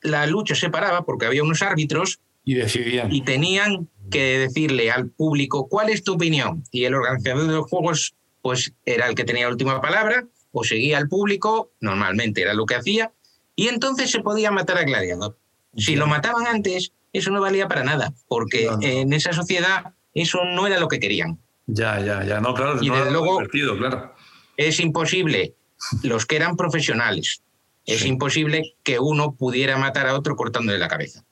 la 0.00 0.26
lucha 0.26 0.54
se 0.54 0.70
paraba 0.70 1.04
porque 1.04 1.26
había 1.26 1.42
unos 1.42 1.60
árbitros 1.62 2.20
Y 2.48 2.54
decidían. 2.54 3.12
y 3.12 3.20
tenían 3.22 3.90
que 4.10 4.38
decirle 4.38 4.90
al 4.90 5.10
público 5.10 5.68
cuál 5.68 5.90
es 5.90 6.02
tu 6.02 6.14
opinión. 6.14 6.64
Y 6.72 6.84
el 6.84 6.94
organizador 6.94 7.46
de 7.46 7.52
los 7.52 7.66
juegos 7.68 8.14
pues 8.40 8.72
era 8.86 9.06
el 9.06 9.14
que 9.14 9.24
tenía 9.24 9.44
la 9.44 9.50
última 9.52 9.82
palabra 9.82 10.24
o 10.52 10.64
seguía 10.64 10.96
al 10.96 11.08
público, 11.08 11.72
normalmente 11.80 12.40
era 12.40 12.54
lo 12.54 12.64
que 12.64 12.74
hacía, 12.76 13.12
y 13.54 13.68
entonces 13.68 14.10
se 14.10 14.20
podía 14.20 14.50
matar 14.50 14.78
al 14.78 14.86
gladiador. 14.86 15.36
Si 15.76 15.94
lo 15.94 16.06
mataban 16.06 16.46
antes, 16.46 16.92
eso 17.12 17.30
no 17.30 17.40
valía 17.42 17.68
para 17.68 17.84
nada, 17.84 18.14
porque 18.28 18.66
en 18.80 19.12
esa 19.12 19.34
sociedad 19.34 19.92
eso 20.14 20.38
no 20.46 20.66
era 20.66 20.80
lo 20.80 20.88
que 20.88 21.00
querían. 21.00 21.38
Ya, 21.66 22.00
ya, 22.00 22.24
ya. 22.24 22.40
No, 22.40 22.54
claro, 22.54 22.82
Y 22.82 22.88
no 22.88 22.96
desde 22.96 23.10
luego- 23.10 23.32
divertido, 23.32 23.76
claro. 23.76 24.14
Es 24.56 24.80
imposible, 24.80 25.54
los 26.02 26.24
que 26.24 26.36
eran 26.36 26.56
profesionales, 26.56 27.42
es 27.84 28.00
Sí. 28.00 28.08
imposible 28.08 28.74
que 28.82 28.98
uno 29.00 29.34
pudiera 29.34 29.76
matar 29.76 30.06
a 30.06 30.14
otro 30.14 30.34
cortándole 30.34 30.78
la 30.78 30.88
cabeza. 30.88 31.24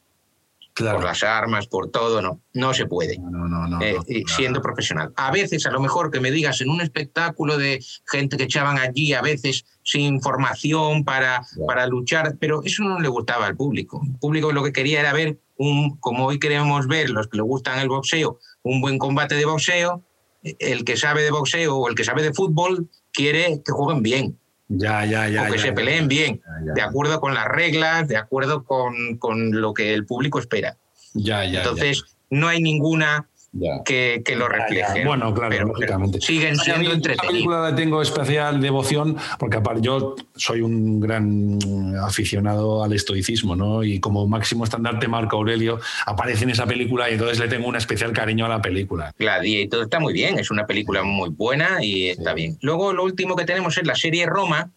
Claro. 0.76 0.98
Por 0.98 1.06
las 1.06 1.22
armas, 1.22 1.68
por 1.68 1.90
todo, 1.90 2.20
no, 2.20 2.42
no 2.52 2.74
se 2.74 2.84
puede. 2.84 3.18
No, 3.18 3.48
no, 3.48 3.66
no. 3.66 3.80
eh, 3.80 3.96
siendo 4.26 4.60
profesional. 4.60 5.10
A 5.16 5.30
veces, 5.30 5.64
a 5.64 5.70
lo 5.70 5.80
mejor 5.80 6.10
que 6.10 6.20
me 6.20 6.30
digas 6.30 6.60
en 6.60 6.68
un 6.68 6.82
espectáculo 6.82 7.56
de 7.56 7.82
gente 8.04 8.36
que 8.36 8.42
echaban 8.42 8.78
allí, 8.78 9.14
a 9.14 9.22
veces 9.22 9.64
sin 9.82 10.20
formación 10.20 11.02
para, 11.02 11.40
para 11.66 11.86
luchar, 11.86 12.36
pero 12.38 12.62
eso 12.62 12.84
no 12.84 13.00
le 13.00 13.08
gustaba 13.08 13.46
al 13.46 13.56
público. 13.56 14.02
El 14.06 14.18
público 14.18 14.52
lo 14.52 14.62
que 14.62 14.74
quería 14.74 15.00
era 15.00 15.14
ver, 15.14 15.40
un, 15.56 15.96
como 15.96 16.26
hoy 16.26 16.38
queremos 16.38 16.86
ver, 16.86 17.08
los 17.08 17.28
que 17.28 17.38
le 17.38 17.42
gustan 17.42 17.78
el 17.78 17.88
boxeo, 17.88 18.38
un 18.62 18.82
buen 18.82 18.98
combate 18.98 19.34
de 19.34 19.46
boxeo. 19.46 20.04
El 20.42 20.84
que 20.84 20.98
sabe 20.98 21.22
de 21.22 21.30
boxeo 21.30 21.74
o 21.74 21.88
el 21.88 21.94
que 21.94 22.04
sabe 22.04 22.22
de 22.22 22.34
fútbol 22.34 22.90
quiere 23.14 23.62
que 23.64 23.72
jueguen 23.72 24.02
bien 24.02 24.38
Ya, 24.68 25.04
ya, 25.04 25.28
ya. 25.28 25.42
o 25.42 25.46
que 25.46 25.52
ya, 25.52 25.62
se 25.62 25.68
ya. 25.68 25.74
peleen 25.74 26.08
bien, 26.08 26.42
Ya, 26.64 26.72
de 26.74 26.82
acuerdo 26.82 27.20
con 27.20 27.34
las 27.34 27.46
reglas, 27.46 28.08
de 28.08 28.16
acuerdo 28.16 28.64
con, 28.64 29.16
con 29.18 29.60
lo 29.60 29.72
que 29.74 29.94
el 29.94 30.04
público 30.06 30.38
espera. 30.38 30.76
Ya. 31.14 31.44
ya. 31.44 31.60
Entonces, 31.60 32.04
no 32.30 32.48
hay 32.48 32.60
ninguna 32.60 33.28
Ya. 33.58 33.82
que, 33.84 34.22
que 34.24 34.36
lo 34.36 34.48
Ya, 34.48 34.56
ya. 34.58 34.64
refleje. 34.64 35.04
Bueno, 35.06 35.32
claro, 35.34 35.50
pero, 35.50 35.66
lógicamente. 35.68 36.18
pero 36.18 36.26
siguen 36.26 36.56
siendo 36.56 36.82
esta 36.82 36.94
entretenidos. 36.94 37.32
película 37.32 37.70
le 37.70 37.76
tengo 37.76 38.02
especial 38.02 38.60
devoción 38.60 39.16
porque 39.38 39.56
aparte 39.58 39.80
yo 39.82 40.14
soy 40.34 40.60
un 40.60 41.00
gran 41.00 41.58
aficionado 42.02 42.82
al 42.84 42.92
estoicismo, 42.92 43.56
¿no? 43.56 43.82
Y 43.84 44.00
como 44.00 44.26
máximo 44.28 44.64
estandarte 44.64 45.08
Marco 45.08 45.36
Aurelio 45.36 45.80
aparece 46.06 46.44
en 46.44 46.50
esa 46.50 46.66
película 46.66 47.08
y 47.10 47.14
entonces 47.14 47.38
le 47.38 47.48
tengo 47.48 47.68
un 47.68 47.76
especial 47.76 48.12
cariño 48.12 48.46
a 48.46 48.48
la 48.48 48.60
película. 48.62 49.12
Gladiator 49.18 49.82
está 49.84 50.00
muy 50.00 50.12
bien, 50.12 50.38
es 50.38 50.50
una 50.50 50.66
película 50.66 51.02
muy 51.02 51.30
buena 51.30 51.82
y 51.82 52.08
está 52.08 52.34
bien. 52.34 52.58
Luego, 52.60 52.92
lo 52.92 53.04
último 53.04 53.36
que 53.36 53.44
tenemos 53.44 53.76
es 53.78 53.86
la 53.86 53.94
serie 53.94 54.26
Roma, 54.26 54.70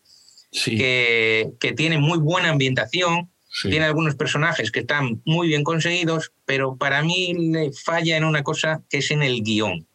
Sí, 0.51 0.75
que, 0.77 1.51
que 1.59 1.73
tiene 1.73 1.99
muy 1.99 2.17
buena 2.17 2.49
ambientación, 2.49 3.29
sí. 3.49 3.69
tiene 3.69 3.85
algunos 3.85 4.15
personajes 4.15 4.71
que 4.71 4.81
están 4.81 5.21
muy 5.25 5.47
bien 5.47 5.63
conseguidos, 5.63 6.31
pero 6.45 6.75
para 6.77 7.01
mí 7.03 7.33
le 7.51 7.71
falla 7.73 8.17
en 8.17 8.23
una 8.23 8.43
cosa 8.43 8.81
que 8.89 8.99
es 8.99 9.11
en 9.11 9.23
el 9.23 9.41
guion. 9.41 9.87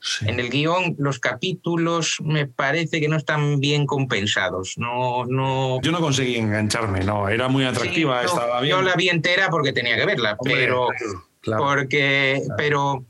sí. 0.00 0.28
En 0.28 0.40
el 0.40 0.48
guion, 0.48 0.96
los 0.98 1.18
capítulos 1.18 2.16
me 2.24 2.46
parece 2.46 3.00
que 3.00 3.08
no 3.08 3.16
están 3.16 3.60
bien 3.60 3.86
compensados. 3.86 4.74
No, 4.78 5.26
no. 5.26 5.80
Yo 5.82 5.92
no 5.92 6.00
conseguí 6.00 6.36
engancharme, 6.36 7.00
no, 7.00 7.28
era 7.28 7.48
muy 7.48 7.64
atractiva, 7.64 8.20
Sí, 8.20 8.26
estaba 8.26 8.60
bien. 8.60 8.76
Yo 8.76 8.82
la 8.82 8.94
vi 8.94 9.08
entera 9.08 9.50
porque 9.50 9.72
tenía 9.72 9.96
que 9.96 10.06
verla, 10.06 10.36
Hombre, 10.38 10.54
pero 10.54 10.88
claro, 10.88 11.24
claro. 11.40 11.64
porque, 11.64 12.42
pero 12.56 13.04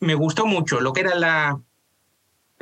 me 0.00 0.14
gustó 0.14 0.46
mucho 0.46 0.80
lo 0.80 0.92
que 0.92 1.00
era 1.00 1.14
la 1.14 1.60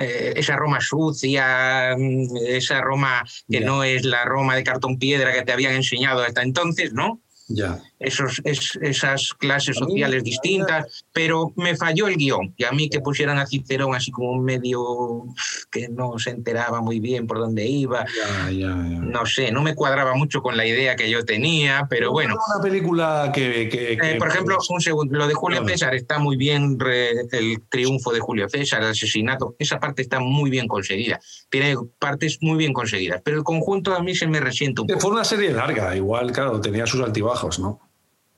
eh, 0.03 0.35
esa 0.37 0.57
Roma 0.57 0.81
sucia, 0.81 1.95
mm, 1.97 2.37
esa 2.47 2.81
Roma 2.81 3.25
que 3.49 3.61
no 3.61 3.85
es 3.85 4.05
la 4.05 4.25
Roma 4.25 4.57
de 4.57 4.65
cartón 4.65 4.99
piedra 4.99 5.33
que 5.33 5.43
te 5.43 5.53
habían 5.53 5.75
enseñado 5.75 6.23
hasta 6.23 6.43
entonces, 6.43 6.93
¿no? 6.93 7.21
Ya. 7.49 7.83
Esos, 8.03 8.41
es- 8.45 8.79
esas 8.83 9.33
clases 9.39 9.77
sociales 9.77 10.25
distintas, 10.25 11.05
pero 11.13 11.53
me 11.57 11.77
falló 11.77 12.09
el 12.09 12.17
guion. 12.17 12.55
Y 12.57 12.65
a 12.65 12.73
mí 12.73 12.89
que 12.89 13.01
pusieran 13.01 13.39
a 13.39 13.47
Cicerón 13.47 13.95
así 13.95 14.11
como 14.11 14.31
un 14.33 14.45
medio 14.45 15.25
que 15.71 15.89
no 15.89 16.19
se 16.19 16.31
enteraba 16.31 16.81
muy 16.81 17.01
bien 17.01 17.27
por 17.27 17.39
dónde 17.39 17.67
iba, 17.67 18.05
Ya, 18.05 18.51
ya, 18.51 18.69
ya. 18.69 18.75
no 19.01 19.27
sé, 19.27 19.51
no 19.53 19.63
me 19.63 19.75
cuadraba 19.75 20.15
mucho 20.15 20.43
con 20.43 20.57
la 20.57 20.67
idea 20.67 20.97
que 20.97 21.09
yo 21.11 21.25
tenía, 21.25 21.87
pero 21.89 22.13
bueno. 22.13 22.35
Una 22.55 22.63
película 22.63 23.31
que. 23.35 23.69
que- 23.69 23.93
Eh, 23.93 23.99
que- 23.99 24.15
por 24.17 24.29
ejemplo, 24.29 24.59
un 24.69 24.81
segundo, 24.81 25.17
lo 25.19 25.27
de 25.27 25.35
Julio. 25.35 25.63
César 25.67 25.95
está 25.95 26.19
muy 26.19 26.37
bien, 26.37 26.79
re- 26.79 27.27
el 27.33 27.63
triunfo 27.69 28.13
de 28.13 28.21
Julio 28.21 28.49
César, 28.49 28.83
el 28.83 28.89
asesinato, 28.91 29.55
esa 29.59 29.79
parte 29.79 30.03
está 30.03 30.19
muy 30.21 30.51
bien 30.51 30.67
conseguida. 30.69 31.21
Tiene 31.51 31.77
partes 31.99 32.39
muy 32.41 32.57
bien 32.57 32.73
conseguidas, 32.73 33.21
pero 33.25 33.37
el 33.39 33.45
conjunto 33.45 33.95
a 33.95 34.03
mí 34.03 34.15
se 34.15 34.27
me 34.27 34.41
resiente 34.41 34.81
un 34.83 34.87
poco. 34.89 35.01
fue 35.01 35.11
una 35.11 35.25
serie 35.25 35.53
larga, 35.53 35.95
igual, 35.97 36.33
claro, 36.33 36.61
tenía 36.61 36.87
sus 36.87 37.01
altibajos, 37.01 37.59
¿no? 37.59 37.81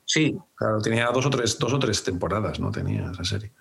Sí, 0.07 0.37
Claro, 0.57 0.81
tenía 0.83 1.07
dos 1.07 1.25
o 1.27 1.31
tres, 1.31 1.59
dos 1.59 1.73
o 1.73 1.79
tres 1.79 2.03
temporadas, 2.05 2.61
¿no? 2.61 2.71
Tenía 2.71 3.11
esa 3.12 3.25
serie. 3.25 3.53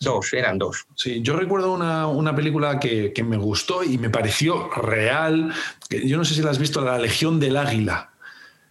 dos, 0.00 0.32
eran 0.32 0.58
dos. 0.58 0.86
Sí, 0.94 1.20
yo 1.22 1.36
recuerdo 1.36 1.72
una, 1.72 2.06
una 2.06 2.34
película 2.34 2.78
que, 2.80 3.12
que 3.12 3.22
me 3.24 3.36
gustó 3.36 3.82
y 3.84 3.98
me 3.98 4.10
pareció 4.10 4.68
real. 4.70 5.52
yo 5.90 6.16
no 6.16 6.24
sé 6.24 6.34
si 6.34 6.42
la 6.42 6.50
has 6.50 6.58
visto, 6.58 6.80
La 6.80 6.98
Legión 6.98 7.38
del 7.40 7.56
Águila. 7.56 8.10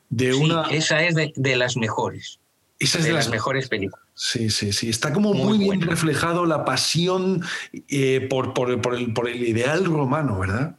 de 0.10 0.32
Sí, 0.34 0.40
una... 0.44 0.64
esa 0.72 1.04
es 1.04 1.16
de, 1.16 1.34
de 1.36 1.56
las 1.56 1.76
mejores. 1.78 2.40
esa 2.80 3.00
es 3.00 3.06
de 3.06 3.12
las 3.14 3.30
mejores 3.30 3.68
películas. 3.70 4.06
Sí, 4.16 4.50
sí, 4.50 4.74
sí. 4.74 4.90
Está 4.90 5.14
como 5.14 5.34
muy, 5.34 5.50
Muy 5.50 5.58
bien 5.60 5.78
buena. 5.78 5.86
reflejado 5.92 6.46
la 6.48 6.66
pasión 6.66 7.44
eh, 7.90 8.26
por, 8.30 8.54
por- 8.56 8.82
por 8.82 8.96
el, 8.96 9.14
por 9.14 9.30
el 9.30 9.44
ideal 9.48 9.86
romano, 9.86 10.40
¿verdad? 10.40 10.76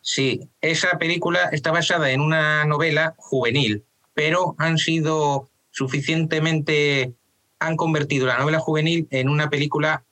Sí, 0.00 0.48
esa 0.60 0.98
película 0.98 1.50
está 1.52 1.70
basada 1.70 2.10
en 2.10 2.20
una 2.20 2.64
novela 2.64 3.14
juvenil, 3.18 3.84
pero 4.18 4.56
han 4.58 4.78
sido 4.78 5.48
suficientemente, 5.70 7.12
han 7.60 7.76
convertido 7.76 8.26
la 8.26 8.36
novela 8.36 8.58
juvenil 8.58 9.06
en 9.12 9.28
una 9.28 9.48
película 9.48 10.02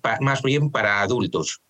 pa- 0.00 0.18
más 0.20 0.42
bien 0.42 0.70
para 0.70 1.02
adultos. 1.02 1.60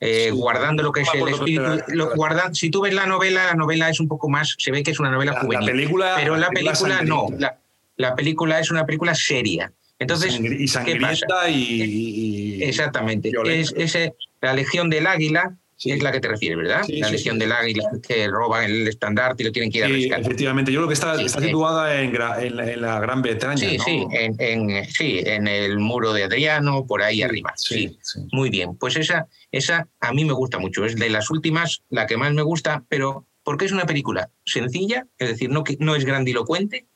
Eh, 0.00 0.28
Sí. 0.30 0.36
guardando 0.36 0.82
lo 0.82 0.92
que 0.92 1.02
es 1.02 1.08
el 1.12 1.28
espíritu, 1.28 1.62
lo- 1.88 2.14
guardan- 2.14 2.54
si 2.54 2.70
tú 2.70 2.80
ves 2.80 2.94
la 2.94 3.06
novela, 3.06 3.44
la 3.48 3.54
novela 3.54 3.90
es 3.90 4.00
un 4.00 4.08
poco 4.08 4.30
más, 4.30 4.54
se 4.58 4.70
ve 4.70 4.82
que 4.82 4.92
es 4.92 4.98
una 4.98 5.10
novela 5.10 5.32
La, 5.32 5.38
la 5.38 5.44
juvenil, 5.44 5.70
película. 5.70 6.14
pero 6.16 6.36
la 6.38 6.48
película 6.48 7.02
no, 7.02 7.20
sangrienta. 7.28 7.38
la, 7.38 8.08
la 8.08 8.14
película 8.14 8.58
es 8.60 8.70
una 8.70 8.86
película 8.86 9.14
seria. 9.14 9.70
Entonces, 9.98 10.38
y 10.40 10.42
¿qué 10.42 10.66
pasa? 10.66 10.72
sangrienta 10.84 11.50
y, 11.50 11.82
y- 11.82 12.62
Exactamente. 12.64 13.28
violenta. 13.30 13.60
Es, 13.60 13.74
ese- 13.76 14.14
la 14.40 14.54
Legión 14.54 14.88
del 14.88 15.06
Águila 15.06 15.54
Sí. 15.76 15.90
es 15.92 16.02
la 16.02 16.10
que 16.10 16.20
te 16.20 16.28
refieres, 16.28 16.56
¿verdad? 16.58 16.82
Sí, 16.86 16.96
la 16.96 17.08
sí, 17.08 17.12
Legión 17.14 17.34
sí. 17.36 17.40
del 17.40 17.52
Águila 17.52 17.84
que 18.06 18.28
roban 18.28 18.64
el 18.64 18.88
estandarte 18.88 19.42
y 19.42 19.46
lo 19.46 19.52
tienen 19.52 19.70
que 19.70 19.78
ir 19.78 19.84
a 19.84 19.88
Sí, 19.88 19.92
rescatar. 19.94 20.20
efectivamente. 20.20 20.72
Yo 20.72 20.80
creo 20.80 20.88
que 20.88 20.94
está, 20.94 21.20
está 21.20 21.40
situada 21.40 22.00
en, 22.00 22.18
la, 22.18 22.42
en 22.42 22.80
la 22.80 22.98
Gran 23.00 23.20
Bretaña. 23.22 23.56
Sí, 23.56 23.76
¿no? 23.76 23.84
sí, 23.84 24.06
en, 24.12 24.36
en- 24.38 24.84
sí, 24.90 25.20
en 25.24 25.46
el 25.46 25.78
muro 25.78 26.12
de 26.12 26.24
Adriano, 26.24 26.86
por 26.86 27.02
ahí 27.02 27.22
arriba. 27.22 27.52
Sí, 27.56 27.98
muy 28.32 28.48
bien. 28.50 28.76
Pues 28.76 28.96
esa, 28.96 29.26
esa 29.52 29.86
a 30.00 30.12
mí 30.12 30.24
me 30.24 30.32
gusta 30.32 30.58
mucho. 30.58 30.84
Es 30.84 30.96
de 30.96 31.10
las 31.10 31.30
últimas 31.30 31.82
la 31.90 32.06
que 32.06 32.16
más 32.16 32.32
me 32.32 32.42
gusta, 32.42 32.82
pero 32.88 33.26
porque 33.44 33.66
es 33.66 33.72
una 33.72 33.84
película 33.86 34.30
sencilla, 34.44 35.06
es 35.18 35.28
decir, 35.28 35.50
no 35.50 35.94
es 35.94 36.04
grandilocuente, 36.04 36.86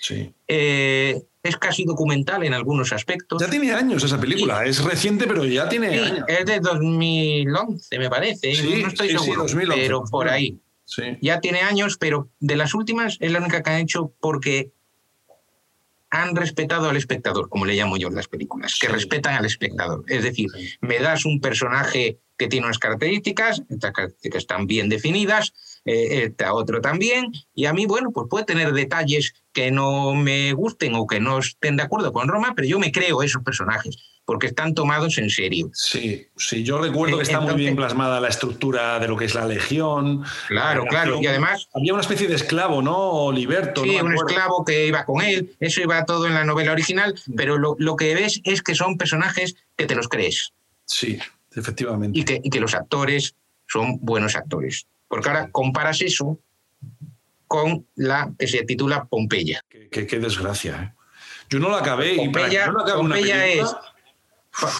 sí. 0.00 0.32
eh, 0.46 1.22
es 1.42 1.56
casi 1.56 1.84
documental 1.84 2.42
en 2.44 2.52
algunos 2.54 2.92
aspectos. 2.92 3.40
Ya 3.40 3.48
tiene 3.48 3.72
años 3.72 4.02
esa 4.02 4.20
película. 4.20 4.64
Es 4.64 4.82
reciente, 4.82 5.26
pero 5.26 5.44
ya 5.44 5.68
tiene 5.68 5.92
Sí, 5.92 5.98
años. 5.98 6.24
es 6.28 6.44
de 6.46 6.60
2011, 6.60 7.98
me 7.98 8.10
parece. 8.10 8.54
Sí, 8.54 8.80
no 8.82 8.88
estoy 8.88 9.08
sí, 9.10 9.16
sí, 9.18 9.24
seguro, 9.24 9.42
2011. 9.42 9.80
pero 9.82 10.04
por 10.04 10.28
ahí. 10.28 10.60
Sí. 10.84 11.02
Ya 11.20 11.40
tiene 11.40 11.60
años, 11.60 11.96
pero 11.98 12.30
de 12.40 12.56
las 12.56 12.74
últimas 12.74 13.16
es 13.20 13.30
la 13.30 13.38
única 13.40 13.62
que 13.62 13.70
han 13.70 13.80
hecho 13.80 14.12
porque 14.20 14.72
han 16.10 16.34
respetado 16.34 16.88
al 16.88 16.96
espectador, 16.96 17.50
como 17.50 17.66
le 17.66 17.74
llamo 17.74 17.98
yo 17.98 18.08
en 18.08 18.14
las 18.14 18.28
películas, 18.28 18.78
que 18.80 18.88
respetan 18.88 19.34
al 19.34 19.44
espectador. 19.44 20.04
Es 20.08 20.22
decir, 20.22 20.48
me 20.80 20.98
das 21.00 21.26
un 21.26 21.40
personaje 21.40 22.18
que 22.38 22.48
tiene 22.48 22.64
unas 22.66 22.78
características, 22.78 23.62
estas 23.68 23.92
características 23.92 24.38
están 24.42 24.66
bien 24.66 24.88
definidas, 24.88 25.52
eh, 25.88 26.24
este 26.24 26.44
a 26.44 26.52
otro 26.54 26.80
también, 26.80 27.32
y 27.54 27.66
a 27.66 27.72
mí, 27.72 27.86
bueno, 27.86 28.10
pues 28.12 28.26
puede 28.28 28.44
tener 28.44 28.72
detalles 28.72 29.32
que 29.52 29.70
no 29.70 30.14
me 30.14 30.52
gusten 30.52 30.94
o 30.94 31.06
que 31.06 31.20
no 31.20 31.38
estén 31.38 31.76
de 31.76 31.82
acuerdo 31.82 32.12
con 32.12 32.28
Roma, 32.28 32.52
pero 32.54 32.68
yo 32.68 32.78
me 32.78 32.92
creo 32.92 33.22
esos 33.22 33.42
personajes, 33.42 33.96
porque 34.24 34.46
están 34.48 34.74
tomados 34.74 35.18
en 35.18 35.30
serio. 35.30 35.70
Sí, 35.72 36.26
sí, 36.36 36.62
yo 36.62 36.78
recuerdo 36.78 37.16
que 37.16 37.22
Eh, 37.22 37.26
está 37.26 37.40
muy 37.40 37.54
bien 37.54 37.74
plasmada 37.74 38.20
la 38.20 38.28
estructura 38.28 38.98
de 39.00 39.08
lo 39.08 39.16
que 39.16 39.24
es 39.24 39.34
la 39.34 39.46
legión. 39.46 40.22
Claro, 40.48 40.80
Había 40.82 40.90
claro, 40.90 41.22
y 41.22 41.26
además 41.26 41.68
Había 41.74 41.94
una 41.94 42.02
especie 42.02 42.28
de 42.28 42.34
esclavo, 42.34 42.82
¿no? 42.82 43.32
Liberto. 43.32 43.82
Sí, 43.82 43.96
no 43.96 44.04
un 44.04 44.14
esclavo 44.14 44.64
que 44.64 44.86
iba 44.86 45.04
con 45.04 45.22
él, 45.22 45.56
eso 45.58 45.80
iba 45.80 46.04
todo 46.04 46.26
en 46.26 46.34
la 46.34 46.44
novela 46.44 46.72
original, 46.72 47.14
pero 47.36 47.58
lo, 47.58 47.74
lo 47.78 47.96
que 47.96 48.14
ves 48.14 48.40
es 48.44 48.62
que 48.62 48.74
son 48.74 48.96
personajes 48.98 49.56
que 49.76 49.86
te 49.86 49.94
los 49.94 50.08
crees 50.08 50.52
Sí, 50.84 51.18
efectivamente. 51.56 52.18
y 52.18 52.24
que, 52.24 52.40
y 52.42 52.50
que 52.50 52.60
los 52.60 52.74
actores 52.74 53.34
son 53.66 53.98
buenos 54.00 54.36
actores. 54.36 54.86
Porque 55.08 55.28
ahora 55.28 55.50
comparas 55.50 56.00
eso 56.02 56.38
con 57.46 57.86
la 57.96 58.30
que 58.38 58.46
se 58.46 58.62
titula 58.64 59.06
Pompeya. 59.06 59.62
Qué, 59.90 60.04
desgracia, 60.18 60.82
¿eh? 60.82 60.94
Yo 61.50 61.58
no 61.58 61.70
la 61.70 61.78
acabé 61.78 62.14
y 62.14 62.16
Pompeya, 62.18 62.66
no 62.66 62.84
una 62.84 62.94
Pompeya 62.94 63.46
es, 63.46 63.74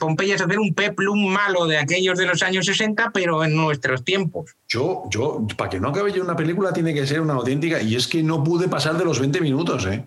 Pompeya 0.01 0.35
es 0.35 0.43
hacer 0.43 0.59
un 0.59 0.74
peplum 0.74 1.29
malo 1.33 1.66
de 1.66 1.79
aquellos 1.79 2.18
de 2.18 2.26
los 2.26 2.43
años 2.43 2.66
60, 2.66 3.11
pero 3.14 3.43
en 3.43 3.55
nuestros 3.57 4.05
tiempos. 4.05 4.55
Yo, 4.68 5.05
yo, 5.11 5.47
para 5.57 5.70
que 5.70 5.81
no 5.81 5.89
acabe 5.89 6.12
yo 6.12 6.22
una 6.22 6.37
película 6.37 6.72
tiene 6.74 6.93
que 6.93 7.07
ser 7.07 7.20
una 7.22 7.33
auténtica 7.35 7.81
y 7.81 7.95
es 7.97 8.07
que 8.07 8.22
no 8.22 8.45
pude 8.45 8.68
pasar 8.68 8.99
de 8.99 9.05
los 9.07 9.18
20 9.18 9.41
minutos, 9.41 9.87
¿eh? 9.87 10.05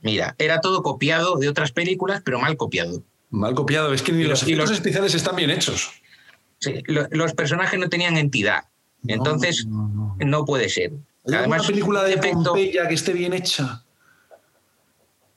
Mira, 0.00 0.34
era 0.38 0.60
todo 0.60 0.82
copiado 0.82 1.36
de 1.36 1.48
otras 1.48 1.72
películas, 1.72 2.22
pero 2.24 2.40
mal 2.40 2.56
copiado. 2.56 3.02
Mal 3.30 3.54
copiado, 3.54 3.92
es 3.92 4.02
que 4.02 4.12
ni 4.12 4.20
Y 4.20 4.24
los 4.24 4.30
los- 4.40 4.42
y 4.48 4.52
efectos 4.52 4.70
los- 4.70 4.78
especiales 4.78 5.14
están 5.14 5.36
bien 5.36 5.50
hechos. 5.50 5.90
Sí, 6.58 6.82
lo- 6.86 7.06
los 7.10 7.34
personajes 7.34 7.78
no 7.78 7.88
tenían 7.88 8.16
entidad. 8.16 8.64
No, 9.02 9.14
Entonces, 9.14 9.66
no, 9.66 9.88
no. 9.88 10.16
no 10.24 10.44
puede 10.44 10.68
ser. 10.68 10.92
¿Hay 11.26 11.34
Además, 11.34 11.66
película 11.66 12.04
de 12.04 12.14
efecto- 12.14 12.42
Pompeya 12.52 12.88
que 12.88 12.94
esté 12.94 13.12
bien 13.12 13.32
hecha? 13.32 13.82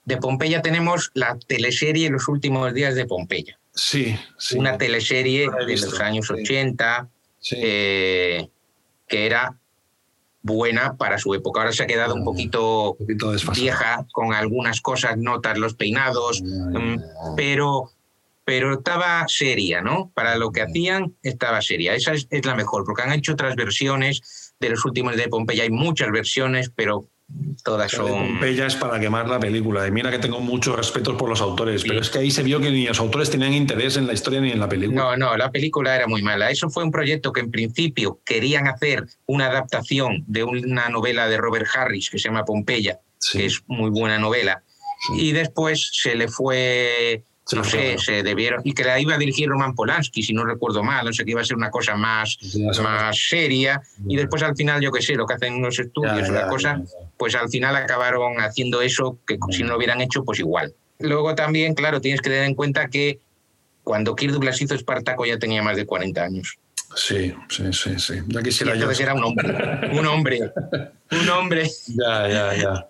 de 0.06 0.18
Pompeya 0.18 0.62
tenemos 0.62 1.10
la 1.16 1.36
teleserie 1.48 2.12
Los 2.12 2.28
últimos 2.28 2.72
días 2.76 2.94
de 2.94 3.06
Pompeya. 3.08 3.58
Sí, 3.74 4.16
sí. 4.38 4.56
Una 4.58 4.78
teleserie 4.78 5.46
he 5.60 5.66
de 5.66 5.78
los 5.78 6.00
años 6.00 6.28
sí. 6.28 6.34
80 6.44 7.10
sí. 7.40 7.56
eh, 7.60 8.50
que 9.08 9.26
era 9.26 9.58
buena 10.44 10.96
para 10.96 11.18
su 11.18 11.34
época. 11.34 11.62
Ahora 11.62 11.74
se 11.74 11.82
ha 11.84 11.88
quedado 11.88 12.14
un 12.14 12.22
Ah, 12.22 12.26
poquito 12.26 12.92
un 12.92 12.98
poquito 12.98 13.32
vieja 13.56 14.06
con 14.12 14.32
algunas 14.36 14.80
cosas, 14.80 15.18
notas 15.18 15.58
los 15.58 15.74
peinados, 15.74 16.44
mm, 16.44 16.98
pero, 17.36 17.92
pero 18.46 18.74
estaba 18.76 19.26
seria, 19.28 19.82
¿no? 19.82 20.12
Para 20.14 20.36
lo 20.38 20.52
que 20.52 20.62
hacían 20.62 21.16
estaba 21.24 21.62
seria. 21.62 21.96
Esa 21.96 22.14
es, 22.14 22.28
es 22.30 22.46
la 22.46 22.56
mejor, 22.56 22.86
porque 22.86 23.02
han 23.02 23.12
hecho 23.12 23.34
otras 23.34 23.56
versiones 23.56 24.54
de 24.60 24.70
los 24.70 24.86
últimos 24.86 25.18
de 25.18 25.28
Pompeya. 25.28 25.64
Hay 25.64 25.72
muchas 25.72 26.12
versiones, 26.12 26.72
pero 26.74 27.10
todas 27.64 27.90
de 27.92 27.98
son... 27.98 28.08
Pompeya 28.08 28.68
es 28.68 28.76
para 28.76 29.00
quemar 29.00 29.28
la 29.28 29.40
película. 29.40 29.88
Y 29.88 29.92
mira 29.92 30.12
que 30.12 30.20
tengo 30.20 30.40
muchos 30.40 30.76
respetos 30.76 31.16
por 31.16 31.28
los 31.28 31.42
autores, 31.42 31.82
Sí. 31.82 31.88
pero 31.90 32.02
es 32.02 32.10
que 32.12 32.20
ahí 32.20 32.30
se 32.30 32.44
vio 32.44 32.60
que 32.62 32.70
ni 32.70 32.86
los 32.86 33.00
autores 33.00 33.32
tenían 33.32 33.54
interés 33.54 33.98
en 33.98 34.06
la 34.06 34.14
historia 34.14 34.40
ni 34.40 34.52
en 34.52 34.60
la 34.60 34.70
película. 34.70 35.02
No, 35.02 35.18
no, 35.18 35.36
la 35.36 35.50
película 35.52 35.96
era 35.96 36.06
muy 36.08 36.22
mala. 36.22 36.52
Eso 36.52 36.70
fue 36.70 36.84
un 36.84 36.92
proyecto 36.92 37.34
que 37.34 37.42
en 37.42 37.50
principio 37.50 38.22
querían 38.24 38.68
hacer 38.68 39.06
una 39.26 39.48
adaptación 39.48 40.24
de 40.28 40.44
una 40.44 40.88
novela 40.90 41.28
de 41.28 41.38
Robert 41.38 41.66
Harris 41.76 42.12
que 42.12 42.20
se 42.20 42.30
llama 42.30 42.46
Pompeya, 42.46 43.00
Sí. 43.18 43.40
que 43.40 43.46
es 43.48 43.64
muy 43.66 43.90
buena 43.90 44.20
novela. 44.20 44.62
Y 45.18 45.32
después 45.32 45.90
se 45.94 46.14
le 46.16 46.28
fue, 46.28 47.24
no 47.54 47.64
sé, 47.64 47.98
se 48.00 48.24
debieron, 48.24 48.62
y 48.64 48.74
que 48.74 48.84
la 48.84 49.00
iba 49.00 49.14
a 49.14 49.18
dirigir 49.18 49.48
Roman 49.48 49.76
Polanski, 49.76 50.24
si 50.24 50.34
no 50.34 50.46
recuerdo 50.46 50.84
mal, 50.84 51.06
no 51.06 51.14
sé 51.14 51.24
que 51.24 51.32
iba 51.32 51.42
a 51.42 51.46
ser 51.46 51.58
una 51.58 51.70
cosa 51.70 51.96
más, 51.96 52.38
ya 52.40 52.82
más 52.82 53.18
seria. 53.30 53.82
Y 54.08 54.16
después 54.16 54.42
al 54.42 54.56
final, 54.56 54.82
yo 54.82 54.92
qué 54.92 55.02
sé, 55.02 55.14
lo 55.16 55.28
que 55.28 55.36
hacen 55.36 55.54
unos 55.54 55.78
estudios, 55.78 56.28
una 56.30 56.42
ya, 56.42 56.48
cosa, 56.48 56.82
pues 57.18 57.36
al 57.36 57.50
final 57.50 57.76
acabaron 57.76 58.40
haciendo 58.40 58.82
eso 58.82 59.20
que 59.28 59.38
si 59.52 59.62
no 59.62 59.70
lo 59.70 59.78
hubieran 59.78 60.02
hecho, 60.02 60.24
pues 60.24 60.40
igual. 60.40 60.74
Luego 61.00 61.36
también, 61.36 61.76
claro, 61.76 62.02
tienes 62.02 62.22
que 62.22 62.30
tener 62.30 62.46
en 62.46 62.56
cuenta 62.56 62.88
que 62.88 63.20
cuando 63.84 64.16
Kirk 64.16 64.34
Douglas 64.34 64.60
hizo 64.62 64.74
Espartaco 64.74 65.26
ya 65.26 65.38
tenía 65.38 65.62
más 65.62 65.78
de 65.78 65.86
40 65.86 66.24
años. 66.24 66.58
Sí, 66.96 67.34
sí, 67.50 67.64
sí, 67.74 68.00
sí. 68.00 68.14
Ya 68.28 68.42
quisiera 68.42 68.72
yo. 68.74 68.78
entonces 68.82 69.02
era 69.02 69.14
un 69.14 69.24
hombre, 69.24 69.90
un 69.92 70.06
hombre, 70.08 70.40
un 71.12 71.30
hombre, 71.30 71.70
Ya, 71.88 72.28
ya, 72.28 72.56
ya. 72.56 72.90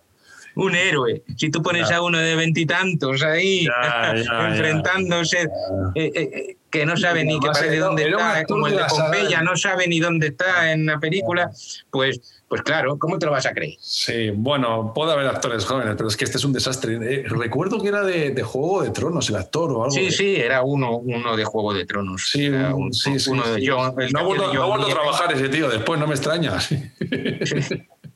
Un 0.56 0.76
héroe. 0.76 1.24
Si 1.38 1.49
tú 1.51 1.62
pones 1.62 1.89
Ya. 1.89 1.97
a 1.97 2.01
uno 2.01 2.18
de 2.18 2.36
veintitantos 2.36 3.22
ahí 3.24 3.66
Ya, 3.66 4.14
ya, 4.16 4.24
ya. 4.24 4.47
enfrentándose, 4.49 5.41
eh, 5.41 5.47
eh, 5.95 6.12
eh, 6.16 6.58
que 6.70 6.86
no 6.86 6.97
sabe 6.97 7.24
ni 7.24 7.39
que 7.39 7.47
parece 7.47 7.78
dónde 7.78 8.03
está, 8.10 8.32
actor 8.38 8.56
como 8.56 8.68
el 8.68 8.76
de 8.76 8.84
Pompeya, 8.89 9.41
no 9.41 9.56
sabe 9.56 9.88
ni 9.88 9.99
dónde 10.01 10.28
está 10.28 10.72
en 10.74 10.86
la 10.86 10.99
película, 10.99 11.49
pues, 11.89 12.43
pues 12.49 12.62
claro, 12.64 12.97
¿cómo 12.99 13.18
te 13.18 13.26
lo 13.26 13.32
vas 13.32 13.45
a 13.45 13.53
creer? 13.53 13.76
Sí, 13.80 14.30
bueno, 14.32 14.91
puede 14.93 15.14
haber 15.14 15.26
actores 15.28 15.64
jóvenes, 15.64 15.93
pero 15.95 16.10
es 16.10 16.18
que 16.18 16.26
este 16.26 16.38
es 16.38 16.43
un 16.43 16.51
desastre. 16.51 16.95
Eh, 17.01 17.24
recuerdo 17.28 17.82
que 17.82 17.88
era 17.88 18.03
de, 18.03 18.32
de 18.32 18.43
Juego 18.43 18.84
de 18.84 18.89
Tronos, 18.89 19.30
el 19.30 19.38
actor 19.38 19.72
o 19.72 19.84
algo. 19.86 19.91
Sí, 19.91 20.06
de- 20.06 20.12
sí, 20.12 20.36
era 20.36 20.64
uno, 20.64 20.97
uno 20.97 21.38
de 21.38 21.45
Juego 21.45 21.74
de 21.74 21.86
Tronos. 21.86 22.30
Sí, 22.30 22.45
Era 22.47 22.76
un- 22.76 22.91
sí, 22.93 23.20
sí, 23.20 23.30
uno 23.30 23.43
sí. 23.45 23.51
de 23.62 23.68
John- 23.72 23.95
el 24.01 24.12
no 24.12 24.20
ha 24.20 24.24
vuelto, 24.24 24.53
no 24.53 24.74
a 24.76 24.86
trabajar 24.89 25.32
ese 25.32 25.47
tío, 25.47 25.70
después 25.70 25.97
no 25.99 26.08
me 26.08 26.16
extraña. 26.16 26.58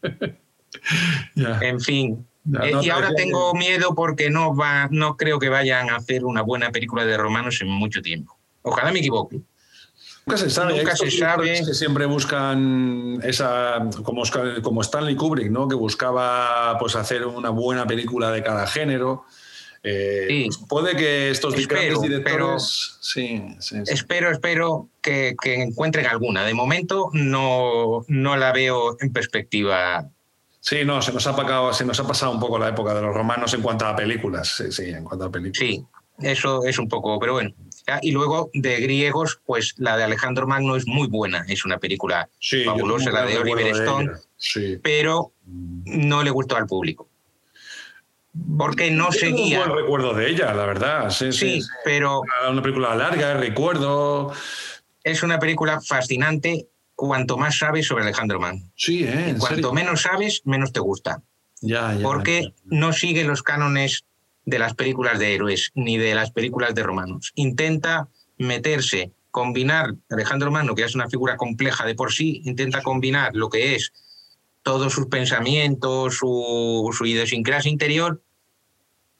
En 1.61 1.79
fin. 1.79 2.25
Eh, 2.63 2.71
no, 2.71 2.83
y 2.83 2.89
ahora 2.89 3.13
tengo 3.15 3.53
miedo 3.53 3.93
porque 3.95 4.29
no 4.29 4.55
va, 4.55 4.87
no 4.91 5.17
creo 5.17 5.39
que 5.39 5.49
vayan 5.49 5.89
a 5.89 5.97
hacer 5.97 6.25
una 6.25 6.41
buena 6.41 6.71
película 6.71 7.05
de 7.05 7.15
romanos 7.17 7.59
en 7.61 7.67
mucho 7.69 8.01
tiempo. 8.01 8.37
Ojalá 8.61 8.91
me 8.91 8.99
equivoque. 8.99 9.39
Nunca 10.25 10.37
se 10.37 10.49
sabe. 10.49 10.77
Nunca 10.77 10.91
Hay 10.91 10.97
se 10.97 11.17
sabe. 11.17 11.63
que 11.65 11.73
siempre 11.73 12.05
buscan 12.05 13.19
esa, 13.23 13.79
como, 14.03 14.21
Oscar- 14.21 14.61
como 14.61 14.81
Stanley 14.81 15.15
Kubrick, 15.15 15.49
¿no? 15.49 15.67
Que 15.67 15.75
buscaba 15.75 16.77
pues 16.79 16.95
hacer 16.95 17.25
una 17.25 17.49
buena 17.49 17.85
película 17.87 18.31
de 18.31 18.43
cada 18.43 18.67
género. 18.67 19.25
Eh, 19.81 20.25
Sí. 20.27 20.43
pues 20.47 20.57
puede 20.67 20.95
que 20.97 21.29
estos 21.29 21.55
Espero, 21.55 22.01
directores, 22.01 22.97
sí, 22.99 23.41
sí, 23.59 23.77
sí. 23.85 23.93
Espero, 23.93 24.29
espero 24.29 24.89
que, 25.01 25.35
que 25.41 25.61
encuentren 25.61 26.05
alguna. 26.05 26.43
De 26.43 26.53
momento 26.53 27.09
no, 27.13 28.03
no 28.07 28.35
la 28.37 28.51
veo 28.51 28.97
en 28.99 29.13
perspectiva. 29.13 30.09
Sí, 30.69 30.85
no, 30.85 31.01
se 31.01 31.11
nos 31.11 31.25
ha 31.25 31.35
pasado, 31.35 31.73
se 31.73 31.83
nos 31.83 31.99
ha 31.99 32.05
pasado 32.05 32.31
un 32.31 32.39
poco 32.39 32.59
la 32.59 32.69
época 32.69 32.93
de 32.93 33.01
los 33.01 33.11
romanos 33.11 33.51
en 33.55 33.63
cuanto 33.63 33.87
a 33.87 33.95
películas. 33.95 34.55
Sí, 34.55 34.71
sí, 34.71 34.83
en 34.91 35.03
cuanto 35.03 35.25
a 35.25 35.31
películas. 35.31 35.57
Sí, 35.57 35.83
eso 36.19 36.63
es 36.63 36.77
un 36.77 36.87
poco, 36.87 37.19
pero 37.19 37.33
bueno. 37.33 37.55
Y 38.03 38.11
luego 38.11 38.51
de 38.53 38.79
griegos, 38.79 39.41
pues 39.47 39.73
la 39.77 39.97
de 39.97 40.03
Alejandro 40.03 40.45
Magno 40.45 40.75
es 40.75 40.85
muy 40.85 41.07
buena, 41.07 41.43
es 41.47 41.65
una 41.65 41.79
película 41.79 42.29
fabulosa, 42.65 43.09
la 43.09 43.25
de 43.25 43.39
Oliver 43.39 43.65
Stone, 43.65 44.11
pero 44.83 45.31
no 45.47 46.21
le 46.21 46.29
gustó 46.29 46.55
al 46.55 46.67
público. 46.67 47.09
Porque 48.55 48.91
no 48.91 49.11
seguía. 49.11 49.63
Un 49.63 49.69
buen 49.69 49.81
recuerdo 49.81 50.13
de 50.13 50.29
ella, 50.29 50.53
la 50.53 50.67
verdad. 50.67 51.09
Sí, 51.09 51.31
sí, 51.31 51.63
pero. 51.83 52.21
Una 52.47 52.61
película 52.61 52.93
larga, 52.93 53.33
recuerdo. 53.33 54.31
Es 55.03 55.23
una 55.23 55.39
película 55.39 55.81
fascinante 55.81 56.67
cuanto 57.07 57.37
más 57.37 57.57
sabes 57.57 57.87
sobre 57.87 58.03
Alejandro 58.03 58.39
Magno. 58.39 58.71
Sí, 58.75 59.03
¿eh? 59.05 59.35
Cuanto 59.39 59.73
menos 59.73 60.01
sabes, 60.01 60.41
menos 60.45 60.71
te 60.71 60.79
gusta. 60.79 61.23
Ya, 61.61 61.93
ya. 61.93 62.03
Porque 62.03 62.53
no 62.65 62.93
sigue 62.93 63.23
los 63.23 63.43
cánones 63.43 64.05
de 64.45 64.59
las 64.59 64.73
películas 64.73 65.19
de 65.19 65.33
héroes 65.33 65.71
ni 65.75 65.97
de 65.97 66.15
las 66.15 66.31
películas 66.31 66.75
de 66.75 66.83
romanos. 66.83 67.31
Intenta 67.35 68.09
meterse, 68.37 69.11
combinar, 69.31 69.95
Alejandro 70.09 70.51
Magno, 70.51 70.75
que 70.75 70.83
es 70.83 70.95
una 70.95 71.09
figura 71.09 71.37
compleja 71.37 71.85
de 71.85 71.95
por 71.95 72.11
sí, 72.11 72.41
intenta 72.45 72.81
combinar 72.81 73.35
lo 73.35 73.49
que 73.49 73.75
es 73.75 73.93
todos 74.63 74.93
sus 74.93 75.07
pensamientos, 75.07 76.17
su, 76.17 76.89
su 76.91 77.05
idiosincrasia 77.05 77.71
interior, 77.71 78.21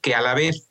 que 0.01 0.15
a 0.15 0.21
la 0.21 0.33
vez 0.33 0.69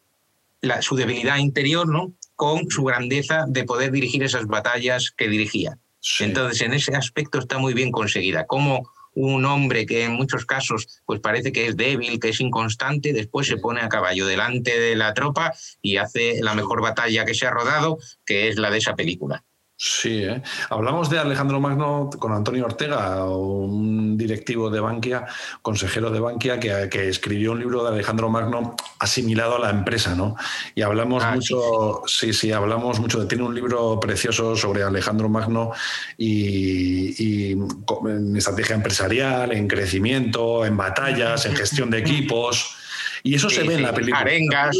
la, 0.61 0.82
su 0.82 0.96
debilidad 0.96 1.38
interior, 1.38 1.88
¿no? 1.88 2.12
con 2.36 2.70
su 2.70 2.84
grandeza 2.84 3.46
de 3.48 3.64
poder 3.64 3.90
dirigir 3.90 4.22
esas 4.22 4.46
batallas 4.46 5.11
que 5.11 5.28
dirigía. 5.28 5.78
Entonces, 6.20 6.61
en 6.62 6.74
ese 6.74 6.94
aspecto 6.94 7.38
está 7.38 7.59
muy 7.59 7.74
bien 7.74 7.90
conseguida. 7.90 8.46
Como 8.46 8.90
un 9.14 9.44
hombre 9.44 9.84
que 9.84 10.04
en 10.04 10.12
muchos 10.12 10.46
casos 10.46 11.02
pues 11.04 11.20
parece 11.20 11.50
que 11.52 11.66
es 11.66 11.76
débil, 11.76 12.20
que 12.20 12.28
es 12.28 12.40
inconstante, 12.40 13.12
después 13.12 13.46
se 13.46 13.56
pone 13.56 13.80
a 13.80 13.88
caballo 13.88 14.26
delante 14.26 14.78
de 14.78 14.94
la 14.94 15.12
tropa 15.14 15.52
y 15.82 15.96
hace 15.96 16.40
la 16.40 16.54
mejor 16.54 16.80
batalla 16.80 17.24
que 17.24 17.34
se 17.34 17.46
ha 17.46 17.50
rodado, 17.50 17.98
que 18.24 18.48
es 18.48 18.56
la 18.59 18.70
de 18.70 18.78
esa 18.78 18.94
película. 18.94 19.44
Sí, 19.81 20.24
¿eh? 20.24 20.43
hablamos 20.70 21.09
de 21.09 21.20
Alejandro 21.20 21.61
Magno 21.61 22.11
con 22.18 22.33
Antonio 22.33 22.64
Ortega, 22.64 23.24
un 23.26 24.18
directivo 24.18 24.70
de 24.70 24.81
Bankia, 24.81 25.24
consejero 25.62 26.11
de 26.11 26.18
Bankia, 26.18 26.59
que, 26.59 27.09
escribió 27.09 27.53
un 27.53 27.61
libro 27.61 27.85
de 27.85 27.91
Alejandro 27.91 28.29
Magno 28.29 28.74
asimilado 28.99 29.55
a 29.55 29.61
la 29.61 29.70
empresa, 29.70 30.16
¿no? 30.16 30.35
Y 30.74 30.83
hablamos 30.83 31.22
ah, 31.22 31.37
mucho, 31.37 32.03
sí. 32.07 32.33
sí, 32.33 32.51
hablamos 32.51 32.99
mucho, 32.99 33.29
tiene 33.29 33.45
un 33.45 33.55
libro 33.55 34.01
precioso 34.01 34.57
sobre 34.57 34.83
Alejandro 34.83 35.29
Magno 35.29 35.70
y, 36.16 37.53
en 37.53 38.37
estrategia 38.37 38.74
empresarial, 38.74 39.53
en 39.53 39.68
crecimiento, 39.68 40.66
en 40.66 40.76
batallas, 40.76 41.47
en 41.47 41.55
gestión 41.55 41.89
de 41.89 41.99
equipos. 42.01 42.78
Y 43.23 43.35
eso 43.35 43.51
se 43.51 43.62
ve 43.62 43.75
en 43.75 43.83
la 43.83 43.93
película. 43.93 44.21
Arengas. 44.21 44.77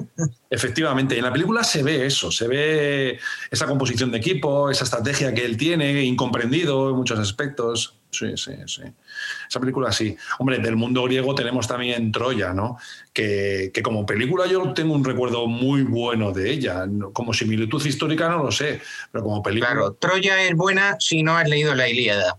efectivamente, 0.50 1.16
en 1.16 1.24
la 1.24 1.32
película 1.32 1.64
se 1.64 1.82
ve 1.82 2.06
eso, 2.06 2.30
se 2.30 2.48
ve 2.48 3.18
esa 3.50 3.66
composición 3.66 4.10
de 4.10 4.18
equipo, 4.18 4.70
esa 4.70 4.84
estrategia 4.84 5.32
que 5.34 5.44
él 5.44 5.56
tiene, 5.56 6.02
incomprendido 6.02 6.90
en 6.90 6.96
muchos 6.96 7.18
aspectos. 7.18 7.98
Sí, 8.10 8.36
sí, 8.36 8.52
sí. 8.66 8.82
Esa 9.48 9.58
película 9.58 9.90
sí. 9.90 10.14
Hombre, 10.38 10.58
del 10.58 10.76
mundo 10.76 11.02
griego 11.04 11.34
tenemos 11.34 11.66
también 11.66 12.12
Troya, 12.12 12.52
¿no? 12.52 12.76
Que, 13.12 13.70
que, 13.72 13.82
como 13.82 14.04
película 14.04 14.46
yo 14.46 14.74
tengo 14.74 14.94
un 14.94 15.02
recuerdo 15.02 15.46
muy 15.46 15.82
bueno 15.82 16.30
de 16.32 16.50
ella. 16.50 16.84
Como 17.14 17.32
similitud 17.32 17.84
histórica 17.84 18.28
no 18.28 18.44
lo 18.44 18.52
sé, 18.52 18.82
pero 19.10 19.24
como 19.24 19.42
película... 19.42 19.72
Claro, 19.72 19.92
Troya 19.94 20.42
es 20.42 20.54
buena 20.54 20.96
si 20.98 21.22
no 21.22 21.36
has 21.38 21.48
leído 21.48 21.74
la 21.74 21.88
Ilíada. 21.88 22.38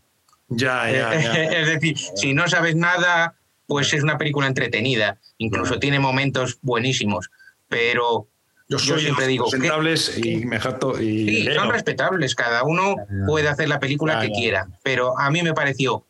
Ya, 0.50 0.92
ya, 0.92 1.20
ya. 1.20 1.44
es 1.60 1.68
decir, 1.68 1.98
si 1.98 2.34
no 2.36 2.48
sabes 2.48 2.76
nada 2.76 3.36
pues 3.68 3.94
es 3.94 4.04
una 4.04 4.18
película 4.18 4.48
entretenida, 4.48 5.20
incluso 5.38 5.80
tiene 5.80 6.00
momentos 6.00 6.60
buenísimos, 6.62 7.30
pero 7.68 8.28
yo, 8.68 8.80
siempre 8.80 9.28
digo 9.28 9.46
respetables 9.52 10.18
y 10.18 10.46
me 10.46 10.60
jato 10.60 11.00
y 11.00 11.28
sí, 11.28 11.48
son 11.54 11.70
respetables, 11.70 12.36
cada 12.36 12.64
uno 12.64 12.96
puede 13.28 13.50
hacer 13.50 13.70
la 13.70 13.80
película 13.80 14.22
que 14.22 14.32
quiera, 14.32 14.68
pero 14.84 15.18
a 15.20 15.30
mí 15.30 15.42
me 15.44 15.54
pareció 15.54 16.06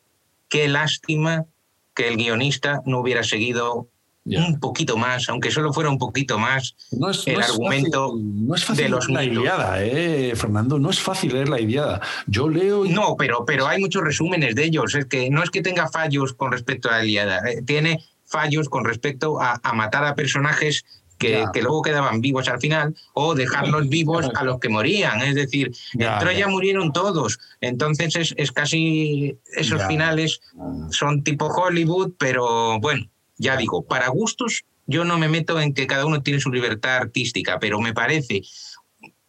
qué 0.50 0.68
lástima 0.68 1.46
que 1.94 2.08
el 2.08 2.18
guionista 2.18 2.82
no 2.86 3.00
hubiera 3.00 3.24
seguido 3.24 3.90
un 4.26 4.60
poquito 4.60 4.98
más, 4.98 5.28
aunque 5.30 5.52
solo 5.52 5.74
fuera 5.74 5.90
un 5.90 5.98
poquito 5.98 6.40
más, 6.40 6.76
el 7.26 7.42
argumento 7.42 8.16
no 8.22 8.56
es 8.56 8.64
fácil 8.64 8.86
de 8.86 8.90
los 8.90 9.10
la 9.10 9.24
Iliada, 9.24 9.84
eh, 9.84 10.34
Fernando, 10.36 10.80
no 10.80 10.90
es 10.90 11.00
fácil 11.00 11.34
leer 11.34 11.50
la 11.50 11.60
Iliada. 11.60 12.02
Yo 12.28 12.48
leo... 12.48 12.86
No, 12.86 13.16
pero, 13.18 13.46
pero 13.46 13.68
hay 13.68 13.80
muchos 13.80 14.04
resúmenes 14.04 14.56
de 14.56 14.66
ellos. 14.66 14.96
Es 14.96 15.06
que 15.06 15.30
no 15.30 15.44
es 15.44 15.50
que 15.50 15.62
tenga 15.62 15.90
fallos 15.90 16.34
con 16.34 16.52
respecto 16.52 16.90
a 16.90 16.98
la 16.98 17.06
Iliada, 17.06 17.40
eh, 17.50 17.62
tiene 17.66 18.04
fallos 18.26 18.70
con 18.70 18.86
respecto 18.86 19.40
a, 19.42 19.60
matar 19.74 20.06
a 20.06 20.16
personajes 20.16 20.86
que, 21.20 21.46
que, 21.54 21.62
luego 21.62 21.84
quedaban 21.84 22.20
vivos 22.20 22.50
al 22.50 22.60
final 22.60 22.96
o 23.14 23.36
dejarlos 23.36 23.88
vivos 23.88 24.30
a 24.36 24.44
los 24.44 24.60
que 24.60 24.70
morían. 24.70 25.22
Es 25.22 25.36
decir, 25.36 25.72
en 25.94 26.20
Troya 26.20 26.48
murieron 26.48 26.92
todos. 26.92 27.40
Entonces 27.62 28.16
es, 28.16 28.34
es 28.38 28.52
casi 28.52 29.38
esos 29.56 29.86
finales 29.86 30.42
son 30.90 31.24
tipo 31.24 31.46
Hollywood, 31.48 32.14
pero 32.18 32.80
bueno, 32.80 33.06
ya 33.44 33.58
digo, 33.58 33.84
para 33.84 34.08
gustos, 34.08 34.64
yo 34.88 35.04
no 35.04 35.18
me 35.18 35.28
meto 35.28 35.60
en 35.60 35.74
que 35.74 35.86
cada 35.86 36.06
uno 36.06 36.24
tiene 36.24 36.40
su 36.40 36.52
libertad 36.52 36.96
artística, 36.96 37.60
pero 37.60 37.80
me 37.80 37.94
parece, 37.94 38.42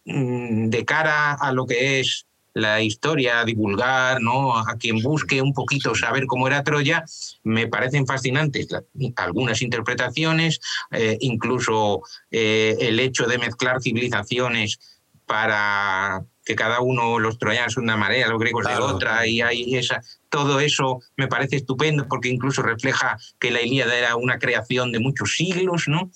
mm, 0.05 0.69
de 0.69 0.85
cara 0.85 1.33
a 1.33 1.51
lo 1.51 1.65
que 1.65 1.99
es 1.99 2.25
la 2.53 2.81
historia, 2.81 3.43
divulgar, 3.43 4.21
¿no? 4.21 4.57
A 4.57 4.77
quien 4.79 5.01
busque 5.01 5.41
un 5.41 5.53
poquito 5.53 5.93
saber 5.93 6.25
cómo 6.25 6.47
era 6.47 6.63
Troya, 6.63 7.03
me 7.43 7.67
parecen 7.67 8.07
fascinantes 8.07 8.69
algunas 9.17 9.61
interpretaciones, 9.61 10.61
eh, 10.91 11.17
incluso 11.19 12.01
eh, 12.31 12.77
el 12.79 12.99
hecho 13.01 13.25
de 13.27 13.39
mezclar 13.39 13.81
civilizaciones 13.81 14.79
para 15.25 16.23
que 16.45 16.55
cada 16.55 16.79
uno, 16.79 17.19
los 17.19 17.37
troyanos 17.37 17.75
de 17.75 17.81
una 17.81 17.97
manera, 17.97 18.29
los 18.29 18.39
griegos 18.39 18.65
de 18.65 18.75
otra, 18.75 19.25
y 19.25 19.41
hay 19.41 19.75
esa, 19.75 20.01
todo 20.29 20.59
eso 20.59 21.01
me 21.17 21.27
parece 21.27 21.57
estupendo 21.57 22.07
porque 22.07 22.29
incluso 22.29 22.61
refleja 22.61 23.17
que 23.39 23.51
la 23.51 23.61
Ilíada 23.61 23.97
era 23.97 24.15
una 24.15 24.37
creación 24.37 24.91
de 24.91 24.99
muchos 24.99 25.33
siglos, 25.35 25.87
¿no? 25.87 26.11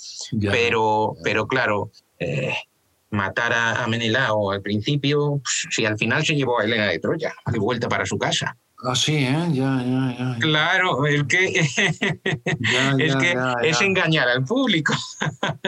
pero, 0.51 1.15
pero 1.23 1.47
claro, 1.47 1.91
eh, 2.19 2.53
matar 3.09 3.53
a, 3.53 3.88
Menelao 3.88 4.51
al 4.51 4.61
principio, 4.61 5.41
pues, 5.43 5.67
si 5.71 5.86
al 5.86 5.97
final 5.97 6.25
se 6.25 6.36
llevó 6.36 6.59
a 6.59 6.63
Helena 6.63 6.88
de 6.88 6.99
Troya, 6.99 7.34
de 7.51 7.59
vuelta 7.59 7.89
para 7.89 8.05
su 8.05 8.17
casa. 8.17 8.55
Ah, 8.82 8.95
sí, 8.95 9.15
¿eh? 9.17 9.47
Ya, 9.51 9.84
ya, 9.84 10.15
ya. 10.17 10.38
Claro, 10.39 11.05
el 11.05 11.27
que 11.27 11.47
es 11.59 13.15
que 13.17 13.38
es 13.63 13.82
engañar 13.82 14.30
al 14.30 14.45
público. 14.45 14.93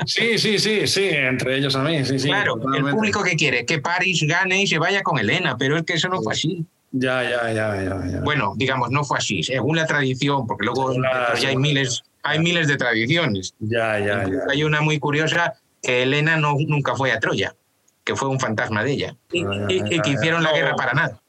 sí, 0.05 0.37
sí, 0.37 0.57
sí, 0.59 0.87
sí, 0.87 1.09
entre 1.11 1.57
ellos 1.57 1.75
a 1.75 1.83
mí, 1.83 2.05
sí, 2.05 2.19
sí. 2.19 2.29
Claro, 2.29 2.55
el 2.73 2.85
público 2.89 3.21
que 3.21 3.35
quiere 3.35 3.65
que 3.65 3.79
París 3.79 4.23
gane 4.25 4.61
y 4.63 4.67
se 4.67 4.77
vaya 4.77 5.03
con 5.03 5.19
Elena, 5.19 5.57
pero 5.57 5.77
es 5.77 5.83
que 5.83 5.93
eso 5.93 6.07
no 6.07 6.21
fue 6.21 6.33
así. 6.33 6.65
Ya, 6.93 7.23
ya, 7.23 7.51
ya, 7.51 7.83
ya, 7.83 8.19
Bueno, 8.21 8.53
digamos, 8.55 8.91
no 8.91 9.03
fue 9.03 9.17
así, 9.17 9.43
según 9.43 9.77
la 9.77 9.85
tradición, 9.85 10.47
porque 10.47 10.65
luego 10.65 10.93
ya 10.93 11.49
hay 11.49 11.57
miles, 11.57 12.03
hay 12.23 12.39
miles 12.39 12.67
de 12.67 12.77
tradiciones. 12.77 13.55
Ya, 13.59 13.99
ya, 13.99 14.25
ya. 14.25 14.39
Hay 14.49 14.63
una 14.63 14.81
muy 14.81 14.99
curiosa 14.99 15.53
que 15.81 16.03
Elena 16.03 16.37
no, 16.37 16.55
nunca 16.67 16.95
fue 16.95 17.11
a 17.11 17.19
Troya, 17.19 17.55
que 18.05 18.15
fue 18.15 18.29
un 18.29 18.39
fantasma 18.39 18.83
de 18.83 18.91
ella, 18.91 19.15
y, 19.31 19.41
y 19.69 19.99
que 20.01 20.09
hicieron 20.11 20.43
la 20.43 20.53
guerra 20.53 20.75
para 20.75 20.93
nada. 20.93 21.20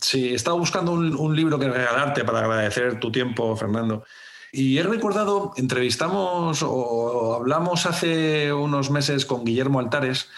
Sí, 0.00 0.34
estaba 0.34 0.56
buscando 0.58 0.92
un, 0.92 1.34
libro 1.34 1.58
que 1.58 1.68
regalarte 1.68 2.24
para 2.24 2.40
agradecer 2.40 3.00
tu 3.00 3.10
tiempo, 3.10 3.56
Fernando. 3.56 4.04
Y 4.52 4.78
he 4.78 4.82
recordado, 4.82 5.52
entrevistamos 5.56 6.62
o 6.62 7.34
hablamos 7.34 7.86
hace 7.86 8.52
unos 8.52 8.90
meses 8.90 9.24
con 9.24 9.44
Guillermo 9.44 9.80
Altares, 9.80 10.28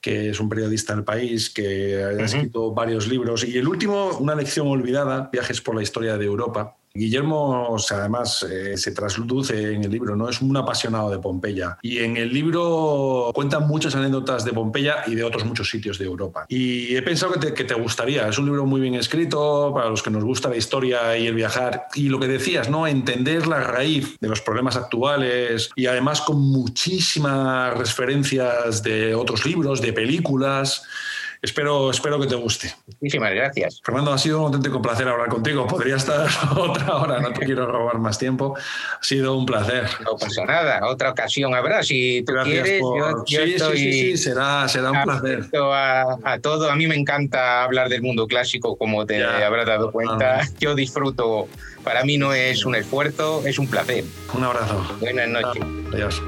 que 0.00 0.30
es 0.30 0.40
un 0.40 0.48
periodista 0.48 0.94
del 0.94 1.04
país, 1.04 1.50
que 1.50 2.02
ha 2.02 2.24
escrito 2.24 2.72
varios 2.72 3.08
libros. 3.08 3.44
Y 3.44 3.56
el 3.58 3.68
último, 3.68 4.10
Una 4.18 4.34
lección 4.34 4.66
olvidada, 4.68 5.28
Viajes 5.32 5.60
por 5.60 5.74
la 5.74 5.82
historia 5.82 6.16
de 6.16 6.26
Europa, 6.26 6.76
Guillermo, 7.00 7.76
además, 7.90 8.42
eh, 8.42 8.76
se 8.76 8.92
trasluce 8.92 9.72
en 9.72 9.84
el 9.84 9.90
libro, 9.90 10.14
¿no? 10.16 10.28
Es 10.28 10.40
un 10.40 10.56
apasionado 10.56 11.10
de 11.10 11.18
Pompeya. 11.18 11.78
Y 11.82 11.98
en 11.98 12.16
el 12.16 12.32
libro 12.32 13.30
cuentan 13.34 13.66
muchas 13.66 13.94
anécdotas 13.94 14.44
de 14.44 14.52
Pompeya 14.52 15.04
y 15.06 15.14
de 15.14 15.24
otros 15.24 15.44
muchos 15.44 15.70
sitios 15.70 15.98
de 15.98 16.04
Europa. 16.04 16.44
Y 16.48 16.94
he 16.94 17.02
pensado 17.02 17.32
que 17.32 17.64
te, 17.64 17.74
gustaría. 17.74 18.28
Es 18.28 18.38
un 18.38 18.46
libro 18.46 18.66
muy 18.66 18.80
bien 18.80 18.94
escrito 18.94 19.72
para 19.74 19.88
los 19.88 20.02
que 20.02 20.10
nos 20.10 20.24
gusta 20.24 20.50
la 20.50 20.56
historia 20.56 21.16
y 21.16 21.26
el 21.26 21.34
viajar. 21.34 21.86
Y 21.94 22.08
lo 22.08 22.20
que 22.20 22.28
decías, 22.28 22.68
¿no? 22.68 22.86
Entender 22.86 23.46
la 23.46 23.60
raíz 23.60 24.18
de 24.20 24.28
los 24.28 24.40
problemas 24.42 24.76
actuales 24.76 25.70
y 25.74 25.86
además 25.86 26.20
con 26.20 26.40
muchísimas 26.40 27.76
referencias 27.76 28.82
de 28.82 29.14
otros 29.14 29.46
libros, 29.46 29.80
de 29.80 29.92
películas. 29.92 30.84
Espero, 31.42 31.90
espero 31.90 32.20
que 32.20 32.26
te 32.26 32.34
guste. 32.34 32.74
Muchísimas 33.00 33.32
gracias. 33.32 33.80
Fernando, 33.82 34.12
ha 34.12 34.18
sido 34.18 34.40
un 34.40 34.46
auténtico 34.46 34.82
placer 34.82 35.08
hablar 35.08 35.28
contigo. 35.28 35.66
Podría 35.66 35.96
estar 35.96 36.28
otra 36.56 36.96
hora, 36.96 37.20
no 37.20 37.32
te 37.32 37.46
quiero 37.46 37.66
robar 37.66 37.98
más 37.98 38.18
tiempo. 38.18 38.54
Ha 38.56 39.02
sido 39.02 39.34
un 39.36 39.46
placer. 39.46 39.88
No 40.04 40.16
pasa 40.18 40.44
nada, 40.44 40.86
otra 40.86 41.10
ocasión 41.10 41.54
habrá. 41.54 41.82
Si 41.82 42.22
tú 42.26 42.34
quieres, 42.44 42.80
yo, 42.80 43.24
sí, 43.26 43.58
sí, 43.58 43.92
sí, 43.92 44.16
será, 44.18 44.68
será 44.68 44.90
un 44.90 45.02
placer. 45.02 45.48
A, 45.54 46.18
a, 46.24 46.38
todo, 46.40 46.70
a 46.70 46.76
mí 46.76 46.86
me 46.86 46.94
encanta 46.94 47.64
hablar 47.64 47.88
del 47.88 48.02
mundo 48.02 48.26
clásico, 48.26 48.76
como 48.76 49.06
te 49.06 49.24
habrás 49.24 49.66
dado 49.66 49.92
cuenta. 49.92 50.42
Yo 50.60 50.74
disfruto, 50.74 51.48
para 51.84 52.04
mí 52.04 52.18
no 52.18 52.34
es 52.34 52.66
un 52.66 52.74
esfuerzo, 52.74 53.42
es 53.46 53.58
un 53.58 53.66
placer. 53.66 54.04
Un 54.34 54.44
abrazo. 54.44 54.96
Buenas 55.00 55.28
noches. 55.28 55.62
Adiós. 55.92 56.22